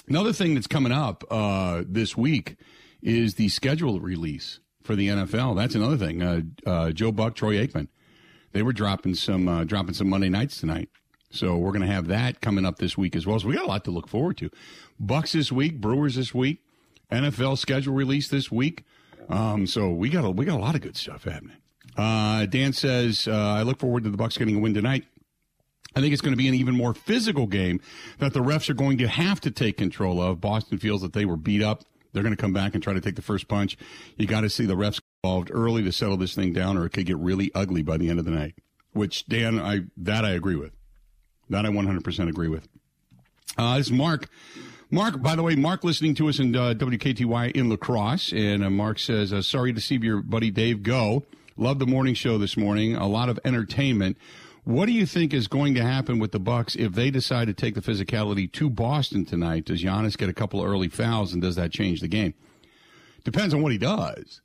Another 0.09 0.33
thing 0.33 0.55
that's 0.55 0.67
coming 0.67 0.93
up 0.93 1.25
uh, 1.31 1.83
this 1.87 2.17
week 2.17 2.57
is 3.03 3.35
the 3.35 3.49
schedule 3.49 4.01
release 4.01 4.61
for 4.83 4.97
the 4.97 5.09
NFL. 5.09 5.57
That's 5.57 5.75
another 5.75 5.97
thing. 5.97 6.23
Uh, 6.23 6.41
uh, 6.67 6.91
Joe 6.91 7.13
Buck, 7.13 7.35
Troy 7.35 7.55
Aikman, 7.55 7.89
they 8.53 8.63
were 8.63 8.73
dropping 8.73 9.15
some 9.15 9.49
uh, 9.49 9.65
dropping 9.65 9.95
some 9.95 10.09
Monday 10.09 10.29
nights 10.29 10.61
tonight. 10.61 10.89
So 11.31 11.57
we're 11.57 11.73
going 11.73 11.87
to 11.87 11.93
have 11.93 12.09
that 12.09 12.41
coming 12.41 12.67
up 12.67 12.79
this 12.79 12.99
week 12.99 13.15
as 13.15 13.27
well. 13.27 13.39
So 13.39 13.49
we 13.49 13.55
got 13.55 13.65
a 13.65 13.69
lot 13.69 13.85
to 13.85 13.91
look 13.93 14.09
forward 14.09 14.37
to. 14.39 14.51
Bucks 14.99 15.33
this 15.33 15.53
week, 15.53 15.81
Brewers 15.81 16.17
this 16.17 16.35
week, 16.35 16.65
NFL 17.11 17.57
schedule 17.59 17.95
release 17.95 18.29
this 18.29 18.51
week. 18.51 18.85
Um, 19.29 19.67
so 19.67 19.91
we 19.91 20.09
got 20.09 20.25
a, 20.25 20.31
we 20.31 20.45
got 20.45 20.57
a 20.57 20.63
lot 20.63 20.75
of 20.75 20.81
good 20.81 20.97
stuff 20.97 21.25
happening. 21.25 21.57
Uh, 21.97 22.47
Dan 22.47 22.73
says 22.73 23.29
uh, 23.29 23.33
I 23.33 23.63
look 23.63 23.79
forward 23.79 24.05
to 24.05 24.11
the 24.11 24.17
Bucks 24.17 24.37
getting 24.37 24.57
a 24.57 24.59
win 24.59 24.75
tonight. 24.75 25.05
I 25.95 26.01
think 26.01 26.13
it's 26.13 26.23
going 26.23 26.33
to 26.33 26.39
be 26.39 26.49
an 26.49 26.55
even 26.55 26.75
more 26.75 26.95
physical 26.95 27.47
game 27.47 27.81
that 28.19 28.33
the 28.33 28.41
refs 28.41 28.71
are 28.71 28.75
going 28.75 28.99
to 28.99 29.09
have 29.09 29.41
to 29.41 29.51
take 29.51 29.77
control 29.77 30.21
of. 30.21 30.41
Boston 30.41 30.79
feels 30.79 31.03
that 31.03 31.13
they 31.13 31.25
were 31.25 31.37
beat 31.37 31.63
up. 31.63 31.85
They're 32.13 32.23
going 32.23 32.35
to 32.35 32.41
come 32.41 32.53
back 32.53 32.75
and 32.75 32.83
try 32.83 32.93
to 32.93 33.01
take 33.01 33.17
the 33.17 33.23
first 33.23 33.49
punch. 33.49 33.77
You 34.17 34.27
got 34.27 34.43
to 34.43 34.51
see 34.51 34.67
the 34.67 34.77
refs 34.77 35.01
involved 35.23 35.51
early 35.53 35.83
to 35.85 35.93
settle 35.93 36.17
this 36.17 36.35
thing 36.35 36.53
down, 36.53 36.77
or 36.77 36.87
it 36.87 36.91
could 36.91 37.07
get 37.07 37.19
really 37.19 37.51
ugly 37.55 37.83
by 37.83 37.97
the 37.97 38.09
end 38.09 38.19
of 38.19 38.25
the 38.25 38.31
night. 38.31 38.55
Which 38.93 39.27
Dan, 39.27 39.61
I 39.61 39.83
that 39.97 40.25
I 40.25 40.31
agree 40.31 40.57
with. 40.57 40.73
That 41.49 41.65
I 41.65 41.69
100% 41.69 42.29
agree 42.29 42.49
with. 42.49 42.69
Uh, 43.57 43.77
this 43.77 43.87
is 43.87 43.93
Mark. 43.93 44.29
Mark, 44.91 45.23
by 45.23 45.37
the 45.37 45.43
way, 45.43 45.55
Mark 45.55 45.85
listening 45.85 46.15
to 46.17 46.29
us 46.29 46.41
in 46.41 46.55
uh, 46.57 46.75
WKTY 46.77 47.53
in 47.53 47.69
La 47.69 47.77
Crosse, 47.77 48.33
and 48.33 48.65
uh, 48.65 48.71
Mark 48.71 48.99
says, 48.99 49.33
uh, 49.33 49.43
"Sorry 49.43 49.73
to 49.73 49.81
see 49.81 49.97
your 49.97 50.23
buddy 50.23 50.51
Dave 50.51 50.83
go. 50.83 51.25
Love 51.57 51.79
the 51.79 51.87
morning 51.87 52.15
show 52.15 52.39
this 52.39 52.57
morning. 52.57 52.97
A 52.97 53.07
lot 53.07 53.29
of 53.29 53.39
entertainment. 53.45 54.17
What 54.65 54.87
do 54.87 54.93
you 54.93 55.07
think 55.07 55.33
is 55.33 55.49
going 55.49 55.75
to 55.75 55.83
happen 55.83 56.19
with 56.19 56.33
the 56.33 56.39
Bucks 56.39 56.77
if 56.77 56.93
they 56.93 57.11
decide 57.11 57.47
to 57.47 57.55
take 57.55 57.75
the 57.75 57.81
physicality 57.81 58.51
to 58.53 58.69
Boston 58.69 59.25
tonight? 59.25 59.65
Does 59.65 59.83
Giannis 59.83 60.17
get 60.17 60.29
a 60.29 60.35
couple 60.35 60.63
early 60.63 60.89
fouls, 60.89 61.33
and 61.33 61.41
does 61.41 61.57
that 61.57 61.73
change 61.73 62.01
the 62.01 62.09
game? 62.09 62.35
Depends 63.25 63.55
on 63.55 63.63
what 63.63 63.73
he 63.73 63.79
does. 63.79 64.41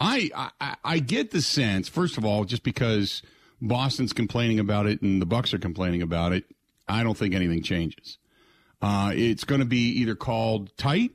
I, 0.00 0.30
I 0.60 0.76
I 0.82 0.98
get 0.98 1.30
the 1.30 1.40
sense, 1.40 1.88
first 1.88 2.18
of 2.18 2.24
all, 2.24 2.44
just 2.44 2.64
because 2.64 3.22
Boston's 3.60 4.12
complaining 4.12 4.58
about 4.58 4.86
it 4.86 5.00
and 5.00 5.22
the 5.22 5.26
Bucks 5.26 5.54
are 5.54 5.58
complaining 5.58 6.02
about 6.02 6.32
it, 6.32 6.44
I 6.88 7.04
don't 7.04 7.16
think 7.16 7.34
anything 7.34 7.62
changes. 7.62 8.18
Uh, 8.80 9.12
it's 9.14 9.44
going 9.44 9.60
to 9.60 9.66
be 9.66 10.00
either 10.00 10.16
called 10.16 10.76
tight 10.76 11.12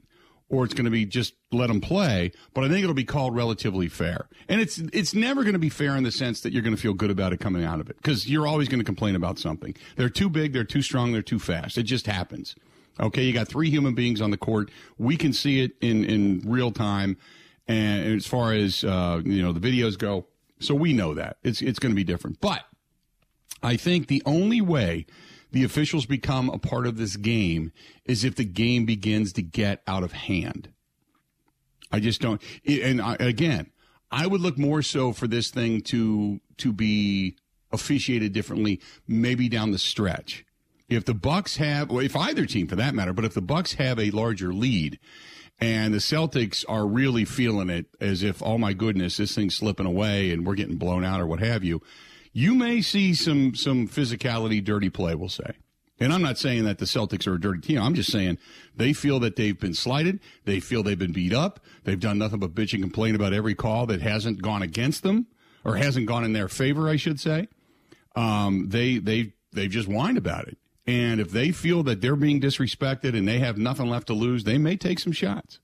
or 0.49 0.63
it's 0.63 0.73
going 0.73 0.85
to 0.85 0.91
be 0.91 1.05
just 1.05 1.33
let 1.51 1.67
them 1.67 1.81
play. 1.81 2.31
But 2.53 2.63
I 2.63 2.69
think 2.69 2.83
it'll 2.83 2.93
be 2.93 3.03
called 3.03 3.35
relatively 3.35 3.87
fair. 3.87 4.27
And 4.47 4.61
it's 4.61 4.77
it's 4.77 5.13
never 5.13 5.43
going 5.43 5.53
to 5.53 5.59
be 5.59 5.69
fair 5.69 5.95
in 5.95 6.03
the 6.03 6.11
sense 6.11 6.41
that 6.41 6.53
you're 6.53 6.61
going 6.61 6.75
to 6.75 6.81
feel 6.81 6.93
good 6.93 7.11
about 7.11 7.33
it 7.33 7.39
coming 7.39 7.63
out 7.63 7.79
of 7.79 7.89
it 7.89 7.97
because 7.97 8.29
you're 8.29 8.47
always 8.47 8.67
going 8.67 8.79
to 8.79 8.85
complain 8.85 9.15
about 9.15 9.39
something. 9.39 9.75
They're 9.95 10.09
too 10.09 10.29
big, 10.29 10.53
they're 10.53 10.63
too 10.63 10.81
strong, 10.81 11.11
they're 11.11 11.21
too 11.21 11.39
fast. 11.39 11.77
It 11.77 11.83
just 11.83 12.07
happens. 12.07 12.55
Okay, 12.99 13.23
you 13.23 13.33
got 13.33 13.47
three 13.47 13.69
human 13.69 13.93
beings 13.93 14.21
on 14.21 14.31
the 14.31 14.37
court. 14.37 14.71
We 14.97 15.17
can 15.17 15.33
see 15.33 15.61
it 15.61 15.73
in 15.81 16.03
in 16.03 16.41
real 16.45 16.71
time, 16.71 17.17
and 17.67 18.15
as 18.15 18.25
far 18.25 18.53
as 18.53 18.83
uh, 18.83 19.21
you 19.23 19.41
know, 19.41 19.51
the 19.51 19.59
videos 19.59 19.97
go, 19.97 20.25
so 20.59 20.73
we 20.73 20.93
know 20.93 21.13
that 21.13 21.37
it's 21.43 21.61
it's 21.61 21.79
going 21.79 21.91
to 21.91 21.95
be 21.95 22.03
different. 22.03 22.41
But 22.41 22.63
I 23.61 23.75
think 23.75 24.07
the 24.07 24.23
only 24.25 24.61
way 24.61 25.05
the 25.51 25.63
officials 25.63 26.05
become 26.05 26.49
a 26.49 26.57
part 26.57 26.87
of 26.87 26.97
this 26.97 27.15
game 27.15 27.71
is 28.05 28.23
if 28.23 28.35
the 28.35 28.45
game 28.45 28.85
begins 28.85 29.33
to 29.33 29.41
get 29.41 29.81
out 29.87 30.03
of 30.03 30.11
hand. 30.11 30.69
I 31.91 31.99
just 31.99 32.21
don't. 32.21 32.41
And 32.65 33.01
I, 33.01 33.15
again, 33.19 33.71
I 34.11 34.27
would 34.27 34.41
look 34.41 34.57
more 34.57 34.81
so 34.81 35.13
for 35.13 35.27
this 35.27 35.49
thing 35.49 35.81
to 35.83 36.41
to 36.57 36.73
be 36.73 37.37
officiated 37.71 38.33
differently, 38.33 38.81
maybe 39.07 39.49
down 39.49 39.71
the 39.71 39.77
stretch. 39.77 40.45
If 40.89 41.05
the 41.05 41.13
Bucks 41.13 41.57
have, 41.57 41.91
or 41.91 42.01
if 42.01 42.15
either 42.15 42.45
team 42.45 42.67
for 42.67 42.77
that 42.77 42.95
matter, 42.95 43.11
but 43.11 43.25
if 43.25 43.33
the 43.33 43.41
Bucks 43.41 43.73
have 43.73 43.99
a 43.99 44.11
larger 44.11 44.53
lead, 44.53 44.99
and 45.59 45.93
the 45.93 45.99
Celtics 45.99 46.63
are 46.69 46.85
really 46.85 47.25
feeling 47.25 47.69
it 47.69 47.87
as 47.99 48.23
if, 48.23 48.41
oh 48.43 48.57
my 48.57 48.73
goodness, 48.73 49.17
this 49.17 49.35
thing's 49.35 49.55
slipping 49.55 49.85
away 49.85 50.31
and 50.31 50.45
we're 50.45 50.55
getting 50.55 50.77
blown 50.77 51.03
out 51.03 51.19
or 51.19 51.27
what 51.27 51.39
have 51.39 51.63
you, 51.63 51.81
you 52.37 52.53
may 52.53 52.81
see 52.81 53.15
some 53.15 53.55
some 53.55 53.87
physicality, 53.87 54.63
dirty 54.63 54.91
play. 54.91 55.15
We'll 55.15 55.27
say. 55.27 55.53
And 55.99 56.13
I'm 56.13 56.21
not 56.21 56.37
saying 56.37 56.65
that 56.65 56.77
the 56.77 56.85
Celtics 56.85 57.25
are 57.25 57.33
a 57.33 57.41
dirty 57.41 57.61
team. 57.61 57.81
I'm 57.81 57.95
just 57.95 58.11
saying 58.11 58.37
they 58.75 58.93
feel 58.93 59.19
that 59.21 59.35
they've 59.35 59.59
been 59.59 59.73
slighted. 59.73 60.19
They 60.45 60.59
feel 60.59 60.83
they've 60.83 60.99
been 60.99 61.13
beat 61.13 61.33
up. 61.33 61.59
They've 61.83 61.99
done 61.99 62.19
nothing 62.19 62.37
but 62.39 62.53
bitch 62.53 62.73
and 62.73 62.83
complain 62.83 63.15
about 63.15 63.33
every 63.33 63.55
call 63.55 63.87
that 63.87 64.03
hasn't 64.03 64.43
gone 64.43 64.61
against 64.61 65.01
them 65.01 65.25
or 65.65 65.77
hasn't 65.77 66.05
gone 66.05 66.23
in 66.23 66.33
their 66.33 66.47
favor, 66.47 66.87
I 66.87 66.97
should 66.97 67.19
say. 67.19 67.47
Um, 68.15 68.69
they 68.69 68.99
they 68.99 69.33
they've 69.51 69.71
just 69.71 69.87
whined 69.87 70.19
about 70.19 70.47
it. 70.47 70.59
And 70.85 71.19
if 71.19 71.31
they 71.31 71.51
feel 71.51 71.81
that 71.83 72.01
they're 72.01 72.15
being 72.15 72.39
disrespected 72.39 73.17
and 73.17 73.27
they 73.27 73.39
have 73.39 73.57
nothing 73.57 73.87
left 73.87 74.07
to 74.07 74.13
lose, 74.13 74.43
they 74.43 74.59
may 74.59 74.77
take 74.77 74.99
some 74.99 75.11
shots. 75.11 75.59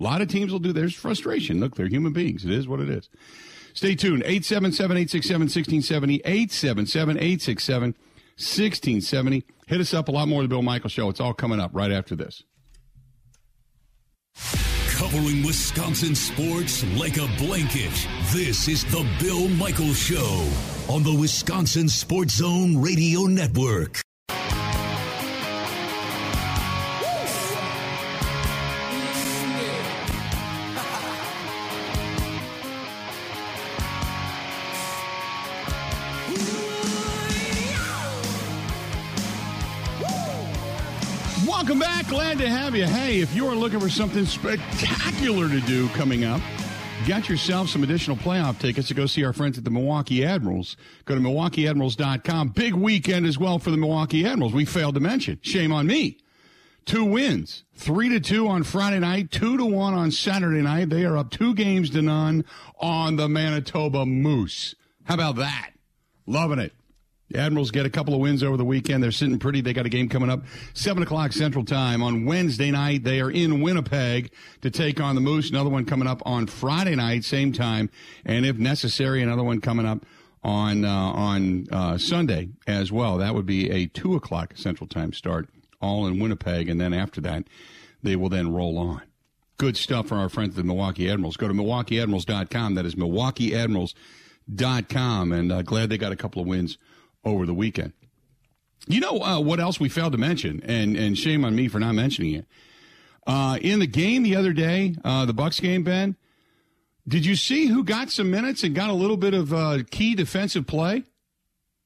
A 0.00 0.02
lot 0.02 0.22
of 0.22 0.26
teams 0.28 0.50
will 0.50 0.58
do. 0.58 0.72
There's 0.72 0.94
frustration. 0.94 1.60
Look, 1.60 1.76
they're 1.76 1.86
human 1.86 2.12
beings. 2.12 2.44
It 2.44 2.50
is 2.50 2.66
what 2.66 2.80
it 2.80 2.90
is. 2.90 3.08
Stay 3.74 3.94
tuned. 3.94 4.22
877 4.24 4.96
867 4.96 5.40
1670. 5.40 6.22
877 6.24 7.16
867 7.16 7.94
1670. 8.36 9.44
Hit 9.66 9.80
us 9.80 9.94
up 9.94 10.08
a 10.08 10.10
lot 10.12 10.28
more 10.28 10.42
of 10.42 10.48
the 10.48 10.54
Bill 10.54 10.62
Michael 10.62 10.90
Show. 10.90 11.08
It's 11.08 11.20
all 11.20 11.34
coming 11.34 11.60
up 11.60 11.70
right 11.74 11.92
after 11.92 12.16
this. 12.16 12.42
Covering 14.90 15.42
Wisconsin 15.44 16.14
sports 16.14 16.84
like 16.96 17.16
a 17.16 17.26
blanket. 17.38 17.92
This 18.32 18.68
is 18.68 18.84
the 18.84 19.06
Bill 19.18 19.48
Michael 19.48 19.92
Show 19.94 20.48
on 20.88 21.02
the 21.02 21.14
Wisconsin 21.14 21.88
Sports 21.88 22.34
Zone 22.34 22.80
Radio 22.80 23.22
Network. 23.22 24.02
Glad 42.30 42.44
to 42.44 42.48
have 42.48 42.76
you. 42.76 42.84
Hey, 42.84 43.18
if 43.18 43.34
you're 43.34 43.56
looking 43.56 43.80
for 43.80 43.88
something 43.88 44.24
spectacular 44.24 45.48
to 45.48 45.60
do 45.62 45.88
coming 45.88 46.24
up, 46.24 46.40
got 47.04 47.28
yourself 47.28 47.68
some 47.68 47.82
additional 47.82 48.16
playoff 48.16 48.60
tickets 48.60 48.86
to 48.86 48.94
go 48.94 49.06
see 49.06 49.24
our 49.24 49.32
friends 49.32 49.58
at 49.58 49.64
the 49.64 49.70
Milwaukee 49.70 50.24
Admirals. 50.24 50.76
Go 51.06 51.16
to 51.16 51.20
MilwaukeeAdmirals.com. 51.20 52.50
Big 52.50 52.74
weekend 52.74 53.26
as 53.26 53.36
well 53.36 53.58
for 53.58 53.72
the 53.72 53.76
Milwaukee 53.76 54.24
Admirals. 54.24 54.52
We 54.52 54.64
failed 54.64 54.94
to 54.94 55.00
mention. 55.00 55.40
Shame 55.42 55.72
on 55.72 55.88
me. 55.88 56.18
Two 56.84 57.04
wins, 57.04 57.64
three 57.74 58.08
to 58.10 58.20
two 58.20 58.46
on 58.46 58.62
Friday 58.62 59.00
night, 59.00 59.32
two 59.32 59.56
to 59.56 59.64
one 59.64 59.94
on 59.94 60.12
Saturday 60.12 60.62
night. 60.62 60.88
They 60.88 61.04
are 61.04 61.16
up 61.16 61.32
two 61.32 61.52
games 61.52 61.90
to 61.90 62.00
none 62.00 62.44
on 62.78 63.16
the 63.16 63.28
Manitoba 63.28 64.06
Moose. 64.06 64.76
How 65.02 65.14
about 65.14 65.34
that? 65.34 65.72
Loving 66.28 66.60
it. 66.60 66.74
The 67.30 67.38
Admirals 67.38 67.70
get 67.70 67.86
a 67.86 67.90
couple 67.90 68.12
of 68.12 68.20
wins 68.20 68.42
over 68.42 68.56
the 68.56 68.64
weekend. 68.64 69.04
They're 69.04 69.12
sitting 69.12 69.38
pretty. 69.38 69.60
They 69.60 69.72
got 69.72 69.86
a 69.86 69.88
game 69.88 70.08
coming 70.08 70.30
up, 70.30 70.42
7 70.74 71.00
o'clock 71.00 71.32
Central 71.32 71.64
Time 71.64 72.02
on 72.02 72.24
Wednesday 72.24 72.72
night. 72.72 73.04
They 73.04 73.20
are 73.20 73.30
in 73.30 73.60
Winnipeg 73.60 74.32
to 74.62 74.70
take 74.70 75.00
on 75.00 75.14
the 75.14 75.20
Moose. 75.20 75.50
Another 75.50 75.70
one 75.70 75.84
coming 75.84 76.08
up 76.08 76.22
on 76.26 76.48
Friday 76.48 76.96
night, 76.96 77.22
same 77.24 77.52
time. 77.52 77.88
And 78.24 78.44
if 78.44 78.56
necessary, 78.56 79.22
another 79.22 79.44
one 79.44 79.60
coming 79.60 79.86
up 79.86 80.04
on, 80.42 80.84
uh, 80.84 80.90
on 80.90 81.68
uh, 81.70 81.98
Sunday 81.98 82.48
as 82.66 82.90
well. 82.90 83.18
That 83.18 83.36
would 83.36 83.46
be 83.46 83.70
a 83.70 83.86
2 83.86 84.16
o'clock 84.16 84.54
Central 84.56 84.88
Time 84.88 85.12
start, 85.12 85.48
all 85.80 86.08
in 86.08 86.18
Winnipeg. 86.18 86.68
And 86.68 86.80
then 86.80 86.92
after 86.92 87.20
that, 87.20 87.44
they 88.02 88.16
will 88.16 88.28
then 88.28 88.52
roll 88.52 88.76
on. 88.76 89.02
Good 89.56 89.76
stuff 89.76 90.08
from 90.08 90.18
our 90.18 90.28
friends 90.28 90.54
at 90.54 90.56
the 90.56 90.64
Milwaukee 90.64 91.08
Admirals. 91.08 91.36
Go 91.36 91.46
to 91.46 91.54
MilwaukeeAdmirals.com. 91.54 92.74
That 92.74 92.86
is 92.86 92.96
MilwaukeeAdmirals.com. 92.96 95.32
And 95.32 95.52
uh, 95.52 95.62
glad 95.62 95.90
they 95.90 95.98
got 95.98 96.10
a 96.10 96.16
couple 96.16 96.42
of 96.42 96.48
wins 96.48 96.76
over 97.24 97.46
the 97.46 97.54
weekend. 97.54 97.92
You 98.86 99.00
know 99.00 99.18
uh, 99.18 99.40
what 99.40 99.60
else 99.60 99.78
we 99.78 99.88
failed 99.88 100.12
to 100.12 100.18
mention, 100.18 100.62
and 100.64 100.96
and 100.96 101.16
shame 101.16 101.44
on 101.44 101.54
me 101.54 101.68
for 101.68 101.78
not 101.78 101.94
mentioning 101.94 102.34
it. 102.34 102.46
Uh, 103.26 103.58
in 103.60 103.78
the 103.78 103.86
game 103.86 104.22
the 104.22 104.34
other 104.34 104.52
day, 104.52 104.96
uh, 105.04 105.26
the 105.26 105.34
Bucks 105.34 105.60
game, 105.60 105.84
Ben, 105.84 106.16
did 107.06 107.26
you 107.26 107.36
see 107.36 107.66
who 107.66 107.84
got 107.84 108.10
some 108.10 108.30
minutes 108.30 108.64
and 108.64 108.74
got 108.74 108.90
a 108.90 108.94
little 108.94 109.16
bit 109.16 109.34
of 109.34 109.52
uh, 109.52 109.78
key 109.90 110.14
defensive 110.14 110.66
play? 110.66 111.04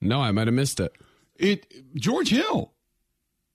No, 0.01 0.20
I 0.20 0.30
might 0.30 0.47
have 0.47 0.55
missed 0.55 0.80
it. 0.80 0.93
It 1.37 1.95
George 1.97 2.30
Hill. 2.30 2.72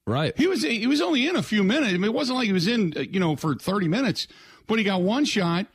Right. 0.06 0.36
He 0.38 0.48
was 0.48 0.64
he 0.64 0.88
was 0.88 1.02
only 1.02 1.28
in 1.28 1.36
a 1.36 1.44
few 1.44 1.64
minutes. 1.64 1.90
I 1.90 1.94
mean, 1.94 2.06
it 2.06 2.14
wasn't 2.14 2.38
like 2.38 2.48
he 2.48 2.54
was 2.54 2.68
in 2.68 2.94
uh, 2.98 3.02
you 3.02 3.20
know 3.20 3.36
for 3.36 3.56
thirty 3.56 3.88
minutes, 3.88 4.28
but 4.68 4.80
he 4.80 4.84
got 4.84 5.02
one 5.02 5.24
shot 5.24 5.68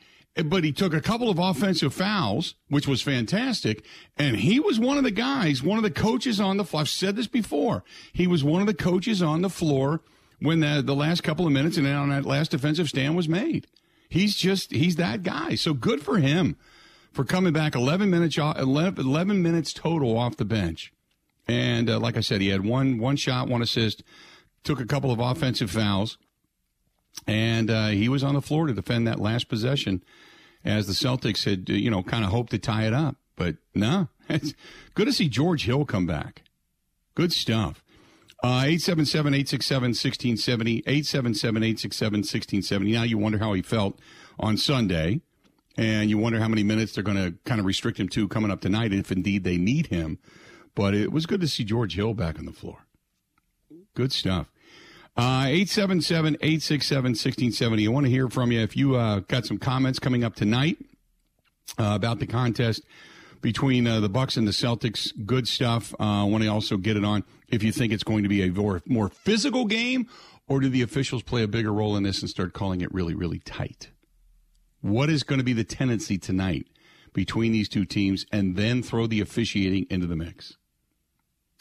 but 0.43 0.63
he 0.65 0.73
took 0.73 0.93
a 0.93 1.01
couple 1.01 1.29
of 1.29 1.39
offensive 1.39 1.93
fouls, 1.93 2.55
which 2.67 2.87
was 2.87 3.01
fantastic. 3.01 3.85
And 4.17 4.35
he 4.37 4.59
was 4.59 4.79
one 4.79 4.97
of 4.97 5.03
the 5.03 5.11
guys, 5.11 5.63
one 5.63 5.77
of 5.77 5.83
the 5.83 5.91
coaches 5.91 6.39
on 6.39 6.57
the 6.57 6.65
floor. 6.65 6.81
I've 6.81 6.89
said 6.89 7.15
this 7.15 7.27
before. 7.27 7.83
He 8.11 8.27
was 8.27 8.43
one 8.43 8.61
of 8.61 8.67
the 8.67 8.73
coaches 8.73 9.21
on 9.21 9.41
the 9.41 9.49
floor 9.49 10.01
when 10.39 10.59
the, 10.59 10.83
the 10.85 10.95
last 10.95 11.23
couple 11.23 11.47
of 11.47 11.53
minutes 11.53 11.77
and 11.77 11.87
on 11.87 12.09
that 12.09 12.25
last 12.25 12.51
defensive 12.51 12.89
stand 12.89 13.15
was 13.15 13.29
made. 13.29 13.67
He's 14.09 14.35
just, 14.35 14.71
he's 14.71 14.97
that 14.97 15.23
guy. 15.23 15.55
So 15.55 15.73
good 15.73 16.01
for 16.01 16.17
him 16.17 16.57
for 17.13 17.23
coming 17.23 17.53
back 17.53 17.73
11 17.73 18.09
minutes, 18.09 18.37
11, 18.37 19.05
11 19.05 19.41
minutes 19.41 19.71
total 19.71 20.17
off 20.17 20.35
the 20.35 20.45
bench. 20.45 20.91
And 21.47 21.89
uh, 21.89 21.99
like 21.99 22.17
I 22.17 22.21
said, 22.21 22.41
he 22.41 22.49
had 22.49 22.65
one, 22.65 22.97
one 22.97 23.15
shot, 23.15 23.47
one 23.47 23.61
assist, 23.61 24.03
took 24.63 24.81
a 24.81 24.85
couple 24.85 25.11
of 25.11 25.19
offensive 25.19 25.71
fouls 25.71 26.17
and 27.27 27.69
uh, 27.71 27.87
he 27.87 28.09
was 28.09 28.23
on 28.23 28.35
the 28.35 28.41
floor 28.41 28.67
to 28.67 28.73
defend 28.73 29.07
that 29.07 29.19
last 29.19 29.47
possession 29.47 30.03
as 30.65 30.87
the 30.87 30.93
Celtics 30.93 31.45
had, 31.45 31.69
you 31.69 31.89
know, 31.89 32.03
kind 32.03 32.25
of 32.25 32.31
hoped 32.31 32.51
to 32.51 32.57
tie 32.57 32.85
it 32.85 32.93
up. 32.93 33.15
But 33.35 33.57
no, 33.73 34.09
it's 34.29 34.53
good 34.95 35.05
to 35.05 35.13
see 35.13 35.29
George 35.29 35.65
Hill 35.65 35.85
come 35.85 36.05
back. 36.05 36.41
Good 37.13 37.31
stuff. 37.31 37.83
Uh, 38.43 38.65
877 38.65 39.33
867 39.33 39.89
1670. 39.89 40.79
877 40.79 41.63
867 41.63 42.19
1670. 42.19 42.91
Now 42.91 43.03
you 43.03 43.17
wonder 43.17 43.37
how 43.37 43.53
he 43.53 43.61
felt 43.61 43.99
on 44.37 44.57
Sunday, 44.57 45.21
and 45.77 46.09
you 46.09 46.17
wonder 46.17 46.39
how 46.39 46.49
many 46.49 46.63
minutes 46.63 46.93
they're 46.93 47.03
going 47.03 47.17
to 47.17 47.37
kind 47.45 47.59
of 47.59 47.65
restrict 47.65 47.99
him 47.99 48.09
to 48.09 48.27
coming 48.27 48.51
up 48.51 48.61
tonight, 48.61 48.91
if 48.91 49.11
indeed 49.11 49.43
they 49.43 49.57
need 49.57 49.87
him. 49.87 50.19
But 50.73 50.93
it 50.93 51.11
was 51.11 51.25
good 51.25 51.39
to 51.41 51.47
see 51.47 51.63
George 51.63 51.95
Hill 51.95 52.13
back 52.13 52.37
on 52.37 52.45
the 52.45 52.51
floor. 52.51 52.85
Good 53.93 54.11
stuff. 54.11 54.51
Uh, 55.17 55.47
877 55.47 56.35
867 56.41 57.03
1670. 57.11 57.87
I 57.87 57.89
want 57.89 58.05
to 58.05 58.09
hear 58.09 58.27
from 58.27 58.51
you 58.51 58.59
if 58.59 58.75
you 58.75 58.95
uh, 58.95 59.19
got 59.21 59.45
some 59.45 59.57
comments 59.57 59.97
coming 59.97 60.25
up 60.25 60.35
tonight 60.35 60.77
uh, 61.79 61.93
about 61.95 62.19
the 62.19 62.27
contest 62.27 62.83
between 63.41 63.87
uh, 63.87 64.01
the 64.01 64.09
Bucks 64.09 64.35
and 64.35 64.45
the 64.45 64.51
Celtics. 64.51 65.13
Good 65.25 65.47
stuff. 65.47 65.93
Uh, 65.97 66.23
I 66.23 66.23
want 66.25 66.43
to 66.43 66.49
also 66.49 66.75
get 66.75 66.97
it 66.97 67.05
on 67.05 67.23
if 67.47 67.63
you 67.63 67.71
think 67.71 67.93
it's 67.93 68.03
going 68.03 68.23
to 68.23 68.29
be 68.29 68.43
a 68.43 68.51
more, 68.51 68.81
more 68.85 69.07
physical 69.07 69.63
game 69.63 70.09
or 70.49 70.59
do 70.59 70.67
the 70.67 70.81
officials 70.81 71.23
play 71.23 71.43
a 71.43 71.47
bigger 71.47 71.71
role 71.71 71.95
in 71.95 72.03
this 72.03 72.19
and 72.19 72.29
start 72.29 72.51
calling 72.51 72.81
it 72.81 72.93
really, 72.93 73.15
really 73.15 73.39
tight? 73.39 73.91
What 74.81 75.09
is 75.09 75.23
going 75.23 75.39
to 75.39 75.45
be 75.45 75.53
the 75.53 75.63
tendency 75.63 76.17
tonight 76.17 76.67
between 77.13 77.53
these 77.53 77.69
two 77.69 77.85
teams 77.85 78.25
and 78.33 78.57
then 78.57 78.83
throw 78.83 79.07
the 79.07 79.21
officiating 79.21 79.87
into 79.89 80.07
the 80.07 80.17
mix? 80.17 80.57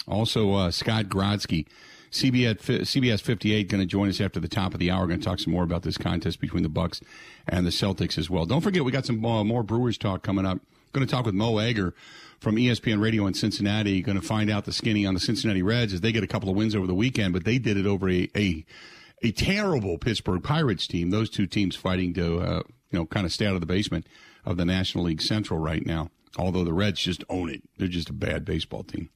Also, 0.09 0.55
uh, 0.55 0.71
Scott 0.73 1.05
Grodsky 1.05 1.69
CBS, 2.15 2.57
CBS 2.59 3.21
58 3.21 3.69
going 3.69 3.81
to 3.81 3.87
join 3.87 4.09
us 4.09 4.21
after 4.21 4.39
the 4.39 4.49
top 4.49 4.73
of 4.73 4.79
the 4.79 4.91
hour. 4.91 5.07
Going 5.07 5.19
to 5.19 5.25
talk 5.25 5.41
some 5.41 5.53
more 5.53 5.65
about 5.65 5.83
this 5.83 5.99
contest 5.99 6.41
between 6.41 6.63
the 6.63 6.69
Bucks 6.69 7.01
and 7.49 7.67
the 7.67 7.71
Celtics 7.71 8.17
as 8.17 8.31
well. 8.31 8.47
Don't 8.47 8.61
forget, 8.61 8.85
we 8.85 8.93
got 8.93 9.05
some 9.05 9.25
uh, 9.25 9.43
more 9.43 9.65
Brewers 9.65 9.99
talk 9.99 10.23
coming 10.23 10.47
up. 10.47 10.61
Going 10.93 11.05
to 11.05 11.13
talk 11.13 11.27
with 11.27 11.35
Mo 11.35 11.59
Egger 11.59 11.93
from 12.39 12.55
ESPN 12.55 13.03
Radio 13.03 13.27
in 13.27 13.35
Cincinnati. 13.35 14.01
Going 14.01 14.21
to 14.21 14.25
find 14.25 14.49
out 14.49 14.65
the 14.65 14.73
skinny 14.73 15.05
on 15.05 15.15
the 15.15 15.21
Cincinnati 15.21 15.61
Reds 15.61 15.93
as 15.93 16.03
they 16.03 16.13
get 16.13 16.23
a 16.23 16.29
couple 16.29 16.49
of 16.49 16.55
wins 16.55 16.77
over 16.77 16.87
the 16.87 16.95
weekend, 16.95 17.33
but 17.33 17.45
they 17.45 17.59
did 17.59 17.77
it 17.77 17.87
over 17.87 18.09
a 18.09 18.31
a, 18.37 18.65
a 19.25 19.33
terrible 19.33 19.99
Pittsburgh 19.99 20.43
Pirates 20.43 20.87
team. 20.87 21.11
Those 21.11 21.31
two 21.31 21.49
teams 21.49 21.75
fighting 21.75 22.15
to 22.15 22.39
uh, 22.39 22.63
you 22.91 22.99
know 22.99 23.07
kind 23.07 23.27
of 23.27 23.33
stay 23.33 23.47
out 23.47 23.55
of 23.55 23.61
the 23.61 23.67
basement 23.67 24.07
of 24.45 24.57
the 24.57 24.65
National 24.65 25.05
League 25.05 25.21
Central 25.23 25.59
right 25.59 25.85
now. 25.85 26.11
Although 26.39 26.63
the 26.63 26.73
Reds 26.73 27.01
just 27.01 27.25
own 27.29 27.51
it, 27.51 27.63
they're 27.77 27.89
just 27.89 28.11
a 28.11 28.15
bad 28.15 28.45
baseball 28.45 28.85
team. 28.85 29.11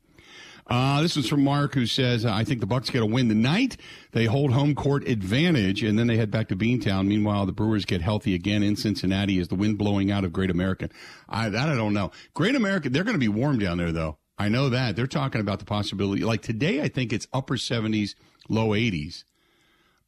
Uh, 0.68 1.00
this 1.00 1.16
is 1.16 1.26
from 1.26 1.42
Mark, 1.42 1.74
who 1.74 1.86
says, 1.86 2.26
"I 2.26 2.44
think 2.44 2.60
the 2.60 2.66
Bucks 2.66 2.90
got 2.90 3.00
to 3.00 3.06
win 3.06 3.28
tonight. 3.28 3.78
They 4.12 4.26
hold 4.26 4.52
home 4.52 4.74
court 4.74 5.08
advantage, 5.08 5.82
and 5.82 5.98
then 5.98 6.08
they 6.08 6.18
head 6.18 6.30
back 6.30 6.48
to 6.48 6.56
Beantown. 6.56 7.06
Meanwhile, 7.06 7.46
the 7.46 7.52
Brewers 7.52 7.86
get 7.86 8.02
healthy 8.02 8.34
again 8.34 8.62
in 8.62 8.76
Cincinnati 8.76 9.38
as 9.38 9.48
the 9.48 9.54
wind 9.54 9.78
blowing 9.78 10.10
out 10.10 10.24
of 10.24 10.32
Great 10.32 10.50
American. 10.50 10.90
I, 11.26 11.48
that 11.48 11.70
I 11.70 11.74
don't 11.74 11.94
know. 11.94 12.10
Great 12.34 12.54
American, 12.54 12.92
they're 12.92 13.04
going 13.04 13.14
to 13.14 13.18
be 13.18 13.28
warm 13.28 13.58
down 13.58 13.78
there, 13.78 13.92
though. 13.92 14.18
I 14.38 14.48
know 14.48 14.68
that 14.68 14.94
they're 14.94 15.06
talking 15.06 15.40
about 15.40 15.58
the 15.58 15.64
possibility. 15.64 16.22
Like 16.22 16.42
today, 16.42 16.82
I 16.82 16.88
think 16.88 17.12
it's 17.12 17.26
upper 17.32 17.56
70s, 17.56 18.14
low 18.48 18.68
80s. 18.68 19.24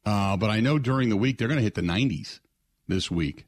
Uh, 0.05 0.37
but 0.37 0.49
I 0.49 0.61
know 0.61 0.79
during 0.79 1.09
the 1.09 1.17
week 1.17 1.37
they're 1.37 1.47
going 1.47 1.57
to 1.57 1.63
hit 1.63 1.75
the 1.75 1.81
90s 1.81 2.39
this 2.87 3.11
week. 3.11 3.45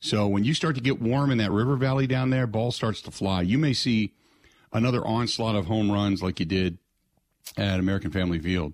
So 0.00 0.26
when 0.26 0.44
you 0.44 0.54
start 0.54 0.74
to 0.76 0.80
get 0.80 1.00
warm 1.00 1.30
in 1.30 1.38
that 1.38 1.52
river 1.52 1.76
valley 1.76 2.06
down 2.06 2.30
there, 2.30 2.46
ball 2.46 2.72
starts 2.72 3.02
to 3.02 3.10
fly. 3.10 3.42
You 3.42 3.58
may 3.58 3.72
see 3.72 4.14
another 4.72 5.06
onslaught 5.06 5.56
of 5.56 5.66
home 5.66 5.90
runs 5.90 6.22
like 6.22 6.40
you 6.40 6.46
did 6.46 6.78
at 7.56 7.80
American 7.80 8.10
Family 8.10 8.38
Field 8.38 8.72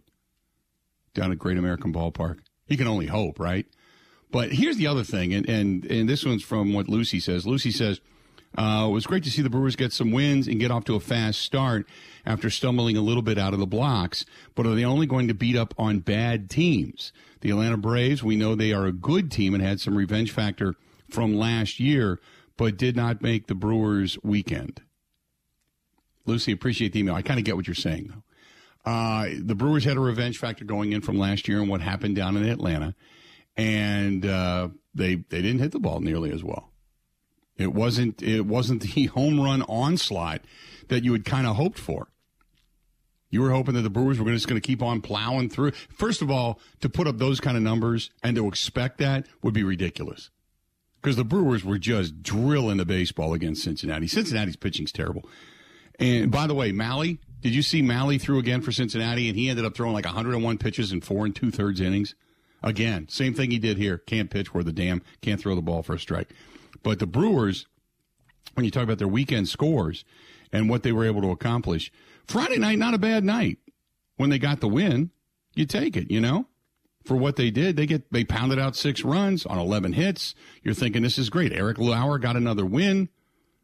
down 1.14 1.32
at 1.32 1.38
Great 1.38 1.58
American 1.58 1.92
Ballpark. 1.92 2.38
You 2.68 2.76
can 2.76 2.86
only 2.86 3.06
hope, 3.06 3.38
right? 3.38 3.66
But 4.30 4.52
here's 4.52 4.76
the 4.76 4.86
other 4.86 5.04
thing, 5.04 5.32
and 5.32 5.48
and 5.48 5.84
and 5.86 6.08
this 6.08 6.24
one's 6.24 6.42
from 6.42 6.72
what 6.72 6.88
Lucy 6.88 7.20
says. 7.20 7.46
Lucy 7.46 7.70
says. 7.70 8.00
Uh, 8.58 8.86
it 8.88 8.92
was 8.92 9.06
great 9.06 9.22
to 9.22 9.30
see 9.30 9.42
the 9.42 9.50
Brewers 9.50 9.76
get 9.76 9.92
some 9.92 10.12
wins 10.12 10.48
and 10.48 10.58
get 10.58 10.70
off 10.70 10.84
to 10.84 10.94
a 10.94 11.00
fast 11.00 11.40
start 11.40 11.86
after 12.24 12.48
stumbling 12.48 12.96
a 12.96 13.02
little 13.02 13.20
bit 13.20 13.36
out 13.36 13.52
of 13.52 13.58
the 13.58 13.66
blocks. 13.66 14.24
But 14.54 14.66
are 14.66 14.74
they 14.74 14.84
only 14.84 15.04
going 15.04 15.28
to 15.28 15.34
beat 15.34 15.56
up 15.56 15.74
on 15.76 15.98
bad 15.98 16.48
teams? 16.48 17.12
The 17.42 17.50
Atlanta 17.50 17.76
Braves, 17.76 18.22
we 18.22 18.34
know 18.34 18.54
they 18.54 18.72
are 18.72 18.86
a 18.86 18.92
good 18.92 19.30
team 19.30 19.52
and 19.52 19.62
had 19.62 19.78
some 19.78 19.94
revenge 19.94 20.32
factor 20.32 20.74
from 21.10 21.36
last 21.36 21.78
year, 21.78 22.18
but 22.56 22.78
did 22.78 22.96
not 22.96 23.20
make 23.20 23.46
the 23.46 23.54
Brewers 23.54 24.16
weekend. 24.22 24.80
Lucy, 26.26 26.52
appreciate 26.52 26.92
the 26.92 27.00
email. 27.00 27.14
I 27.14 27.22
kind 27.22 27.38
of 27.38 27.44
get 27.44 27.56
what 27.56 27.66
you're 27.66 27.74
saying, 27.74 28.08
though. 28.12 28.22
Uh, 28.90 29.30
the 29.40 29.54
Brewers 29.54 29.84
had 29.84 29.96
a 29.96 30.00
revenge 30.00 30.38
factor 30.38 30.64
going 30.64 30.92
in 30.92 31.00
from 31.00 31.18
last 31.18 31.48
year 31.48 31.60
and 31.60 31.68
what 31.68 31.80
happened 31.80 32.14
down 32.14 32.36
in 32.36 32.48
Atlanta, 32.48 32.94
and 33.56 34.24
uh, 34.24 34.68
they 34.94 35.16
they 35.16 35.42
didn't 35.42 35.58
hit 35.58 35.72
the 35.72 35.80
ball 35.80 36.00
nearly 36.00 36.30
as 36.30 36.44
well. 36.44 36.70
It 37.56 37.72
wasn't 37.72 38.22
it 38.22 38.42
wasn't 38.42 38.82
the 38.94 39.06
home 39.06 39.40
run 39.40 39.62
onslaught 39.62 40.42
that 40.88 41.04
you 41.04 41.12
had 41.12 41.24
kind 41.24 41.46
of 41.46 41.56
hoped 41.56 41.78
for. 41.78 42.08
You 43.28 43.42
were 43.42 43.50
hoping 43.50 43.74
that 43.74 43.82
the 43.82 43.90
Brewers 43.90 44.20
were 44.20 44.32
just 44.32 44.46
going 44.46 44.60
to 44.60 44.66
keep 44.66 44.82
on 44.82 45.00
plowing 45.00 45.50
through. 45.50 45.72
First 45.72 46.22
of 46.22 46.30
all, 46.30 46.60
to 46.80 46.88
put 46.88 47.08
up 47.08 47.18
those 47.18 47.40
kind 47.40 47.56
of 47.56 47.62
numbers 47.62 48.10
and 48.22 48.36
to 48.36 48.46
expect 48.46 48.98
that 48.98 49.26
would 49.42 49.52
be 49.52 49.64
ridiculous. 49.64 50.30
Because 51.02 51.16
the 51.16 51.24
Brewers 51.24 51.64
were 51.64 51.76
just 51.76 52.22
drilling 52.22 52.78
the 52.78 52.86
baseball 52.86 53.34
against 53.34 53.64
Cincinnati. 53.64 54.06
Cincinnati's 54.06 54.56
pitching's 54.56 54.92
terrible. 54.92 55.28
And 55.98 56.30
by 56.30 56.46
the 56.46 56.54
way, 56.54 56.72
Mahle, 56.72 57.18
did 57.40 57.54
you 57.54 57.62
see 57.62 57.82
Mahle 57.82 58.20
threw 58.20 58.38
again 58.38 58.60
for 58.60 58.72
Cincinnati 58.72 59.28
and 59.28 59.38
he 59.38 59.48
ended 59.48 59.64
up 59.64 59.74
throwing 59.74 59.94
like 59.94 60.04
101 60.04 60.58
pitches 60.58 60.92
in 60.92 61.00
four 61.00 61.24
and 61.24 61.34
two 61.34 61.50
thirds 61.50 61.80
innings? 61.80 62.14
Again, 62.62 63.08
same 63.08 63.34
thing 63.34 63.50
he 63.50 63.58
did 63.58 63.78
here. 63.78 63.98
Can't 63.98 64.30
pitch 64.30 64.52
where 64.52 64.64
the 64.64 64.72
damn 64.72 65.02
can't 65.22 65.40
throw 65.40 65.54
the 65.54 65.62
ball 65.62 65.82
for 65.82 65.94
a 65.94 65.98
strike. 65.98 66.30
But 66.82 66.98
the 66.98 67.06
Brewers, 67.06 67.66
when 68.54 68.64
you 68.64 68.70
talk 68.70 68.82
about 68.82 68.98
their 68.98 69.08
weekend 69.08 69.48
scores 69.48 70.04
and 70.52 70.68
what 70.68 70.82
they 70.82 70.92
were 70.92 71.04
able 71.04 71.22
to 71.22 71.30
accomplish, 71.30 71.92
Friday 72.26 72.58
night, 72.58 72.78
not 72.78 72.94
a 72.94 72.98
bad 72.98 73.24
night. 73.24 73.58
When 74.16 74.30
they 74.30 74.38
got 74.38 74.60
the 74.60 74.68
win, 74.68 75.10
you 75.54 75.66
take 75.66 75.96
it, 75.96 76.10
you 76.10 76.20
know? 76.20 76.46
For 77.04 77.16
what 77.16 77.36
they 77.36 77.50
did, 77.50 77.76
they 77.76 77.86
get 77.86 78.10
they 78.12 78.24
pounded 78.24 78.58
out 78.58 78.74
six 78.74 79.04
runs 79.04 79.46
on 79.46 79.58
11 79.58 79.92
hits. 79.92 80.34
You're 80.62 80.74
thinking 80.74 81.02
this 81.02 81.18
is 81.18 81.30
great. 81.30 81.52
Eric 81.52 81.78
Lauer 81.78 82.18
got 82.18 82.34
another 82.34 82.66
win. 82.66 83.10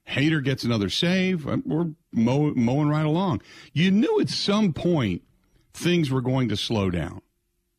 Hader 0.08 0.42
gets 0.42 0.64
another 0.64 0.88
save. 0.88 1.46
Uh, 1.46 1.58
we're 1.64 1.90
mow, 2.12 2.52
mowing 2.54 2.88
right 2.88 3.06
along. 3.06 3.42
You 3.72 3.90
knew 3.90 4.20
at 4.20 4.28
some 4.28 4.72
point 4.72 5.22
things 5.72 6.10
were 6.10 6.20
going 6.20 6.48
to 6.48 6.56
slow 6.56 6.90
down. 6.90 7.22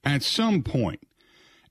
At 0.04 0.24
some 0.24 0.64
point. 0.64 1.02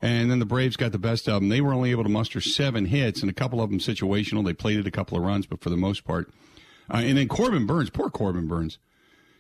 And 0.00 0.30
then 0.30 0.40
the 0.40 0.46
Braves 0.46 0.76
got 0.76 0.90
the 0.92 0.98
best 0.98 1.28
of 1.28 1.34
them. 1.34 1.48
They 1.48 1.60
were 1.60 1.72
only 1.72 1.92
able 1.92 2.02
to 2.02 2.08
muster 2.08 2.40
seven 2.40 2.86
hits, 2.86 3.20
and 3.20 3.30
a 3.30 3.34
couple 3.34 3.60
of 3.60 3.70
them 3.70 3.78
situational. 3.78 4.44
They 4.44 4.52
played 4.52 4.78
it 4.78 4.86
a 4.86 4.90
couple 4.90 5.16
of 5.16 5.24
runs, 5.24 5.46
but 5.46 5.60
for 5.60 5.70
the 5.70 5.76
most 5.76 6.04
part. 6.04 6.28
Uh, 6.92 6.98
and 6.98 7.16
then 7.16 7.28
Corbin 7.28 7.66
Burnes, 7.66 7.90
poor 7.90 8.10
Corbin 8.10 8.48
Burnes, 8.48 8.78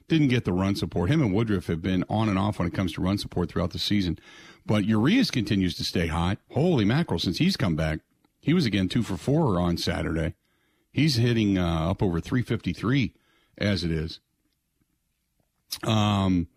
didn't 0.06 0.28
get 0.28 0.44
the 0.44 0.52
run 0.52 0.76
support. 0.76 1.10
Him 1.10 1.20
and 1.20 1.34
Woodruff 1.34 1.66
have 1.66 1.82
been 1.82 2.04
on 2.08 2.28
and 2.28 2.38
off 2.38 2.58
when 2.58 2.68
it 2.68 2.74
comes 2.74 2.92
to 2.92 3.02
run 3.02 3.18
support 3.18 3.50
throughout 3.50 3.70
the 3.70 3.78
season. 3.78 4.18
But 4.64 4.84
Urias 4.84 5.30
continues 5.30 5.74
to 5.76 5.84
stay 5.84 6.06
hot. 6.06 6.38
Holy 6.50 6.84
mackerel, 6.84 7.18
since 7.18 7.38
he's 7.38 7.56
come 7.56 7.74
back. 7.74 8.00
He 8.40 8.54
was 8.54 8.66
again 8.66 8.88
two 8.88 9.02
for 9.02 9.16
four 9.16 9.58
on 9.58 9.76
Saturday. 9.76 10.34
He's 10.92 11.16
hitting 11.16 11.58
uh, 11.58 11.90
up 11.90 12.02
over 12.02 12.20
353 12.20 13.14
as 13.58 13.82
it 13.82 13.90
is. 13.90 14.20
Um, 15.84 16.48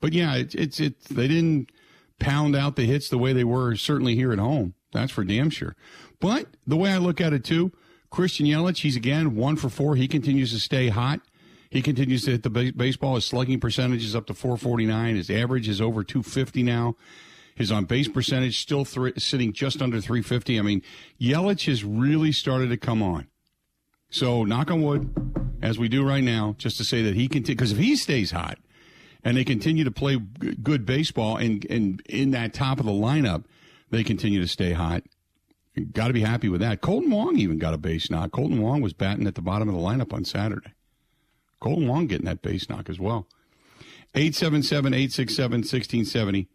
but 0.00 0.12
yeah, 0.12 0.34
it, 0.36 0.54
it's 0.54 0.80
it. 0.80 1.00
They 1.04 1.28
didn't 1.28 1.70
pound 2.18 2.54
out 2.54 2.76
the 2.76 2.84
hits 2.84 3.08
the 3.08 3.18
way 3.18 3.32
they 3.32 3.44
were 3.44 3.74
certainly 3.76 4.14
here 4.14 4.32
at 4.32 4.38
home. 4.38 4.74
That's 4.92 5.12
for 5.12 5.24
damn 5.24 5.50
sure. 5.50 5.76
But 6.20 6.48
the 6.66 6.76
way 6.76 6.92
I 6.92 6.98
look 6.98 7.20
at 7.20 7.32
it 7.32 7.44
too, 7.44 7.72
Christian 8.10 8.46
Yelich, 8.46 8.78
he's 8.78 8.96
again 8.96 9.34
one 9.34 9.56
for 9.56 9.68
four. 9.68 9.96
He 9.96 10.08
continues 10.08 10.52
to 10.52 10.60
stay 10.60 10.88
hot. 10.88 11.20
He 11.70 11.82
continues 11.82 12.24
to 12.24 12.32
hit 12.32 12.42
the 12.42 12.72
baseball. 12.72 13.16
His 13.16 13.26
slugging 13.26 13.60
percentage 13.60 14.04
is 14.04 14.16
up 14.16 14.26
to 14.26 14.34
449. 14.34 15.16
His 15.16 15.30
average 15.30 15.68
is 15.68 15.80
over 15.80 16.02
250 16.02 16.62
now. 16.62 16.96
His 17.54 17.70
on 17.70 17.84
base 17.84 18.08
percentage 18.08 18.58
still 18.60 18.84
th- 18.84 19.20
sitting 19.20 19.52
just 19.52 19.82
under 19.82 20.00
350. 20.00 20.58
I 20.58 20.62
mean, 20.62 20.82
Yelich 21.20 21.66
has 21.66 21.84
really 21.84 22.32
started 22.32 22.70
to 22.70 22.78
come 22.78 23.02
on. 23.02 23.26
So, 24.10 24.44
knock 24.44 24.70
on 24.70 24.82
wood, 24.82 25.58
as 25.60 25.78
we 25.78 25.88
do 25.88 26.06
right 26.06 26.24
now, 26.24 26.54
just 26.58 26.78
to 26.78 26.84
say 26.84 27.02
that 27.02 27.14
he 27.14 27.28
can, 27.28 27.42
because 27.42 27.72
if 27.72 27.78
he 27.78 27.94
stays 27.96 28.30
hot 28.30 28.58
and 29.22 29.36
they 29.36 29.44
continue 29.44 29.84
to 29.84 29.90
play 29.90 30.16
g- 30.16 30.56
good 30.62 30.86
baseball 30.86 31.36
and, 31.36 31.66
and 31.68 32.00
in 32.06 32.30
that 32.30 32.54
top 32.54 32.80
of 32.80 32.86
the 32.86 32.92
lineup, 32.92 33.44
they 33.90 34.02
continue 34.02 34.40
to 34.40 34.48
stay 34.48 34.72
hot. 34.72 35.02
Got 35.92 36.08
to 36.08 36.12
be 36.12 36.22
happy 36.22 36.48
with 36.48 36.60
that. 36.60 36.80
Kolten 36.80 37.10
Wong 37.10 37.36
even 37.36 37.58
got 37.58 37.74
a 37.74 37.78
base 37.78 38.10
knock. 38.10 38.30
Kolten 38.30 38.60
Wong 38.60 38.80
was 38.80 38.92
batting 38.92 39.26
at 39.26 39.34
the 39.34 39.42
bottom 39.42 39.68
of 39.68 39.74
the 39.74 39.80
lineup 39.80 40.12
on 40.12 40.24
Saturday. 40.24 40.72
Kolten 41.60 41.86
Wong 41.86 42.06
getting 42.06 42.26
that 42.26 42.42
base 42.42 42.68
knock 42.68 42.88
as 42.88 42.98
well. 42.98 43.26
877 44.14 44.94
867 44.94 45.58
1670. 45.58 46.48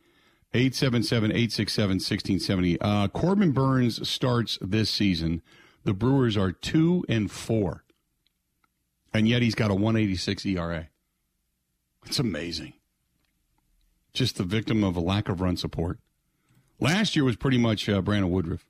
877 0.55 1.31
867 1.31 1.89
1670. 1.95 2.81
Uh, 2.81 3.07
Corbin 3.07 3.51
Burnes 3.51 4.07
starts 4.07 4.57
this 4.61 4.89
season. 4.89 5.41
The 5.83 5.93
Brewers 5.93 6.37
are 6.37 6.51
2 6.51 7.05
and 7.09 7.29
4. 7.29 7.83
And 9.13 9.27
yet 9.27 9.41
he's 9.41 9.55
got 9.55 9.69
a 9.71 9.75
186 9.75 10.45
ERA. 10.45 10.89
It's 12.05 12.19
amazing. 12.19 12.73
Just 14.13 14.37
the 14.37 14.43
victim 14.43 14.83
of 14.83 14.95
a 14.95 14.99
lack 14.99 15.29
of 15.29 15.41
run 15.41 15.57
support. 15.57 15.99
Last 16.79 17.15
year 17.15 17.25
was 17.25 17.35
pretty 17.35 17.57
much 17.57 17.87
uh, 17.87 18.01
Brandon 18.01 18.31
Woodruff. 18.31 18.65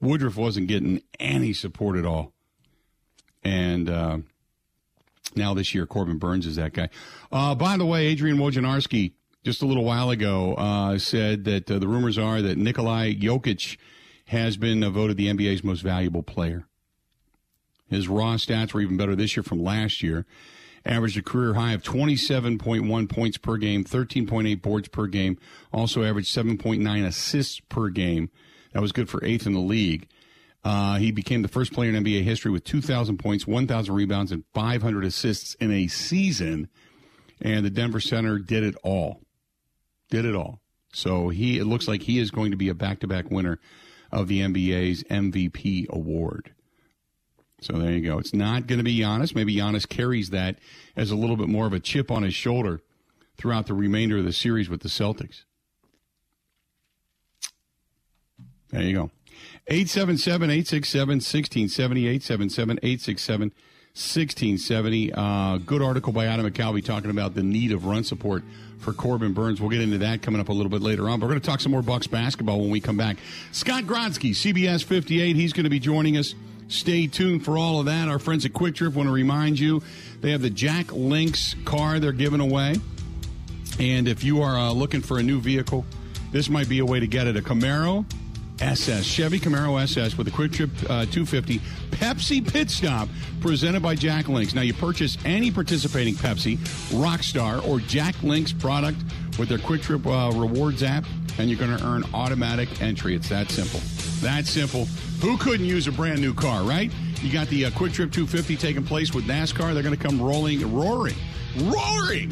Woodruff 0.00 0.36
wasn't 0.36 0.68
getting 0.68 1.02
any 1.18 1.52
support 1.52 1.96
at 1.96 2.06
all. 2.06 2.32
And 3.42 3.88
uh, 3.88 4.18
now 5.34 5.54
this 5.54 5.74
year, 5.74 5.86
Corbin 5.86 6.18
Burnes 6.18 6.46
is 6.46 6.56
that 6.56 6.72
guy. 6.72 6.88
Uh, 7.30 7.54
by 7.54 7.76
the 7.76 7.86
way, 7.86 8.06
Adrian 8.06 8.38
Wojnarowski 8.38 9.12
just 9.44 9.62
a 9.62 9.66
little 9.66 9.84
while 9.84 10.10
ago 10.10 10.54
uh, 10.54 10.98
said 10.98 11.44
that 11.44 11.70
uh, 11.70 11.78
the 11.78 11.88
rumors 11.88 12.18
are 12.18 12.42
that 12.42 12.58
Nikolai 12.58 13.14
Jokic 13.14 13.76
has 14.30 14.56
been 14.56 14.88
voted 14.92 15.16
the 15.16 15.26
NBA's 15.26 15.64
most 15.64 15.80
valuable 15.80 16.22
player. 16.22 16.64
His 17.88 18.06
raw 18.06 18.34
stats 18.34 18.72
were 18.72 18.80
even 18.80 18.96
better 18.96 19.16
this 19.16 19.36
year 19.36 19.42
from 19.42 19.60
last 19.60 20.04
year. 20.04 20.24
Averaged 20.86 21.18
a 21.18 21.22
career 21.22 21.54
high 21.54 21.72
of 21.72 21.82
27.1 21.82 23.08
points 23.08 23.38
per 23.38 23.56
game, 23.56 23.82
13.8 23.82 24.62
boards 24.62 24.86
per 24.86 25.08
game. 25.08 25.36
Also 25.72 26.04
averaged 26.04 26.32
7.9 26.32 27.04
assists 27.04 27.58
per 27.58 27.88
game. 27.88 28.30
That 28.72 28.80
was 28.80 28.92
good 28.92 29.08
for 29.08 29.22
eighth 29.24 29.48
in 29.48 29.52
the 29.52 29.58
league. 29.58 30.06
Uh, 30.62 30.98
he 30.98 31.10
became 31.10 31.42
the 31.42 31.48
first 31.48 31.72
player 31.72 31.90
in 31.92 32.04
NBA 32.04 32.22
history 32.22 32.52
with 32.52 32.62
2,000 32.62 33.18
points, 33.18 33.48
1,000 33.48 33.92
rebounds, 33.92 34.30
and 34.30 34.44
500 34.54 35.04
assists 35.04 35.54
in 35.54 35.72
a 35.72 35.88
season. 35.88 36.68
And 37.40 37.66
the 37.66 37.70
Denver 37.70 37.98
Center 37.98 38.38
did 38.38 38.62
it 38.62 38.76
all. 38.84 39.22
Did 40.08 40.24
it 40.24 40.36
all. 40.36 40.60
So 40.92 41.30
he, 41.30 41.58
it 41.58 41.64
looks 41.64 41.88
like 41.88 42.02
he 42.02 42.20
is 42.20 42.30
going 42.30 42.52
to 42.52 42.56
be 42.56 42.68
a 42.68 42.74
back-to-back 42.74 43.28
winner 43.28 43.58
of 44.12 44.28
the 44.28 44.40
NBA's 44.40 45.04
MVP 45.04 45.88
award. 45.88 46.52
So 47.60 47.74
there 47.74 47.92
you 47.92 48.00
go. 48.00 48.18
It's 48.18 48.32
not 48.32 48.66
going 48.66 48.78
to 48.78 48.84
be 48.84 48.98
Giannis. 48.98 49.34
Maybe 49.34 49.54
Giannis 49.54 49.88
carries 49.88 50.30
that 50.30 50.58
as 50.96 51.10
a 51.10 51.16
little 51.16 51.36
bit 51.36 51.48
more 51.48 51.66
of 51.66 51.72
a 51.72 51.80
chip 51.80 52.10
on 52.10 52.22
his 52.22 52.34
shoulder 52.34 52.80
throughout 53.36 53.66
the 53.66 53.74
remainder 53.74 54.18
of 54.18 54.24
the 54.24 54.32
series 54.32 54.68
with 54.68 54.80
the 54.80 54.88
Celtics. 54.88 55.44
There 58.70 58.82
you 58.82 58.94
go. 58.94 59.10
877 59.66 60.50
867 60.50 61.08
1670. 61.16 62.06
877 62.06 62.78
867 62.82 63.52
1670. 63.94 65.12
Uh, 65.12 65.58
good 65.58 65.82
article 65.82 66.12
by 66.12 66.26
Adam 66.26 66.48
McCalvy 66.48 66.84
talking 66.84 67.10
about 67.10 67.34
the 67.34 67.42
need 67.42 67.72
of 67.72 67.86
run 67.86 68.04
support 68.04 68.44
for 68.78 68.92
Corbin 68.92 69.32
Burnes. 69.32 69.60
We'll 69.60 69.70
get 69.70 69.80
into 69.80 69.98
that 69.98 70.22
coming 70.22 70.40
up 70.40 70.48
a 70.48 70.52
little 70.52 70.70
bit 70.70 70.80
later 70.80 71.08
on. 71.08 71.18
But 71.18 71.26
we're 71.26 71.32
going 71.32 71.40
to 71.40 71.46
talk 71.46 71.60
some 71.60 71.72
more 71.72 71.82
Bucks 71.82 72.06
basketball 72.06 72.60
when 72.60 72.70
we 72.70 72.80
come 72.80 72.96
back. 72.96 73.16
Scott 73.50 73.84
Grodsky, 73.84 74.30
CBS 74.30 74.84
58, 74.84 75.34
he's 75.34 75.52
going 75.52 75.64
to 75.64 75.70
be 75.70 75.80
joining 75.80 76.16
us. 76.16 76.36
Stay 76.68 77.08
tuned 77.08 77.44
for 77.44 77.58
all 77.58 77.80
of 77.80 77.86
that. 77.86 78.06
Our 78.06 78.20
friends 78.20 78.46
at 78.46 78.52
Kwik 78.52 78.76
Trip 78.76 78.94
want 78.94 79.08
to 79.08 79.12
remind 79.12 79.58
you 79.58 79.82
they 80.20 80.30
have 80.30 80.40
the 80.40 80.50
Jack 80.50 80.92
Links 80.92 81.56
car 81.64 81.98
they're 81.98 82.12
giving 82.12 82.40
away. 82.40 82.76
And 83.80 84.06
if 84.06 84.22
you 84.22 84.42
are 84.42 84.56
uh, 84.56 84.70
looking 84.70 85.00
for 85.00 85.18
a 85.18 85.22
new 85.22 85.40
vehicle, 85.40 85.84
this 86.30 86.48
might 86.48 86.68
be 86.68 86.78
a 86.78 86.86
way 86.86 87.00
to 87.00 87.08
get 87.08 87.26
it. 87.26 87.36
A 87.36 87.40
Camaro 87.40 88.04
SS, 88.60 89.04
Chevy 89.04 89.38
Camaro 89.38 89.80
SS 89.82 90.18
with 90.18 90.28
a 90.28 90.30
Kwik 90.30 90.52
Trip 90.52 90.70
uh, 90.84 91.06
250 91.06 91.58
Pepsi 91.90 92.46
Pit 92.46 92.70
Stop 92.70 93.08
presented 93.40 93.82
by 93.82 93.94
Jack 93.94 94.28
Links. 94.28 94.54
Now, 94.54 94.62
you 94.62 94.74
purchase 94.74 95.16
any 95.24 95.50
participating 95.50 96.14
Pepsi, 96.14 96.58
Rockstar, 96.90 97.66
or 97.66 97.80
Jack 97.80 98.22
Links 98.22 98.52
product 98.52 98.98
with 99.38 99.48
their 99.48 99.58
Kwik 99.58 99.82
Trip 99.82 100.06
uh, 100.06 100.30
Rewards 100.34 100.82
app, 100.82 101.04
and 101.38 101.48
you're 101.48 101.58
going 101.58 101.76
to 101.76 101.84
earn 101.84 102.04
automatic 102.12 102.82
entry. 102.82 103.14
It's 103.14 103.28
that 103.30 103.50
simple. 103.50 103.80
That 104.20 104.46
simple. 104.46 104.84
Who 105.20 105.36
couldn't 105.38 105.66
use 105.66 105.86
a 105.86 105.92
brand 105.92 106.20
new 106.20 106.34
car, 106.34 106.62
right? 106.62 106.92
You 107.22 107.32
got 107.32 107.48
the 107.48 107.66
uh, 107.66 107.70
Kwik 107.70 107.92
Trip 107.92 108.12
250 108.12 108.56
taking 108.56 108.84
place 108.84 109.14
with 109.14 109.24
NASCAR. 109.24 109.72
They're 109.74 109.82
going 109.82 109.96
to 109.96 110.02
come 110.02 110.20
rolling, 110.20 110.60
roaring, 110.74 111.16
roaring 111.58 112.30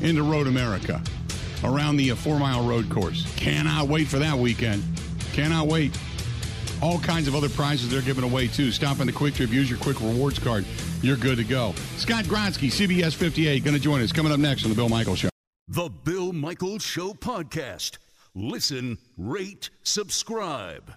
into 0.00 0.22
Road 0.22 0.46
America 0.46 1.02
around 1.62 1.96
the 1.96 2.10
uh, 2.10 2.14
four 2.14 2.38
mile 2.38 2.66
road 2.66 2.90
course. 2.90 3.32
Cannot 3.36 3.88
wait 3.88 4.06
for 4.06 4.18
that 4.18 4.36
weekend. 4.36 4.82
Cannot 5.34 5.66
wait. 5.66 5.98
All 6.80 7.00
kinds 7.00 7.26
of 7.26 7.34
other 7.34 7.48
prizes 7.48 7.90
they're 7.90 8.00
giving 8.02 8.22
away 8.22 8.46
too. 8.46 8.70
Stop 8.70 9.00
in 9.00 9.06
the 9.08 9.12
Kwik 9.12 9.34
Trip, 9.34 9.50
use 9.50 9.68
your 9.68 9.80
Kwik 9.80 10.00
Rewards 10.00 10.38
card. 10.38 10.64
You're 11.02 11.16
good 11.16 11.38
to 11.38 11.44
go. 11.44 11.74
Scott 11.96 12.24
Grodsky, 12.26 12.68
CBS 12.68 13.14
58, 13.14 13.64
going 13.64 13.74
to 13.74 13.82
join 13.82 14.00
us. 14.00 14.12
Coming 14.12 14.30
up 14.30 14.38
next 14.38 14.62
on 14.62 14.70
the 14.70 14.76
Bill 14.76 14.88
Michaels 14.88 15.18
Show. 15.18 15.28
The 15.66 15.88
Bill 15.88 16.32
Michaels 16.32 16.84
Show 16.84 17.14
podcast. 17.14 17.98
Listen, 18.36 18.98
rate, 19.16 19.70
subscribe. 19.82 20.92